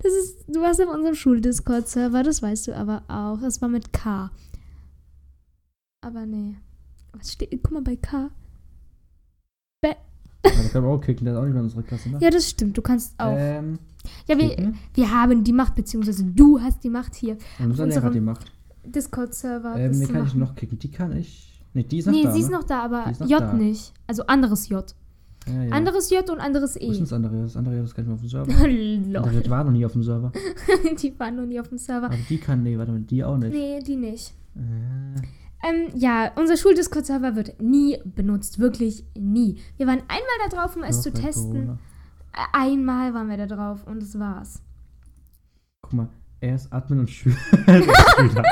Das 0.01 0.13
ist, 0.13 0.45
du 0.47 0.61
warst 0.61 0.81
auf 0.81 0.93
unserem 0.93 1.15
Schuldiscord-Server, 1.15 2.23
das 2.23 2.41
weißt 2.41 2.67
du 2.67 2.75
aber 2.75 3.03
auch. 3.07 3.41
Es 3.41 3.61
war 3.61 3.69
mit 3.69 3.91
K. 3.93 4.31
Aber 6.01 6.25
nee. 6.25 6.55
Was 7.13 7.33
steht? 7.33 7.51
Guck 7.63 7.71
mal 7.73 7.81
bei 7.81 7.95
K. 7.95 8.29
Ja, 10.45 10.51
da 10.63 10.69
können 10.69 10.85
wir 10.85 10.91
auch 10.91 11.01
kicken, 11.01 11.25
der 11.25 11.33
ist 11.33 11.39
auch 11.39 11.43
nicht 11.43 11.51
mehr 11.51 11.59
in 11.59 11.65
unserer 11.65 11.83
Klasse, 11.83 12.09
ne? 12.09 12.17
Ja, 12.21 12.29
das 12.29 12.49
stimmt. 12.49 12.77
Du 12.77 12.81
kannst 12.81 13.13
auch. 13.19 13.35
Ähm, 13.37 13.77
ja, 14.25 14.37
wir, 14.37 14.73
wir 14.93 15.11
haben 15.11 15.43
die 15.43 15.51
Macht, 15.51 15.75
beziehungsweise 15.75 16.23
du 16.23 16.61
hast 16.61 16.81
die 16.83 16.89
Macht 16.89 17.13
hier. 17.15 17.37
Und 17.59 17.71
unser 17.71 17.85
Lehrer 17.87 18.03
hat 18.03 18.13
die 18.15 18.21
Macht. 18.21 18.45
Discord-Server. 18.85 19.75
Ähm, 19.75 19.89
das 19.91 19.99
zu 19.99 20.07
kann 20.13 20.15
ich 20.25 20.33
machen. 20.35 20.39
noch 20.39 20.55
kicken? 20.55 20.79
Die 20.79 20.91
kann 20.91 21.15
ich. 21.17 21.61
Ne, 21.73 21.83
die 21.83 21.97
ist 21.97 22.05
noch 22.05 22.13
Nee, 22.13 22.23
da. 22.23 22.31
sie 22.31 22.39
ist 22.39 22.49
ne? 22.49 22.55
noch 22.57 22.63
da, 22.63 22.81
aber 22.83 23.11
J 23.25 23.39
da. 23.41 23.53
nicht. 23.53 23.93
Also 24.07 24.25
anderes 24.27 24.69
J. 24.69 24.95
Ja, 25.47 25.63
ja. 25.63 25.71
Anderes 25.71 26.09
J 26.09 26.29
und 26.29 26.39
anderes 26.39 26.75
Wo 26.75 26.79
ist 26.79 26.85
denn 26.87 26.95
E. 26.95 26.99
das 26.99 27.13
andere? 27.13 27.41
Das 27.41 27.55
andere 27.57 27.77
ist 27.79 27.95
gar 27.95 28.03
nicht 28.03 28.07
mehr 28.07 28.15
auf 28.15 28.21
dem 28.21 28.29
Server. 28.29 29.33
Das 29.41 29.49
war 29.49 29.63
noch 29.63 29.71
nie 29.71 29.85
auf 29.85 29.93
dem 29.93 30.03
Server. 30.03 30.31
die 31.01 31.19
waren 31.19 31.35
noch 31.35 31.45
nie 31.45 31.59
auf 31.59 31.69
dem 31.69 31.77
Server. 31.77 32.07
Aber 32.07 32.15
die 32.29 32.37
kann, 32.37 32.63
nee, 32.63 32.77
warte 32.77 32.91
mal, 32.91 33.01
die 33.01 33.23
auch 33.23 33.37
nicht. 33.37 33.51
Nee, 33.53 33.79
die 33.79 33.95
nicht. 33.95 34.33
Äh, 34.55 35.21
Ähm, 35.67 35.87
ja, 35.95 36.31
unser 36.35 36.55
Schuldiscord-Server 36.55 37.35
wird 37.35 37.61
nie 37.61 37.97
benutzt. 38.05 38.59
Wirklich 38.59 39.03
nie. 39.17 39.57
Wir 39.77 39.87
waren 39.87 39.99
einmal 40.07 40.37
da 40.49 40.55
drauf, 40.55 40.75
um 40.77 40.83
es 40.83 40.97
noch 40.97 41.03
zu 41.03 41.11
testen. 41.13 41.51
Corona. 41.51 41.79
Äh, 42.33 42.57
Einmal 42.57 43.13
waren 43.13 43.27
wir 43.29 43.37
da 43.37 43.45
drauf 43.47 43.85
und 43.87 44.01
das 44.01 44.17
war's. 44.19 44.61
Guck 45.81 45.93
mal, 45.93 46.07
er 46.39 46.55
ist 46.55 46.71
Admin 46.71 46.99
und 46.99 47.09
Schüler. 47.09 47.35
Schüler. 47.65 48.43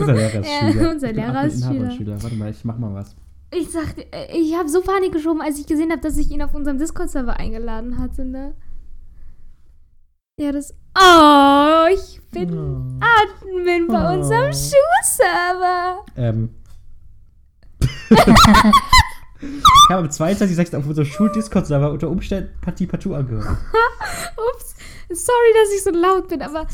Unser 0.00 0.14
Lehrer 0.14 0.40
ist 0.40 0.48
Ja, 0.48 0.72
Schüler. 0.72 0.90
unser 0.90 1.12
Lehrer 1.12 1.44
ist. 1.44 1.64
Schüler. 1.96 2.22
Warte 2.22 2.36
mal, 2.36 2.50
ich 2.50 2.64
mach 2.64 2.78
mal 2.78 2.94
was. 2.94 3.14
Ich 3.58 3.70
sagte, 3.70 4.04
äh, 4.12 4.36
ich 4.38 4.54
habe 4.56 4.68
so 4.68 4.82
Panik 4.82 5.12
geschoben, 5.12 5.40
als 5.40 5.58
ich 5.58 5.66
gesehen 5.66 5.90
habe, 5.90 6.00
dass 6.02 6.16
ich 6.16 6.30
ihn 6.30 6.42
auf 6.42 6.54
unserem 6.54 6.78
Discord-Server 6.78 7.36
eingeladen 7.38 7.98
hatte, 7.98 8.24
ne? 8.24 8.54
Ja, 10.38 10.52
das. 10.52 10.74
Oh, 10.98 11.86
ich 11.94 12.20
bin 12.30 12.52
Oh. 12.52 13.00
Admin 13.00 13.86
bei 13.86 14.10
Oh. 14.10 14.18
unserem 14.18 14.52
Schuhserver. 14.52 16.04
Ähm. 16.16 16.50
ich 18.10 19.90
habe 19.90 20.02
am 20.02 20.08
22.06. 20.08 20.76
auf 20.76 20.86
unserem 20.86 21.06
Schul-Discord-Server 21.06 21.90
unter 21.92 22.10
Umständen 22.10 22.50
Partie 22.60 22.86
Partout 22.86 23.14
angehört. 23.14 23.46
Ups, 24.54 24.74
sorry, 25.10 25.52
dass 25.54 25.72
ich 25.74 25.82
so 25.84 25.90
laut 25.90 26.28
bin, 26.28 26.42
aber 26.42 26.66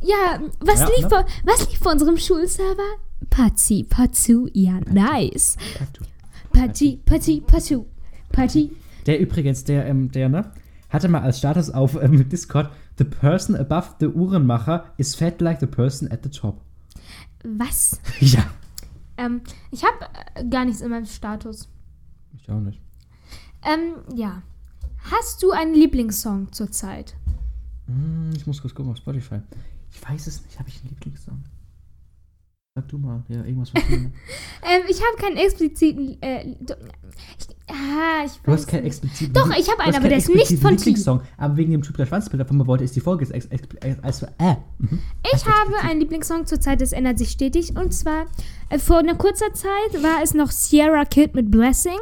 ja, 0.00 0.40
was, 0.60 0.80
Ja, 0.80 0.86
lief, 0.88 1.02
ne? 1.02 1.08
bei, 1.08 1.24
was 1.44 1.68
lief 1.68 1.80
bei 1.80 1.90
unserem 1.92 2.16
Schulserver? 2.16 2.96
Pazi, 3.28 3.84
Pazu, 3.88 4.48
ja, 4.52 4.80
nice. 4.86 5.56
Partout. 5.78 6.06
Pazi, 6.52 7.00
Pazi, 7.04 7.42
Pazu, 7.46 7.86
Pazi. 8.32 8.70
Der 9.06 9.20
übrigens, 9.20 9.64
der, 9.64 9.86
ähm, 9.86 10.10
der, 10.10 10.28
ne, 10.28 10.52
hatte 10.88 11.08
mal 11.08 11.22
als 11.22 11.38
Status 11.38 11.70
auf 11.70 12.00
ähm, 12.00 12.28
Discord, 12.28 12.70
the 12.98 13.04
person 13.04 13.56
above 13.56 13.94
the 14.00 14.06
Uhrenmacher 14.06 14.92
is 14.96 15.14
fat 15.14 15.40
like 15.40 15.60
the 15.60 15.66
person 15.66 16.10
at 16.10 16.20
the 16.22 16.30
top. 16.30 16.60
Was? 17.44 18.00
ja. 18.20 18.44
Ähm, 19.16 19.40
ich 19.70 19.84
habe 19.84 19.96
äh, 20.34 20.44
gar 20.48 20.64
nichts 20.64 20.80
in 20.80 20.90
meinem 20.90 21.06
Status. 21.06 21.68
Ich 22.34 22.50
auch 22.50 22.60
nicht. 22.60 22.80
Ähm, 23.62 24.16
ja. 24.16 24.42
Hast 25.10 25.42
du 25.42 25.50
einen 25.52 25.74
Lieblingssong 25.74 26.52
zurzeit? 26.52 27.16
Hm, 27.86 28.30
ich 28.36 28.46
muss 28.46 28.60
kurz 28.60 28.74
gucken 28.74 28.92
auf 28.92 28.98
Spotify. 28.98 29.40
Ich 29.90 30.08
weiß 30.08 30.26
es 30.26 30.44
nicht. 30.44 30.58
Habe 30.58 30.68
ich 30.68 30.80
einen 30.80 30.90
Lieblingssong? 30.90 31.42
Sag 32.76 32.88
du 32.88 32.98
mal. 32.98 33.24
Ja, 33.28 33.42
irgendwas 33.44 33.70
von 33.70 33.82
ne? 33.90 34.12
Ähm, 34.62 34.82
ich 34.88 34.98
habe 35.02 35.16
keinen 35.20 35.36
expliziten. 35.36 36.16
Äh, 36.22 36.54
do- 36.60 36.74
ich, 37.36 37.48
ah, 37.68 38.24
ich 38.24 38.32
Du 38.44 38.52
hast 38.52 38.68
keinen 38.68 38.86
expliziten. 38.86 39.34
Doch, 39.34 39.48
ich 39.50 39.68
habe 39.68 39.78
du 39.78 39.82
einen, 39.86 39.94
aber 39.96 40.08
der 40.08 40.18
ist 40.18 40.28
nicht 40.28 40.52
von 40.60 40.70
T. 40.76 40.76
Lieblingssong. 40.76 41.20
Aber 41.36 41.56
wegen 41.56 41.72
dem 41.72 41.82
Typ 41.82 41.96
der 41.96 42.06
Schwanzbilder 42.06 42.44
von 42.46 42.58
mir 42.58 42.66
wollte, 42.68 42.84
ist 42.84 42.94
die 42.94 43.00
Folge 43.00 43.24
jetzt 43.24 43.32
ex, 43.34 43.46
ex, 43.46 43.62
ex, 43.80 43.98
also, 44.04 44.26
äh. 44.38 44.54
Mhm. 44.78 45.00
Ich 45.34 45.44
habe 45.46 45.80
einen 45.82 45.98
Lieblingssong 45.98 46.46
zurzeit, 46.46 46.80
das 46.80 46.92
ändert 46.92 47.18
sich 47.18 47.30
stetig. 47.30 47.74
Und 47.76 47.92
zwar, 47.92 48.26
äh, 48.68 48.78
vor 48.78 48.98
einer 48.98 49.16
kurzer 49.16 49.52
Zeit 49.52 50.02
war 50.02 50.22
es 50.22 50.34
noch 50.34 50.52
Sierra 50.52 51.04
Kid 51.04 51.34
mit 51.34 51.50
Blessing. 51.50 51.98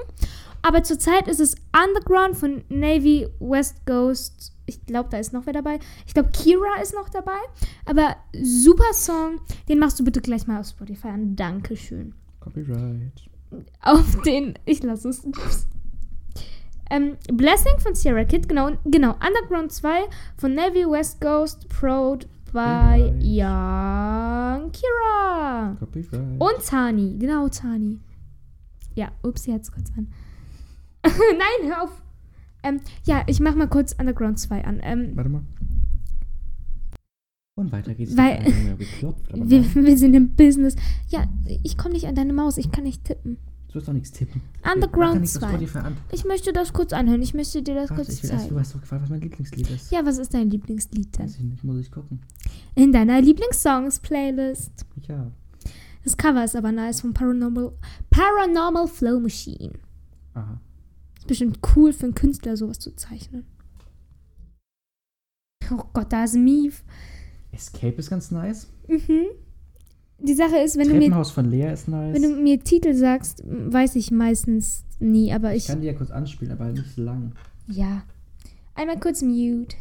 Aber 0.63 0.83
zurzeit 0.83 1.29
ist 1.29 1.41
es 1.41 1.57
Underground 1.73 2.37
von 2.37 2.65
Navy 2.69 3.29
West 3.41 3.87
Ghost. 3.87 4.53
Ich 4.67 4.85
glaube, 4.85 5.09
da 5.11 5.19
ist 5.19 5.33
noch 5.33 5.47
wer 5.47 5.53
dabei. 5.53 5.79
Ich 6.07 6.15
glaube, 6.15 6.31
Kira 6.31 6.81
ist 6.83 6.95
noch 6.95 7.09
dabei. 7.09 7.39
Aber 7.87 8.17
super 8.43 8.93
Song. 8.93 9.41
Den 9.69 9.79
machst 9.79 9.99
du 9.99 10.05
bitte 10.05 10.21
gleich 10.21 10.47
mal 10.47 10.61
auf 10.61 10.69
Spotify 10.69 11.09
an. 11.09 11.37
Dankeschön. 11.37 12.15
Copyright. 12.41 13.29
Auf 13.83 14.21
den. 14.23 14.59
Ich 14.65 14.83
lasse 14.83 15.09
es. 15.09 15.27
Ähm, 16.91 17.17
Blessing 17.33 17.79
von 17.79 17.95
Sierra 17.95 18.25
Kid, 18.25 18.49
genau, 18.49 18.71
genau. 18.85 19.15
Underground 19.15 19.73
2 19.73 20.05
von 20.39 20.55
Navy 20.55 20.87
West 20.89 21.21
Ghost, 21.21 21.69
Prod 21.69 22.27
by. 22.53 23.13
Young 23.21 24.73
Kira. 24.73 25.77
Copyright. 25.79 26.41
Und 26.41 26.67
Tani, 26.67 27.17
genau, 27.19 27.49
Tani. 27.49 27.99
Ja, 28.95 29.13
ups, 29.23 29.47
jetzt 29.47 29.73
kurz 29.73 29.91
an. 29.97 30.09
Nein, 31.05 31.71
hör 31.71 31.85
auf. 31.85 32.03
Ähm, 32.63 32.81
ja, 33.05 33.23
ich 33.27 33.41
mach 33.41 33.55
mal 33.55 33.69
kurz 33.69 33.93
Underground 33.93 34.39
2 34.39 34.65
an. 34.65 34.81
Ähm, 34.83 35.13
Warte 35.15 35.31
mal. 35.31 35.43
Und 37.55 37.73
weiter 37.73 37.95
geht's. 37.95 38.17
Weil- 38.17 38.45
geklopft, 38.79 39.23
wir, 39.35 39.75
wir 39.75 39.99
sind 39.99 40.15
im 40.15 40.35
Business. 40.37 40.77
Ja, 41.09 41.27
ich 41.63 41.77
komme 41.77 41.95
nicht 41.95 42.07
an 42.07 42.15
deine 42.15 42.33
Maus, 42.33 42.57
ich 42.57 42.71
kann 42.71 42.85
nicht 42.85 43.05
tippen. 43.05 43.37
Du 43.67 43.73
sollst 43.75 43.89
doch 43.89 43.93
nichts 43.93 44.13
tippen. 44.13 44.41
Underground 44.65 45.15
Mach 45.15 45.21
nichts 45.21 45.37
auf 45.37 45.43
2. 45.43 45.49
Spotify 45.51 45.79
an. 45.79 45.97
Ich 46.13 46.25
möchte 46.25 46.53
das 46.53 46.73
kurz 46.73 46.93
anhören, 46.93 47.21
ich 47.21 47.35
möchte 47.35 47.63
dir 47.63 47.75
das 47.75 47.91
Warte, 47.91 48.03
kurz 48.05 48.15
ich 48.17 48.23
will 48.23 48.31
erst, 48.31 48.45
du 48.45 48.49
zeigen. 48.49 48.61
hast 48.61 48.75
doch 48.75 48.81
gefragt, 48.81 49.03
was 49.03 49.11
mein 49.11 49.21
Lieblingslied 49.21 49.71
ist. 49.71 49.91
Ja, 49.93 50.07
was 50.07 50.19
ist 50.19 50.33
dein 50.33 50.49
Lieblingslied 50.51 51.19
denn? 51.19 51.27
Weiß 51.27 51.35
ich 51.37 51.43
nicht, 51.45 51.65
muss 51.65 51.79
ich 51.79 51.91
gucken. 51.91 52.21
In 52.77 52.93
deiner 52.93 53.21
Lieblingssongs-Playlist. 53.21 54.87
Ja. 55.09 55.31
Das 56.05 56.17
Cover 56.17 56.45
ist 56.45 56.57
aber 56.57 56.73
nice 56.73 57.01
von 57.03 57.13
Paranormal, 57.13 57.73
Paranormal 58.09 58.87
Flow 58.89 59.21
Machine. 59.21 59.73
Aha. 60.35 60.61
Bestimmt 61.29 61.61
cool 61.77 61.93
für 61.93 62.05
einen 62.07 62.15
Künstler, 62.15 62.57
sowas 62.57 62.79
zu 62.81 62.97
zeichnen. 62.97 63.45
Oh 65.71 65.85
Gott, 65.93 66.13
da 66.13 66.25
ist 66.25 66.35
Mief. 66.35 66.83
Escape 67.53 67.95
ist 67.97 68.11
ganz 68.11 68.31
nice. 68.31 68.69
Mhm. 68.89 69.27
Die 70.21 70.35
Sache 70.35 70.57
ist, 70.59 70.77
wenn 70.79 70.89
du, 70.89 70.95
mir, 70.95 71.25
von 71.25 71.49
Lea 71.51 71.71
ist 71.73 71.87
nice. 71.87 72.15
wenn 72.15 72.23
du 72.23 72.31
mir 72.43 72.59
Titel 72.59 72.95
sagst, 72.95 73.43
weiß 73.47 73.95
ich 73.97 74.11
meistens 74.11 74.85
nie, 74.99 75.33
aber 75.33 75.53
ich 75.55 75.65
ich. 75.65 75.67
kann 75.69 75.81
die 75.81 75.87
ja 75.87 75.93
kurz 75.93 76.11
anspielen, 76.11 76.53
aber 76.53 76.65
halt 76.65 76.77
nicht 76.77 76.95
so 76.97 77.03
lang. 77.03 77.33
Ja. 77.69 78.03
Einmal 78.75 78.99
kurz 78.99 79.23
mute. 79.23 79.77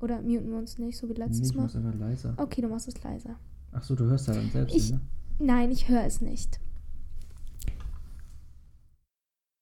Oder 0.00 0.22
muten 0.22 0.50
wir 0.50 0.58
uns 0.58 0.78
nicht, 0.78 0.96
so 0.96 1.08
wie 1.08 1.12
Nee, 1.14 1.18
letztes 1.18 1.50
ich 1.50 1.56
Mal? 1.56 1.62
mach's 1.64 1.74
einfach 1.76 1.94
leiser. 1.98 2.34
Okay, 2.36 2.62
du 2.62 2.68
machst 2.68 2.88
es 2.88 3.02
leiser. 3.02 3.34
Ach 3.72 3.82
so, 3.82 3.94
du 3.96 4.04
hörst 4.04 4.28
ja 4.28 4.34
dann 4.34 4.48
selbst 4.50 4.74
Ich- 4.76 4.92
ne? 4.92 5.00
Nein, 5.40 5.70
ich 5.72 5.88
höre 5.88 6.04
es 6.04 6.20
nicht. 6.20 6.60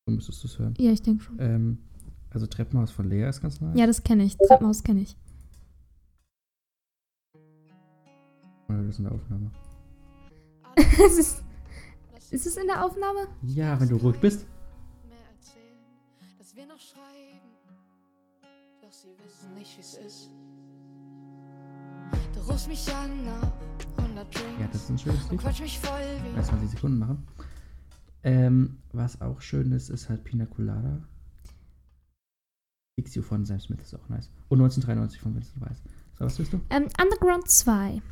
So 0.09 0.13
müsstest 0.13 0.45
du 0.45 0.47
es 0.47 0.59
hören. 0.61 0.75
Ja, 0.79 0.93
ich 0.93 1.03
denke 1.03 1.25
schon. 1.25 1.37
Ähm, 1.41 1.79
also 2.31 2.47
Treppenhaus 2.47 2.93
von 2.93 3.09
Lea 3.09 3.29
ist 3.29 3.43
ganz 3.43 3.61
nice. 3.61 3.77
Ja, 3.77 3.87
das 3.89 4.05
kenne 4.05 4.23
ich. 4.23 4.37
Treppenhaus 4.37 4.85
kenne 4.85 5.01
ich. 5.01 5.17
Oder 8.69 8.79
das 8.83 8.87
ist 8.91 8.99
in 8.99 9.05
der 9.05 9.13
Aufnahme. 9.15 9.51
es 10.77 11.19
ist, 11.19 11.43
ist 12.31 12.47
es 12.47 12.57
in 12.57 12.69
der 12.69 12.85
Aufnahme? 12.85 13.27
Ja, 13.43 13.81
wenn 13.81 13.89
du 13.89 13.97
ruhig 13.97 14.17
bist. 14.21 14.47
mehr 15.09 15.19
erzählen, 15.35 16.39
dass 16.39 16.55
wir 16.55 16.67
noch 16.67 16.79
schreiben. 16.79 17.41
Doch 18.83 18.93
sie 18.93 19.09
wissen 19.25 19.55
nicht, 19.55 19.77
wie's 19.77 19.95
ist. 20.07 20.31
Du 22.33 22.41
rufst 22.49 22.69
mich 22.69 22.95
an 22.95 23.25
nach 23.25 23.53
100 23.97 24.33
Drinks 24.33 24.61
Ja, 24.61 24.69
das 24.71 24.83
ist 24.83 24.91
ein 24.91 24.99
schönes 24.99 25.31
Lied. 25.33 25.43
Bei 25.43 26.43
20 26.43 26.71
Sekunden 26.71 26.99
machen. 26.99 27.27
Ähm, 28.27 28.83
was 28.93 29.21
auch 29.21 29.41
schön 29.41 29.71
ist, 29.71 29.89
ist 29.89 30.09
halt 30.09 30.25
Pina 30.25 30.47
Colada. 30.47 31.01
Fix 32.99 33.17
von 33.25 33.45
Sam 33.45 33.61
Smith 33.61 33.81
ist 33.83 33.95
auch 33.95 34.09
nice. 34.09 34.29
Und 34.49 34.59
1993 34.59 35.21
von 35.21 35.33
Vincent 35.37 35.61
Weiss. 35.61 35.81
So, 36.19 36.25
was 36.25 36.37
willst 36.37 36.53
du? 36.53 36.61
Ähm, 36.71 36.89
Underground 37.01 37.49
2. 37.49 38.03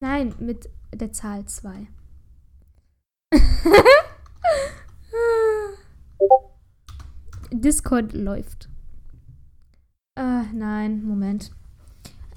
Nein, 0.00 0.34
mit 0.38 0.68
der 0.94 1.10
Zahl 1.12 1.44
2. 1.46 1.88
Discord 7.50 8.12
läuft. 8.12 8.68
Äh, 10.16 10.44
nein, 10.52 11.02
Moment. 11.02 11.50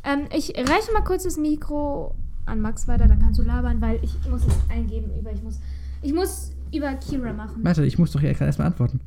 Ähm, 0.03 0.27
ich 0.35 0.57
reiche 0.57 0.91
mal 0.93 1.03
kurz 1.03 1.23
das 1.23 1.37
Mikro 1.37 2.15
an 2.45 2.61
Max 2.61 2.87
weiter, 2.87 3.07
dann 3.07 3.19
kannst 3.19 3.39
du 3.39 3.43
labern, 3.43 3.81
weil 3.81 4.03
ich 4.03 4.13
muss 4.29 4.45
es 4.45 4.55
eingeben 4.69 5.11
über, 5.19 5.31
ich 5.31 5.43
muss, 5.43 5.59
ich 6.01 6.13
muss 6.13 6.51
über 6.73 6.93
Kira 6.95 7.33
machen. 7.33 7.63
Warte, 7.63 7.85
ich 7.85 7.97
muss 7.97 8.11
doch 8.11 8.19
hier 8.19 8.39
erstmal 8.39 8.67
antworten. 8.67 9.01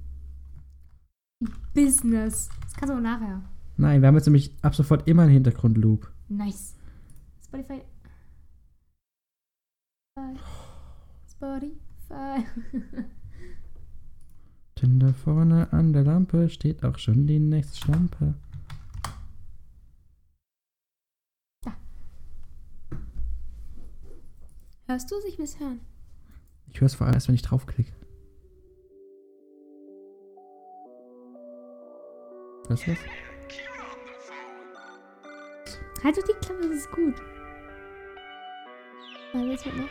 Business. 1.75 2.49
Das 2.63 2.75
kannst 2.75 2.93
du 2.93 2.99
auch 2.99 3.03
nachher. 3.03 3.43
Nein, 3.77 4.01
wir 4.01 4.09
haben 4.09 4.15
jetzt 4.15 4.27
nämlich 4.27 4.55
ab 4.63 4.75
sofort 4.75 5.09
immer 5.09 5.23
einen 5.23 5.33
Hintergrundloop. 5.33 6.11
Nice. 6.29 6.75
Spotify. 7.45 7.83
Spotify. 11.31 12.47
Denn 14.81 15.01
da 15.01 15.13
vorne 15.13 15.73
an 15.73 15.93
der 15.93 16.05
Lampe 16.05 16.49
steht 16.49 16.85
auch 16.85 16.99
schon 16.99 17.27
die 17.27 17.39
nächste 17.39 17.79
Schlampe. 17.79 18.35
Hörst 24.93 25.11
du 25.11 25.15
es? 25.17 25.25
Ich 25.25 25.39
will 25.39 25.47
es 25.47 25.59
hören. 25.59 25.81
Ich 26.71 26.79
höre 26.79 26.85
es 26.85 26.95
vor 26.95 27.07
allem 27.07 27.15
erst, 27.15 27.27
wenn 27.27 27.35
ich 27.35 27.41
draufklicke. 27.41 27.95
Hörst 32.69 32.87
du 32.87 32.91
das? 32.91 33.01
Halt 36.05 36.19
doch 36.19 36.23
die 36.25 36.35
Klappe, 36.45 36.69
das 36.69 36.77
ist 36.77 36.91
gut. 36.91 37.15
Mal 39.33 39.47
jetzt 39.47 39.65
halt 39.65 39.77
noch. 39.79 39.89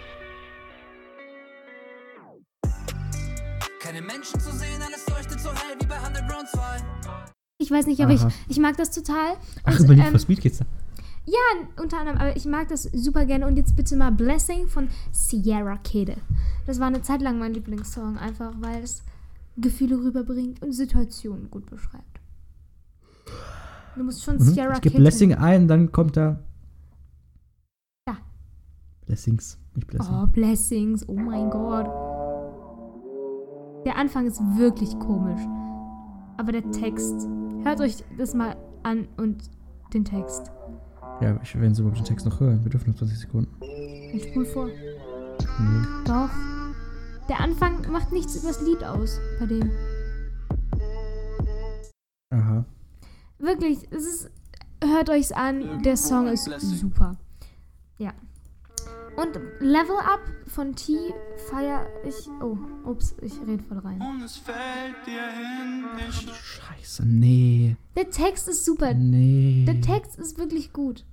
Keine 3.79 4.03
Menschen 4.03 4.39
zu 4.39 4.51
sehen, 4.51 4.79
alles 4.83 5.09
leuchtet 5.09 5.39
so 5.39 5.49
hell 5.49 5.77
wie 5.81 5.87
bei 5.87 5.97
Underground 5.97 6.47
2. 6.47 6.59
Ich 7.57 7.71
weiß 7.71 7.87
nicht, 7.87 8.01
aber 8.01 8.13
ich, 8.13 8.21
ich 8.49 8.59
mag 8.59 8.77
das 8.77 8.91
total. 8.91 9.35
Ach, 9.63 9.79
Und, 9.79 9.85
über 9.85 9.95
Need 9.95 10.05
ähm, 10.05 10.11
for 10.11 10.19
Speed 10.19 10.41
geht's 10.41 10.59
da. 10.59 10.65
Ja, 11.25 11.81
unter 11.81 11.99
anderem, 11.99 12.19
aber 12.19 12.35
ich 12.35 12.45
mag 12.45 12.67
das 12.69 12.83
super 12.83 13.25
gerne. 13.25 13.45
Und 13.45 13.55
jetzt 13.55 13.75
bitte 13.75 13.95
mal 13.95 14.11
Blessing 14.11 14.67
von 14.67 14.89
Sierra 15.11 15.77
Kid. 15.77 16.17
Das 16.65 16.79
war 16.79 16.87
eine 16.87 17.01
Zeit 17.01 17.21
lang 17.21 17.37
mein 17.37 17.53
Lieblingssong, 17.53 18.17
einfach 18.17 18.53
weil 18.59 18.83
es 18.83 19.03
Gefühle 19.57 19.97
rüberbringt 19.97 20.61
und 20.61 20.73
Situationen 20.73 21.51
gut 21.51 21.69
beschreibt. 21.69 22.19
Du 23.95 24.03
musst 24.03 24.23
schon 24.23 24.35
Mhm. 24.35 24.41
Sierra 24.41 24.73
Ich 24.75 24.81
gebe. 24.81 24.97
Blessing 24.97 25.35
ein, 25.35 25.67
dann 25.67 25.91
kommt 25.91 26.17
da. 26.17 26.39
Da. 28.05 28.17
Blessings, 29.05 29.59
nicht 29.75 29.87
Blessing. 29.87 30.15
Oh, 30.15 30.25
Blessings, 30.27 31.07
oh 31.07 31.13
mein 31.15 31.49
Gott. 31.49 31.85
Der 33.85 33.97
Anfang 33.97 34.25
ist 34.25 34.39
wirklich 34.57 34.97
komisch. 34.99 35.41
Aber 36.37 36.51
der 36.51 36.69
Text. 36.71 37.27
Hört 37.63 37.79
euch 37.79 38.03
das 38.17 38.33
mal 38.33 38.55
an 38.83 39.07
und 39.17 39.43
den 39.93 40.05
Text. 40.05 40.51
Ja, 41.21 41.39
ich 41.43 41.53
werden 41.59 41.75
Sie 41.75 41.81
überhaupt 41.81 41.99
den 41.99 42.05
Text 42.05 42.25
noch 42.25 42.39
hören. 42.39 42.63
Wir 42.63 42.71
dürfen 42.71 42.89
noch 42.89 42.97
20 42.97 43.19
Sekunden. 43.19 43.53
Ich 44.11 44.23
spul 44.23 44.43
vor. 44.43 44.65
Nee. 44.67 45.87
Doch. 46.05 46.29
Der 47.29 47.39
Anfang 47.39 47.91
macht 47.91 48.11
nichts 48.11 48.35
übers 48.35 48.59
Lied 48.61 48.83
aus 48.83 49.19
bei 49.39 49.45
dem. 49.45 49.69
Aha. 52.31 52.65
Wirklich, 53.37 53.79
es 53.91 54.05
ist. 54.05 54.31
Hört 54.83 55.11
euch's 55.11 55.31
an, 55.31 55.83
der 55.83 55.95
Song 55.95 56.25
ist 56.27 56.49
super. 56.59 57.15
Ja. 57.99 58.13
Und 59.15 59.35
Level 59.59 59.97
Up 59.97 60.21
von 60.47 60.75
T 60.75 60.97
feier 61.51 61.85
ich. 62.03 62.27
Oh, 62.41 62.57
ups, 62.83 63.15
ich 63.21 63.33
rede 63.45 63.61
voll 63.61 63.77
rein. 63.77 64.01
Und 64.01 64.23
es 64.23 64.37
fällt 64.37 65.05
dir 65.05 65.29
hin, 65.29 65.85
nicht 65.97 66.33
Scheiße, 66.33 67.05
nee. 67.05 67.75
Der 67.95 68.09
Text 68.09 68.47
ist 68.47 68.65
super. 68.65 68.95
Nee. 68.95 69.65
Der 69.67 69.81
Text 69.81 70.17
ist 70.17 70.39
wirklich 70.39 70.73
gut. 70.73 71.05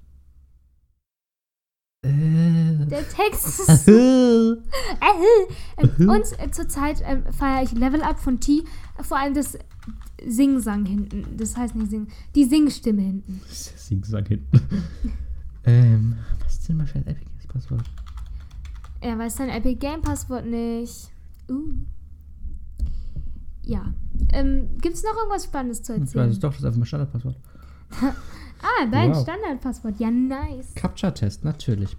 Äh. 2.08 2.86
Der 2.86 3.08
Text 3.08 3.46
ist 3.68 3.84
super. 3.84 4.62
Äh, 5.00 5.82
ähm, 5.82 6.08
und 6.08 6.40
äh, 6.40 6.50
zurzeit 6.50 7.02
ähm, 7.04 7.24
feiere 7.32 7.62
ich 7.62 7.72
Level 7.72 8.02
Up 8.02 8.18
von 8.18 8.40
T. 8.40 8.64
Vor 9.00 9.18
allem 9.18 9.34
das 9.34 9.58
Sing-Sang 10.26 10.84
hinten. 10.86 11.36
Das 11.36 11.56
heißt 11.56 11.74
nicht 11.74 11.90
Singen. 11.90 12.08
Die 12.34 12.44
Singstimme 12.44 13.02
hinten. 13.02 13.40
Sing-Sang 13.48 14.26
hinten. 14.26 14.60
ähm, 15.64 16.16
was 16.42 16.54
ist 16.54 16.68
denn 16.68 16.76
mal 16.78 16.86
für 16.86 16.98
ein 16.98 17.06
Epic 17.06 17.24
Games 17.24 17.46
Passwort? 17.46 17.84
Er 19.00 19.18
weiß 19.18 19.36
sein 19.36 19.48
Epic 19.50 19.76
Game 19.76 20.02
Passwort 20.02 20.46
nicht. 20.46 21.10
Uh. 21.48 21.74
Ja. 23.64 23.92
Ähm, 24.32 24.68
Gibt 24.80 24.96
es 24.96 25.02
noch 25.04 25.14
irgendwas 25.16 25.44
Spannendes 25.44 25.82
zu 25.82 25.92
Ich 25.92 26.00
weiß 26.00 26.08
erzählen? 26.08 26.30
es 26.30 26.38
doch, 26.40 26.50
das 26.50 26.60
ist 26.60 26.64
einfach 26.64 26.78
mein 26.78 26.86
Standardpasswort. 26.86 27.36
Ah, 28.60 28.86
dein 28.90 29.12
Wow. 29.12 29.22
Standardpasswort. 29.22 30.00
Ja, 30.00 30.10
nice. 30.10 30.74
Captcha-Test, 30.74 31.44
natürlich. 31.44 31.96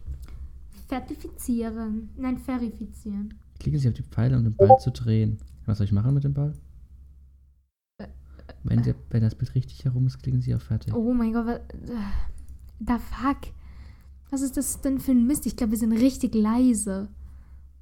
Zertifizieren. 0.90 2.10
Nein, 2.18 2.38
verifizieren. 2.38 3.34
Klicken 3.60 3.80
Sie 3.80 3.88
auf 3.88 3.94
die 3.94 4.04
Pfeile, 4.04 4.36
um 4.38 4.44
den 4.44 4.56
Ball 4.56 4.78
zu 4.80 4.92
drehen. 4.92 5.38
Was 5.66 5.78
soll 5.78 5.86
ich 5.86 5.94
machen 5.94 6.14
mit 6.14 6.26
dem 6.26 6.34
Ball? 6.34 6.54
Wenn, 8.64 8.84
der, 8.84 8.96
wenn 9.10 9.22
das 9.22 9.36
Bild 9.36 9.56
richtig 9.56 9.86
herum 9.86 10.06
ist, 10.08 10.22
klicken 10.22 10.42
Sie 10.42 10.54
auf 10.54 10.64
Fertig. 10.64 10.94
Oh 10.94 11.14
mein 11.14 11.32
Gott, 11.32 11.46
was. 11.48 11.62
Da 12.80 12.98
fuck. 13.00 13.54
Was 14.30 14.42
ist 14.42 14.58
das 14.58 14.82
denn 14.82 15.00
für 15.00 15.12
ein 15.12 15.26
Mist? 15.28 15.46
Ich 15.46 15.56
glaube, 15.56 15.72
wir 15.72 15.78
sind 15.80 15.94
richtig 15.94 16.36
leise. 16.36 17.08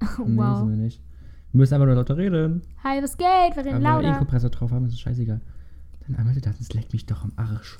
Nee, 0.00 0.24
sind 0.24 0.36
wow. 0.36 0.68
wir 0.68 0.76
nicht. 0.76 1.02
Wir 1.50 1.58
müssen 1.58 1.74
einfach 1.74 1.86
nur 1.86 1.96
lauter 1.96 2.16
reden. 2.16 2.62
Hi, 2.84 3.02
was 3.02 3.16
geht? 3.16 3.26
Wir 3.56 3.64
reden 3.64 3.68
Aber 3.68 3.74
wenn 3.74 3.82
wir 3.82 3.88
eh 3.90 3.94
einen 3.96 4.04
lauter. 4.04 4.18
Kompressor 4.18 4.50
drauf 4.50 4.70
haben, 4.70 4.86
ist 4.86 4.92
es 4.92 5.00
scheißegal. 5.00 5.40
Dann 6.06 6.14
einmal 6.16 6.34
die 6.34 6.40
Daten, 6.40 6.58
es 6.60 6.72
leckt 6.72 6.92
mich 6.92 7.06
doch 7.06 7.24
am 7.24 7.32
Arsch. 7.36 7.78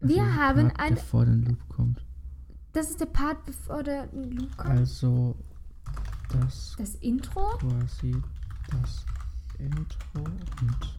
Wir 0.00 0.16
der 0.16 0.36
haben 0.36 0.68
Part, 0.68 0.80
ein- 0.80 0.94
Der 0.94 1.04
vor 1.04 1.24
den 1.24 1.42
Loop 1.44 1.68
kommt. 1.68 2.04
Das 2.72 2.90
ist 2.90 3.00
der 3.00 3.06
Part, 3.06 3.44
bevor 3.44 3.82
der 3.82 4.06
Loop 4.12 4.56
kommt. 4.56 4.70
Also, 4.78 5.36
das 6.30 6.74
Das 6.78 6.94
Intro. 6.96 7.56
quasi 7.58 8.14
das 8.70 9.04
Intro 9.58 10.20
und 10.24 10.94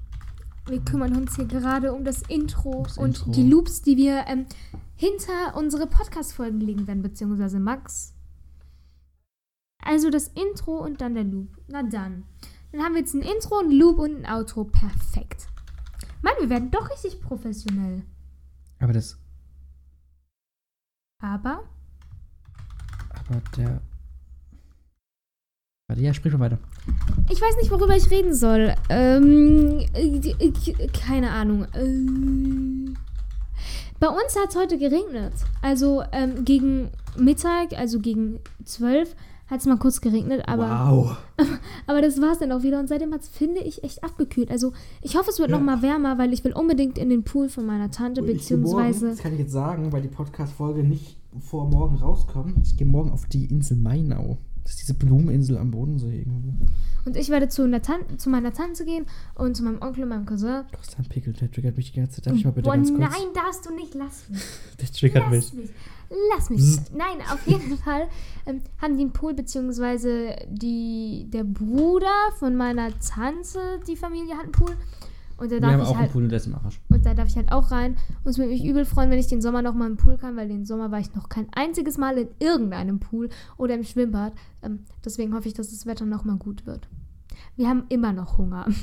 Wir 0.68 0.82
kümmern 0.84 1.16
uns 1.16 1.36
hier 1.36 1.46
gerade 1.46 1.94
um 1.94 2.04
das 2.04 2.24
Intro 2.24 2.72
Ums 2.82 2.98
und 2.98 3.18
Intro. 3.18 3.32
die 3.32 3.48
Loops, 3.50 3.82
die 3.82 3.96
wir 3.98 4.26
ähm, 4.28 4.46
hinter 4.96 5.56
unsere 5.56 5.88
Podcast-Folgen 5.88 6.60
legen 6.60 6.86
werden, 6.88 7.02
beziehungsweise 7.02 7.60
Max. 7.60 8.14
Also 9.84 10.10
das 10.10 10.28
Intro 10.30 10.78
und 10.84 11.00
dann 11.02 11.14
der 11.16 11.24
Loop. 11.24 11.48
Na 11.68 11.84
dann. 11.84 12.26
Dann 12.72 12.82
haben 12.84 12.94
wir 12.94 13.00
jetzt 13.02 13.14
ein 13.16 13.22
Intro, 13.22 13.60
ein 13.60 13.72
Loop 13.72 13.98
und 14.00 14.26
ein 14.26 14.32
Outro. 14.32 14.66
Perfekt. 14.66 15.48
Mann, 16.22 16.34
wir 16.40 16.50
werden 16.50 16.70
doch 16.70 16.90
richtig 16.92 17.22
professionell. 17.22 18.04
Aber 18.80 18.94
das. 18.94 19.18
Aber 21.22 21.64
Aber 23.10 23.42
der. 23.58 23.82
Warte, 25.88 26.02
ja, 26.02 26.14
sprich 26.14 26.32
mal 26.34 26.40
weiter. 26.40 26.60
ich 27.30 27.42
weiß 27.42 27.58
nicht, 27.58 27.72
worüber 27.72 27.96
ich 27.96 28.10
reden 28.12 28.34
soll. 28.34 28.76
Ähm, 28.90 29.80
äh, 29.94 30.18
äh, 30.30 30.88
keine 30.90 31.32
Ahnung. 31.32 31.68
Ähm, 31.74 32.96
bei 34.00 34.08
uns 34.08 34.36
hat 34.36 34.50
es 34.50 34.56
heute 34.56 34.78
geregnet. 34.78 35.34
Also 35.62 36.04
ähm, 36.12 36.46
gegen 36.46 36.92
Mittag, 37.18 37.74
also 37.74 38.00
gegen 38.00 38.40
12, 38.64 39.16
hat 39.50 39.60
es 39.62 39.66
mal 39.66 39.78
kurz 39.78 40.00
geregnet, 40.02 40.44
aber, 40.48 40.68
wow. 40.92 41.18
aber 41.88 42.02
das 42.02 42.22
war 42.22 42.34
es 42.34 42.40
dann 42.40 42.52
auch 42.52 42.62
wieder. 42.64 42.80
Und 42.80 42.88
seitdem 42.88 43.14
hat 43.14 43.22
es, 43.22 43.30
finde 43.30 43.62
ich, 43.62 43.84
echt 43.84 44.04
abgekühlt. 44.04 44.52
Also 44.52 44.74
ich 45.02 45.16
hoffe, 45.18 45.32
es 45.32 45.40
wird 45.40 45.50
Ja. 45.50 45.58
noch 45.58 45.64
mal 45.66 45.82
wärmer, 45.82 46.18
weil 46.18 46.34
ich 46.34 46.44
will 46.44 46.54
unbedingt 46.54 46.98
in 46.98 47.10
den 47.10 47.24
Pool 47.24 47.50
von 47.50 47.66
meiner 47.66 47.90
Tante, 47.92 48.22
beziehungsweise... 48.22 49.10
das 49.10 49.20
kann 49.20 49.34
ich 49.34 49.40
jetzt 49.40 49.52
sagen, 49.52 49.92
weil 49.92 50.02
die 50.04 50.08
Podcast-Folge 50.08 50.84
nicht 50.84 51.18
vor 51.40 51.68
morgen 51.68 51.96
rauskommt. 51.96 52.58
Ich 52.64 52.78
gehe 52.78 52.88
morgen 52.88 53.12
auf 53.12 53.26
die 53.26 53.46
Insel 53.46 53.78
Mainau. 53.78 54.38
Das 54.64 54.74
ist 54.74 54.82
diese 54.82 54.94
Blumeninsel 54.94 55.58
am 55.58 55.72
Bodensee 55.72 56.20
irgendwo. 56.20 56.54
Und 57.06 57.18
ich 57.18 57.30
werde 57.30 57.48
zu, 57.48 57.64
einer 57.64 57.82
Tan 57.82 58.02
zu 58.20 58.30
meiner 58.30 58.54
Tante 58.54 58.86
gehen 58.86 59.08
und 59.34 59.56
zu 59.58 59.64
meinem 59.64 59.82
Onkel 59.82 60.04
und 60.04 60.10
meinem 60.10 60.26
Cousin. 60.28 60.64
Kostan 60.76 61.06
Pickel, 61.06 61.34
der 61.34 61.50
triggert 61.50 61.76
mich 61.76 61.92
die 61.92 62.00
ganze 62.00 62.18
Zeit. 62.22 62.28
Darf 62.28 62.36
ich 62.36 62.46
mal 62.46 62.52
bitte 62.52 62.66
Boah, 62.66 62.76
ganz 62.76 62.90
kurz? 62.90 63.00
nein, 63.02 63.28
darfst 63.34 63.66
du 63.66 63.74
nicht, 63.74 63.96
lass 63.96 64.30
mich. 64.30 64.40
Der 64.80 64.92
triggert 64.92 65.24
Lass 65.32 65.54
mich. 65.54 65.64
mich. 65.64 65.70
Lass 66.34 66.50
mich. 66.50 66.78
Nein, 66.94 67.20
auf 67.32 67.46
jeden 67.46 67.78
Fall 67.84 68.08
ähm, 68.46 68.62
haben 68.82 68.98
die 68.98 69.04
einen 69.04 69.14
Pool, 69.14 69.34
beziehungsweise 69.34 70.36
die, 70.50 71.28
der 71.30 71.44
Bruder 71.44 72.08
von 72.38 72.56
meiner 72.56 72.90
Tante, 73.00 73.60
die 73.88 73.96
Familie 73.96 74.36
hat 74.36 74.44
einen 74.44 74.52
Pool. 74.52 74.76
Und 75.38 75.52
da 75.52 75.56
Wir 75.56 75.62
darf 75.62 75.72
haben 75.72 75.82
ich 75.82 75.88
auch 75.88 75.96
halt, 75.96 76.04
einen 76.06 76.12
Pool 76.12 76.24
und 76.24 76.30
der 76.30 76.38
ist 76.38 76.48
im 76.48 76.56
Arsch. 76.56 76.82
und 76.90 77.06
da 77.06 77.14
darf 77.14 77.28
ich 77.30 77.36
halt 77.38 77.52
auch 77.52 77.72
rein. 77.72 77.96
Und 78.24 78.32
es 78.32 78.38
würde 78.38 78.52
mich 78.52 78.66
übel 78.66 78.84
freuen, 78.84 79.10
wenn 79.10 79.20
ich 79.20 79.28
den 79.28 79.42
Sommer 79.42 79.62
noch 79.62 79.74
mal 79.74 79.88
im 79.90 79.96
Pool 79.96 80.18
kann, 80.18 80.36
weil 80.36 80.50
den 80.50 80.66
Sommer 80.66 80.92
war 80.92 81.00
ich 81.00 81.16
noch 81.16 81.30
kein 81.30 81.48
einziges 81.54 81.98
Mal 81.98 82.18
in 82.18 82.28
irgendeinem 82.40 83.00
Pool 83.00 83.30
oder 83.56 83.76
im 83.76 83.84
Schwimmbad. 83.84 84.34
Ähm, 84.62 84.80
deswegen 85.06 85.34
hoffe 85.34 85.48
ich, 85.48 85.54
dass 85.54 85.70
das 85.70 85.86
Wetter 85.86 86.06
noch 86.06 86.26
mal 86.26 86.36
gut 86.36 86.66
wird. 86.66 86.90
Wir 87.56 87.70
haben 87.70 87.84
immer 87.90 88.12
noch 88.14 88.38
Hunger. 88.38 88.66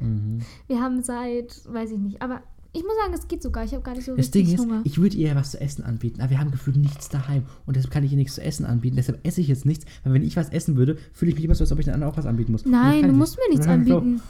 Mhm. 0.00 0.40
Wir 0.68 0.80
haben 0.80 1.02
seit, 1.02 1.60
weiß 1.72 1.90
ich 1.92 1.98
nicht, 1.98 2.22
aber 2.22 2.40
ich 2.72 2.82
muss 2.82 2.92
sagen, 3.02 3.14
es 3.14 3.28
geht 3.28 3.42
sogar. 3.42 3.64
Ich 3.64 3.72
habe 3.72 3.82
gar 3.82 3.94
nicht 3.94 4.04
so 4.04 4.14
Das 4.14 4.30
Ding 4.30 4.46
ist, 4.52 4.58
Hunger. 4.60 4.82
ich 4.84 4.98
würde 4.98 5.16
ihr 5.16 5.34
was 5.34 5.52
zu 5.52 5.60
essen 5.60 5.84
anbieten, 5.84 6.20
aber 6.20 6.30
wir 6.30 6.38
haben 6.38 6.50
gefühlt 6.50 6.76
nichts 6.76 7.08
daheim. 7.08 7.44
Und 7.66 7.76
deshalb 7.76 7.92
kann 7.92 8.04
ich 8.04 8.12
ihr 8.12 8.18
nichts 8.18 8.34
zu 8.34 8.42
essen 8.42 8.66
anbieten. 8.66 8.96
Deshalb 8.96 9.26
esse 9.26 9.40
ich 9.40 9.48
jetzt 9.48 9.64
nichts. 9.64 9.84
Weil 10.04 10.12
wenn 10.14 10.22
ich 10.22 10.36
was 10.36 10.50
essen 10.50 10.76
würde, 10.76 10.98
fühle 11.12 11.30
ich 11.30 11.36
mich 11.36 11.44
immer 11.44 11.54
so, 11.54 11.64
als 11.64 11.72
ob 11.72 11.78
ich 11.78 11.86
den 11.86 11.94
anderen 11.94 12.12
auch 12.12 12.16
was 12.18 12.26
anbieten 12.26 12.52
muss. 12.52 12.64
Nein, 12.66 13.08
du 13.08 13.12
musst 13.12 13.36
mir 13.38 13.48
nichts 13.50 13.66
anbieten. 13.66 14.20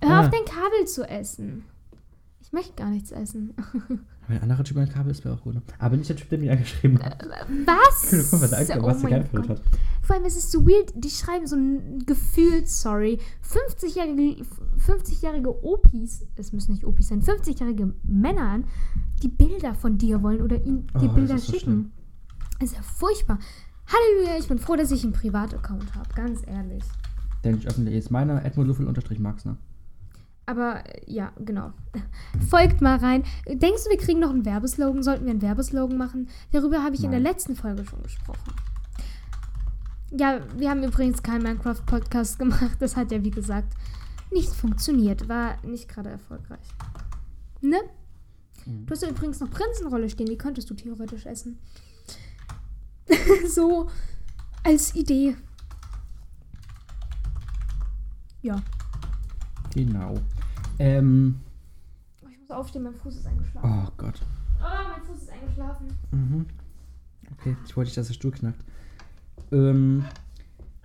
Hör 0.00 0.20
auf, 0.20 0.30
dein 0.30 0.44
Kabel 0.44 0.86
zu 0.86 1.08
essen. 1.08 1.64
Ich 2.52 2.54
möchte 2.54 2.74
gar 2.74 2.90
nichts 2.90 3.10
essen. 3.12 3.54
Wenn 4.28 4.36
ein 4.36 4.42
anderer 4.42 4.62
Typ 4.62 4.76
ein 4.76 4.86
Kabel 4.86 5.10
ist, 5.10 5.24
wäre 5.24 5.34
auch 5.34 5.40
gut. 5.40 5.54
ne? 5.54 5.62
Aber 5.78 5.96
nicht 5.96 6.10
der 6.10 6.16
Typ, 6.16 6.28
der 6.28 6.38
mich 6.38 6.50
angeschrieben 6.50 7.02
hat. 7.02 7.26
Was? 7.64 8.12
Was 8.30 8.52
er, 8.68 8.78
oh 8.78 8.86
was 8.86 8.98
er 8.98 9.02
mein 9.04 9.10
geantwortet 9.10 9.50
hat. 9.52 9.62
vor 10.02 10.16
allem, 10.16 10.26
es 10.26 10.36
ist 10.36 10.52
so 10.52 10.66
weird, 10.66 10.92
die 10.94 11.08
schreiben 11.08 11.46
so 11.46 11.56
ein 11.56 12.00
Gefühl, 12.04 12.66
sorry, 12.66 13.18
50-jährige 13.42 14.44
50-jährige 14.86 15.64
Opis, 15.64 16.26
es 16.36 16.52
müssen 16.52 16.72
nicht 16.72 16.84
Opis 16.84 17.08
sein, 17.08 17.22
50-jährige 17.22 17.94
Männer 18.06 18.42
an, 18.50 18.64
die 19.22 19.28
Bilder 19.28 19.74
von 19.74 19.96
dir 19.96 20.22
wollen 20.22 20.42
oder 20.42 20.62
ihnen 20.62 20.88
die 21.00 21.06
Oh, 21.06 21.06
das 21.06 21.14
Bilder 21.14 21.34
ist 21.36 21.46
so 21.46 21.52
schicken. 21.52 21.64
schlimm. 21.64 21.92
ist 22.60 22.76
ja 22.76 22.82
furchtbar. 22.82 23.38
Halleluja, 23.86 24.38
ich 24.38 24.48
bin 24.48 24.58
froh, 24.58 24.76
dass 24.76 24.90
ich 24.90 25.04
einen 25.04 25.14
Privataccount 25.14 25.94
habe, 25.94 26.08
ganz 26.14 26.42
ehrlich. 26.46 26.84
Der 27.44 27.52
nicht 27.52 27.66
öffentlich 27.66 27.94
ist. 27.94 28.10
Meiner 28.10 28.44
Edmund 28.44 28.68
Luffel 28.68 28.86
unterstrich 28.86 29.18
Max, 29.18 29.46
ne? 29.46 29.56
Aber 30.46 30.84
äh, 30.86 31.02
ja, 31.06 31.32
genau. 31.38 31.72
Folgt 32.50 32.80
mal 32.80 32.96
rein. 32.98 33.24
Denkst 33.46 33.84
du, 33.84 33.90
wir 33.90 33.98
kriegen 33.98 34.20
noch 34.20 34.30
einen 34.30 34.44
Werbeslogan? 34.44 35.02
Sollten 35.02 35.24
wir 35.24 35.30
einen 35.30 35.42
Werbeslogan 35.42 35.96
machen? 35.96 36.28
Darüber 36.50 36.82
habe 36.82 36.94
ich 36.94 37.04
in 37.04 37.10
der 37.10 37.20
Nein. 37.20 37.32
letzten 37.32 37.56
Folge 37.56 37.84
schon 37.84 38.02
gesprochen. 38.02 38.52
Ja, 40.10 40.40
wir 40.56 40.68
haben 40.68 40.82
übrigens 40.82 41.22
keinen 41.22 41.42
Minecraft-Podcast 41.42 42.38
gemacht. 42.38 42.76
Das 42.80 42.96
hat 42.96 43.12
ja, 43.12 43.22
wie 43.24 43.30
gesagt, 43.30 43.72
nicht 44.30 44.50
funktioniert. 44.50 45.28
War 45.28 45.56
nicht 45.64 45.88
gerade 45.88 46.10
erfolgreich. 46.10 46.66
Ne? 47.60 47.78
Mhm. 48.66 48.86
Du 48.86 48.92
hast 48.92 49.02
ja 49.02 49.08
übrigens 49.08 49.40
noch 49.40 49.50
Prinzenrolle 49.50 50.10
stehen. 50.10 50.26
Die 50.26 50.36
könntest 50.36 50.68
du 50.68 50.74
theoretisch 50.74 51.24
essen. 51.24 51.58
so 53.48 53.88
als 54.64 54.94
Idee. 54.94 55.36
Ja. 58.42 58.60
Genau. 59.74 60.14
Ähm, 60.78 61.40
Oh, 62.24 62.28
Ich 62.30 62.38
muss 62.38 62.50
aufstehen, 62.50 62.82
mein 62.84 62.94
Fuß 62.94 63.16
ist 63.16 63.26
eingeschlafen. 63.26 63.70
oh 63.86 63.90
Gott. 63.96 64.20
Oh, 64.60 64.64
mein 64.92 65.02
Fuß 65.02 65.22
ist 65.22 65.30
eingeschlafen. 65.32 65.86
Mhm. 66.10 66.46
Okay, 67.38 67.56
ich 67.66 67.76
wollte 67.76 67.88
nicht, 67.88 67.96
dass 67.96 68.06
der 68.08 68.14
Stuhl 68.14 68.30
knackt. 68.32 68.62
Ähm, 69.50 70.04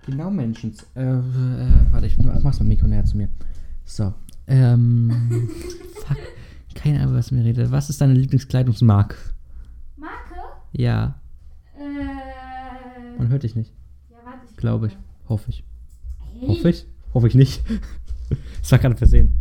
genau, 0.06 0.30
Menschen. 0.30 0.74
Äh, 0.94 1.02
äh, 1.04 1.92
warte, 1.92 2.06
ich 2.06 2.18
mach- 2.18 2.42
mach's 2.42 2.58
dem 2.58 2.68
Mikro 2.68 2.86
näher 2.88 3.04
zu 3.04 3.16
mir. 3.16 3.28
So. 3.84 4.12
Ähm, 4.46 5.48
fuck. 6.06 6.16
Keine 6.74 7.00
Ahnung, 7.02 7.14
was 7.14 7.30
mir 7.30 7.44
redet. 7.44 7.70
Was 7.70 7.90
ist 7.90 8.00
deine 8.00 8.14
Lieblingskleidungsmarke? 8.14 9.16
Marke? 9.96 10.34
Ja, 10.72 11.20
Äh. 11.76 13.18
man 13.18 13.28
hört 13.28 13.42
dich 13.42 13.54
nicht. 13.56 13.72
Ja, 14.10 14.16
warte, 14.24 14.46
ich 14.50 14.56
Glaube 14.56 14.86
ich. 14.88 14.98
Hoffe 15.28 15.50
ich. 15.50 15.64
Hey. 16.40 16.48
Hoffe 16.48 16.70
ich? 16.70 16.86
Hoffe 17.14 17.28
ich 17.28 17.34
nicht. 17.34 17.62
Das 18.60 18.72
war 18.72 18.78
gerade 18.78 18.96
versehen. 18.96 19.32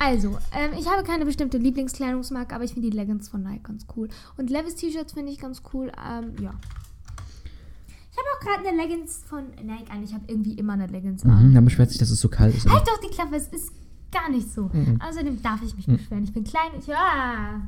Also, 0.00 0.38
ähm, 0.52 0.70
ich 0.78 0.88
habe 0.88 1.02
keine 1.02 1.24
bestimmte 1.24 1.58
Lieblingskleidungsmarke, 1.58 2.54
aber 2.54 2.64
ich 2.64 2.72
finde 2.72 2.88
die 2.90 2.96
Leggings 2.96 3.28
von 3.28 3.42
Nike 3.42 3.64
ganz 3.64 3.84
cool. 3.96 4.08
Und 4.36 4.48
Levis 4.48 4.76
T-Shirts 4.76 5.12
finde 5.12 5.32
ich 5.32 5.38
ganz 5.40 5.62
cool. 5.72 5.90
Ähm, 5.98 6.34
ja. 6.40 6.54
Ich 8.12 8.16
habe 8.16 8.28
auch 8.36 8.40
gerade 8.40 8.68
eine 8.68 8.76
Leggings 8.80 9.24
von 9.26 9.44
Nike 9.64 9.90
an. 9.90 10.02
Ich 10.04 10.14
habe 10.14 10.24
irgendwie 10.28 10.54
immer 10.54 10.74
eine 10.74 10.86
Leggings 10.86 11.24
an. 11.24 11.50
Mhm, 11.50 11.54
dann 11.54 11.64
beschwert 11.64 11.90
sich, 11.90 11.98
dass 11.98 12.10
es 12.10 12.20
so 12.20 12.28
kalt 12.28 12.56
ist. 12.56 12.68
Halt 12.68 12.86
doch 12.86 13.00
die 13.00 13.08
Klappe, 13.12 13.36
es 13.36 13.48
ist 13.48 13.72
gar 14.12 14.30
nicht 14.30 14.52
so. 14.52 14.70
Mhm. 14.72 15.00
Außerdem 15.00 15.42
darf 15.42 15.62
ich 15.62 15.74
mich 15.76 15.86
Mhm. 15.88 15.96
beschweren. 15.96 16.24
Ich 16.24 16.32
bin 16.32 16.44
klein. 16.44 16.70
Ich, 16.78 16.92
ah. 16.94 17.60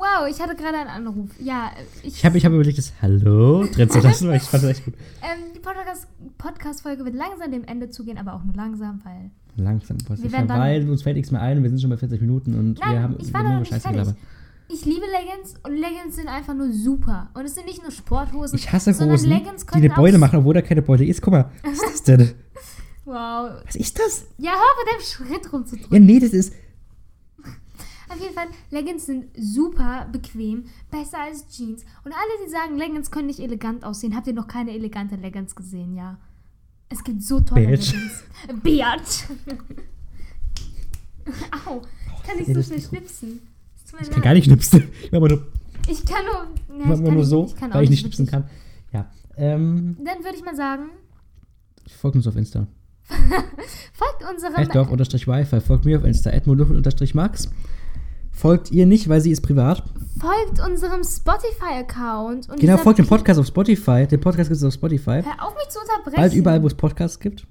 Wow, 0.00 0.26
ich 0.30 0.40
hatte 0.40 0.56
gerade 0.56 0.78
einen 0.78 0.88
Anruf. 0.88 1.28
Ja, 1.38 1.70
ich. 2.02 2.16
Ich 2.16 2.24
habe 2.24 2.38
ich 2.38 2.44
hab 2.46 2.52
überlegt, 2.52 2.78
das 2.78 2.92
Hallo 3.02 3.66
drin 3.66 3.90
zu 3.90 4.00
lassen, 4.00 4.28
weil 4.28 4.38
ich 4.38 4.44
fand 4.44 4.62
das 4.64 4.70
echt 4.70 4.84
gut. 4.86 4.94
ähm, 5.22 5.52
die 5.54 5.58
Podcast- 5.60 6.06
Podcast-Folge 6.38 7.04
wird 7.04 7.14
langsam 7.14 7.50
dem 7.52 7.64
Ende 7.64 7.90
zugehen, 7.90 8.16
aber 8.16 8.32
auch 8.34 8.42
nur 8.44 8.54
langsam, 8.54 9.00
weil. 9.04 9.30
Langsam, 9.56 9.98
was 10.08 10.22
Wir 10.22 10.32
werden 10.32 10.48
dann- 10.48 10.58
weil 10.60 10.88
uns 10.88 11.02
fällt 11.02 11.16
nichts 11.16 11.30
mehr 11.30 11.42
ein. 11.42 11.62
Wir 11.62 11.68
sind 11.68 11.80
schon 11.82 11.90
bei 11.90 11.96
40 11.98 12.20
Minuten 12.22 12.58
und 12.58 12.78
Nein, 12.80 12.92
wir 12.92 13.02
haben 13.02 13.16
ich 13.20 13.34
war 13.34 13.42
nur 13.42 13.52
noch 13.58 13.66
Scheiße 13.66 13.80
fertig. 13.80 14.00
gelabert. 14.00 14.16
Ich 14.72 14.84
liebe 14.84 15.00
Leggings 15.04 15.54
und 15.64 15.72
Leggings 15.76 16.14
sind 16.16 16.28
einfach 16.28 16.54
nur 16.54 16.72
super. 16.72 17.28
Und 17.34 17.44
es 17.44 17.56
sind 17.56 17.66
nicht 17.66 17.82
nur 17.82 17.90
Sporthosen. 17.90 18.56
Ich 18.56 18.72
hasse 18.72 18.94
sondern 18.94 19.16
Hosen, 19.18 19.28
Leggings 19.28 19.66
die 19.66 19.74
eine 19.74 19.90
Beule 19.90 20.16
machen, 20.16 20.38
obwohl 20.38 20.54
da 20.54 20.62
keine 20.62 20.80
Beule 20.80 21.04
ist. 21.04 21.20
Guck 21.20 21.32
mal, 21.32 21.50
was 21.64 21.72
ist 21.74 21.84
das 21.84 22.02
denn? 22.04 22.30
Wow. 23.04 23.50
Was 23.66 23.74
ist 23.74 23.98
das? 23.98 24.26
Ja, 24.38 24.52
hör 24.52 24.58
mit 24.84 25.26
deinem 25.26 25.32
Schritt 25.40 25.52
rumzudrücken. 25.52 25.92
Ja, 25.92 25.98
nee, 25.98 26.20
das 26.20 26.30
ist. 26.30 26.52
Auf 28.10 28.20
jeden 28.20 28.34
Fall, 28.34 28.48
Leggings 28.70 29.06
sind 29.06 29.26
super 29.38 30.08
bequem, 30.10 30.64
besser 30.90 31.20
als 31.20 31.46
Jeans. 31.48 31.84
Und 32.04 32.12
alle, 32.12 32.44
die 32.44 32.50
sagen, 32.50 32.76
Leggings 32.76 33.10
können 33.12 33.28
nicht 33.28 33.38
elegant 33.38 33.84
aussehen, 33.84 34.16
habt 34.16 34.26
ihr 34.26 34.32
noch 34.32 34.48
keine 34.48 34.72
elegante 34.72 35.14
Leggings 35.14 35.54
gesehen, 35.54 35.94
ja? 35.94 36.18
Es 36.88 37.04
gibt 37.04 37.22
so 37.22 37.40
tolle 37.40 37.68
Bitch. 37.68 37.92
Leggings. 37.92 38.24
Bitch. 38.64 39.24
Au, 41.66 41.82
ich 42.16 42.22
kann 42.24 42.36
nicht 42.36 42.52
so 42.52 42.62
schnell 42.62 42.80
schnipsen. 42.80 43.42
Ich 44.00 44.10
kann 44.10 44.22
gar 44.22 44.34
nicht 44.34 44.44
schnipsen. 44.44 44.88
Ich 45.02 45.12
nur, 45.12 45.46
Ich 45.88 46.04
kann 46.04 46.24
nur, 46.24 46.78
ja, 46.78 46.94
ich 46.94 47.04
kann 47.04 47.14
nur 47.14 47.24
so, 47.24 47.46
ich 47.46 47.56
kann 47.56 47.72
weil 47.72 47.84
ich 47.84 47.90
nicht 47.90 48.00
schnipsen 48.00 48.26
kann. 48.26 48.48
Ja. 48.92 49.08
Ähm, 49.36 49.96
Dann 50.04 50.24
würde 50.24 50.36
ich 50.36 50.44
mal 50.44 50.56
sagen, 50.56 50.90
folgt 51.96 52.16
uns 52.16 52.26
auf 52.26 52.34
Insta. 52.34 52.66
folgt 53.92 54.24
unserem 54.28 54.54
Adorf 54.56 54.90
unterstrich 54.90 55.26
Wi-Fi. 55.26 55.60
Folgt 55.60 55.84
mir 55.84 55.98
auf 55.98 56.04
Insta. 56.04 56.30
Edmund 56.30 56.60
unterstrich 56.60 57.14
Max. 57.14 57.48
Folgt 58.32 58.70
ihr 58.70 58.86
nicht, 58.86 59.08
weil 59.08 59.20
sie 59.20 59.30
ist 59.30 59.42
privat. 59.42 59.82
folgt 60.18 60.60
unserem 60.66 61.02
Spotify-Account. 61.04 62.48
und 62.48 62.60
Genau, 62.60 62.76
folgt 62.78 62.98
dem 62.98 63.06
Podcast 63.06 63.38
auf 63.40 63.46
Spotify. 63.46 64.06
Den 64.06 64.20
Podcast 64.20 64.48
gibt 64.48 64.56
es 64.58 64.64
auf 64.64 64.72
Spotify. 64.74 65.22
Hör 65.22 65.46
auf 65.46 65.54
mich 65.54 65.68
zu 65.68 65.78
unterbrechen. 65.80 66.16
Bald 66.16 66.34
überall, 66.34 66.62
wo 66.62 66.66
es 66.66 66.74
Podcasts 66.74 67.18
gibt. 67.18 67.46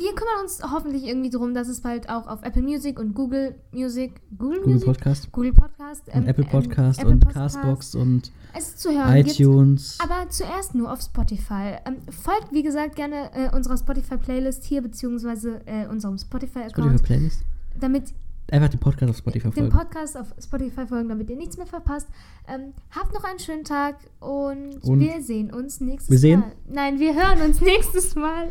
Wir 0.00 0.14
kümmern 0.14 0.40
uns 0.44 0.62
hoffentlich 0.62 1.04
irgendwie 1.04 1.28
darum, 1.28 1.52
dass 1.52 1.68
es 1.68 1.82
bald 1.82 2.08
auch 2.08 2.26
auf 2.26 2.42
Apple 2.42 2.62
Music 2.62 2.98
und 2.98 3.12
Google 3.12 3.54
Music, 3.70 4.20
Google, 4.38 4.58
Google 4.60 4.72
Music, 4.72 4.86
Podcast. 4.86 5.32
Google 5.32 5.52
Podcast, 5.52 6.02
ähm, 6.08 6.26
Apple 6.26 6.44
ähm, 6.44 6.50
Podcast 6.50 7.00
Apple 7.00 7.12
und 7.12 7.20
Podcast 7.20 7.56
Castbox 7.56 7.94
und 7.96 8.32
es 8.56 8.76
zu 8.76 8.90
hören 8.90 9.14
gibt. 9.24 9.38
iTunes. 9.38 9.98
Aber 10.02 10.26
zuerst 10.30 10.74
nur 10.74 10.90
auf 10.90 11.02
Spotify. 11.02 11.76
Ähm, 11.84 11.96
folgt, 12.08 12.50
wie 12.50 12.62
gesagt, 12.62 12.96
gerne 12.96 13.30
äh, 13.34 13.54
unserer 13.54 13.76
Spotify-Playlist 13.76 14.64
hier, 14.64 14.80
beziehungsweise 14.80 15.60
äh, 15.66 15.86
unserem 15.86 16.16
Spotify-Account, 16.16 16.72
Spotify 16.98 17.02
Playlist. 17.02 17.42
damit 17.78 18.14
Einfach 18.52 18.68
den 18.68 18.80
Podcast 18.80 19.10
auf 19.10 19.16
Spotify 19.16 19.50
den 19.50 19.52
folgen. 19.52 19.70
Podcast 19.70 20.16
auf 20.16 20.34
Spotify 20.42 20.86
folgen, 20.86 21.08
damit 21.08 21.30
ihr 21.30 21.36
nichts 21.36 21.56
mehr 21.56 21.66
verpasst. 21.66 22.08
Ähm, 22.48 22.72
habt 22.90 23.12
noch 23.14 23.24
einen 23.24 23.38
schönen 23.38 23.64
Tag 23.64 23.96
und, 24.20 24.82
Und 24.82 25.00
wir 25.00 25.22
sehen 25.22 25.52
uns 25.52 25.80
nächstes 25.80 26.10
wir 26.10 26.18
sehen? 26.18 26.40
Mal. 26.40 26.52
Nein, 26.68 26.98
wir 26.98 27.14
hören 27.14 27.40
uns 27.42 27.60
nächstes 27.62 28.14
Mal. 28.14 28.48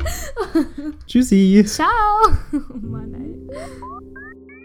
Tschüssi. 1.07 1.63
Ciao. 1.65 1.87
Oh 2.69 2.77
Mann, 2.77 3.13
ey. 3.13 4.59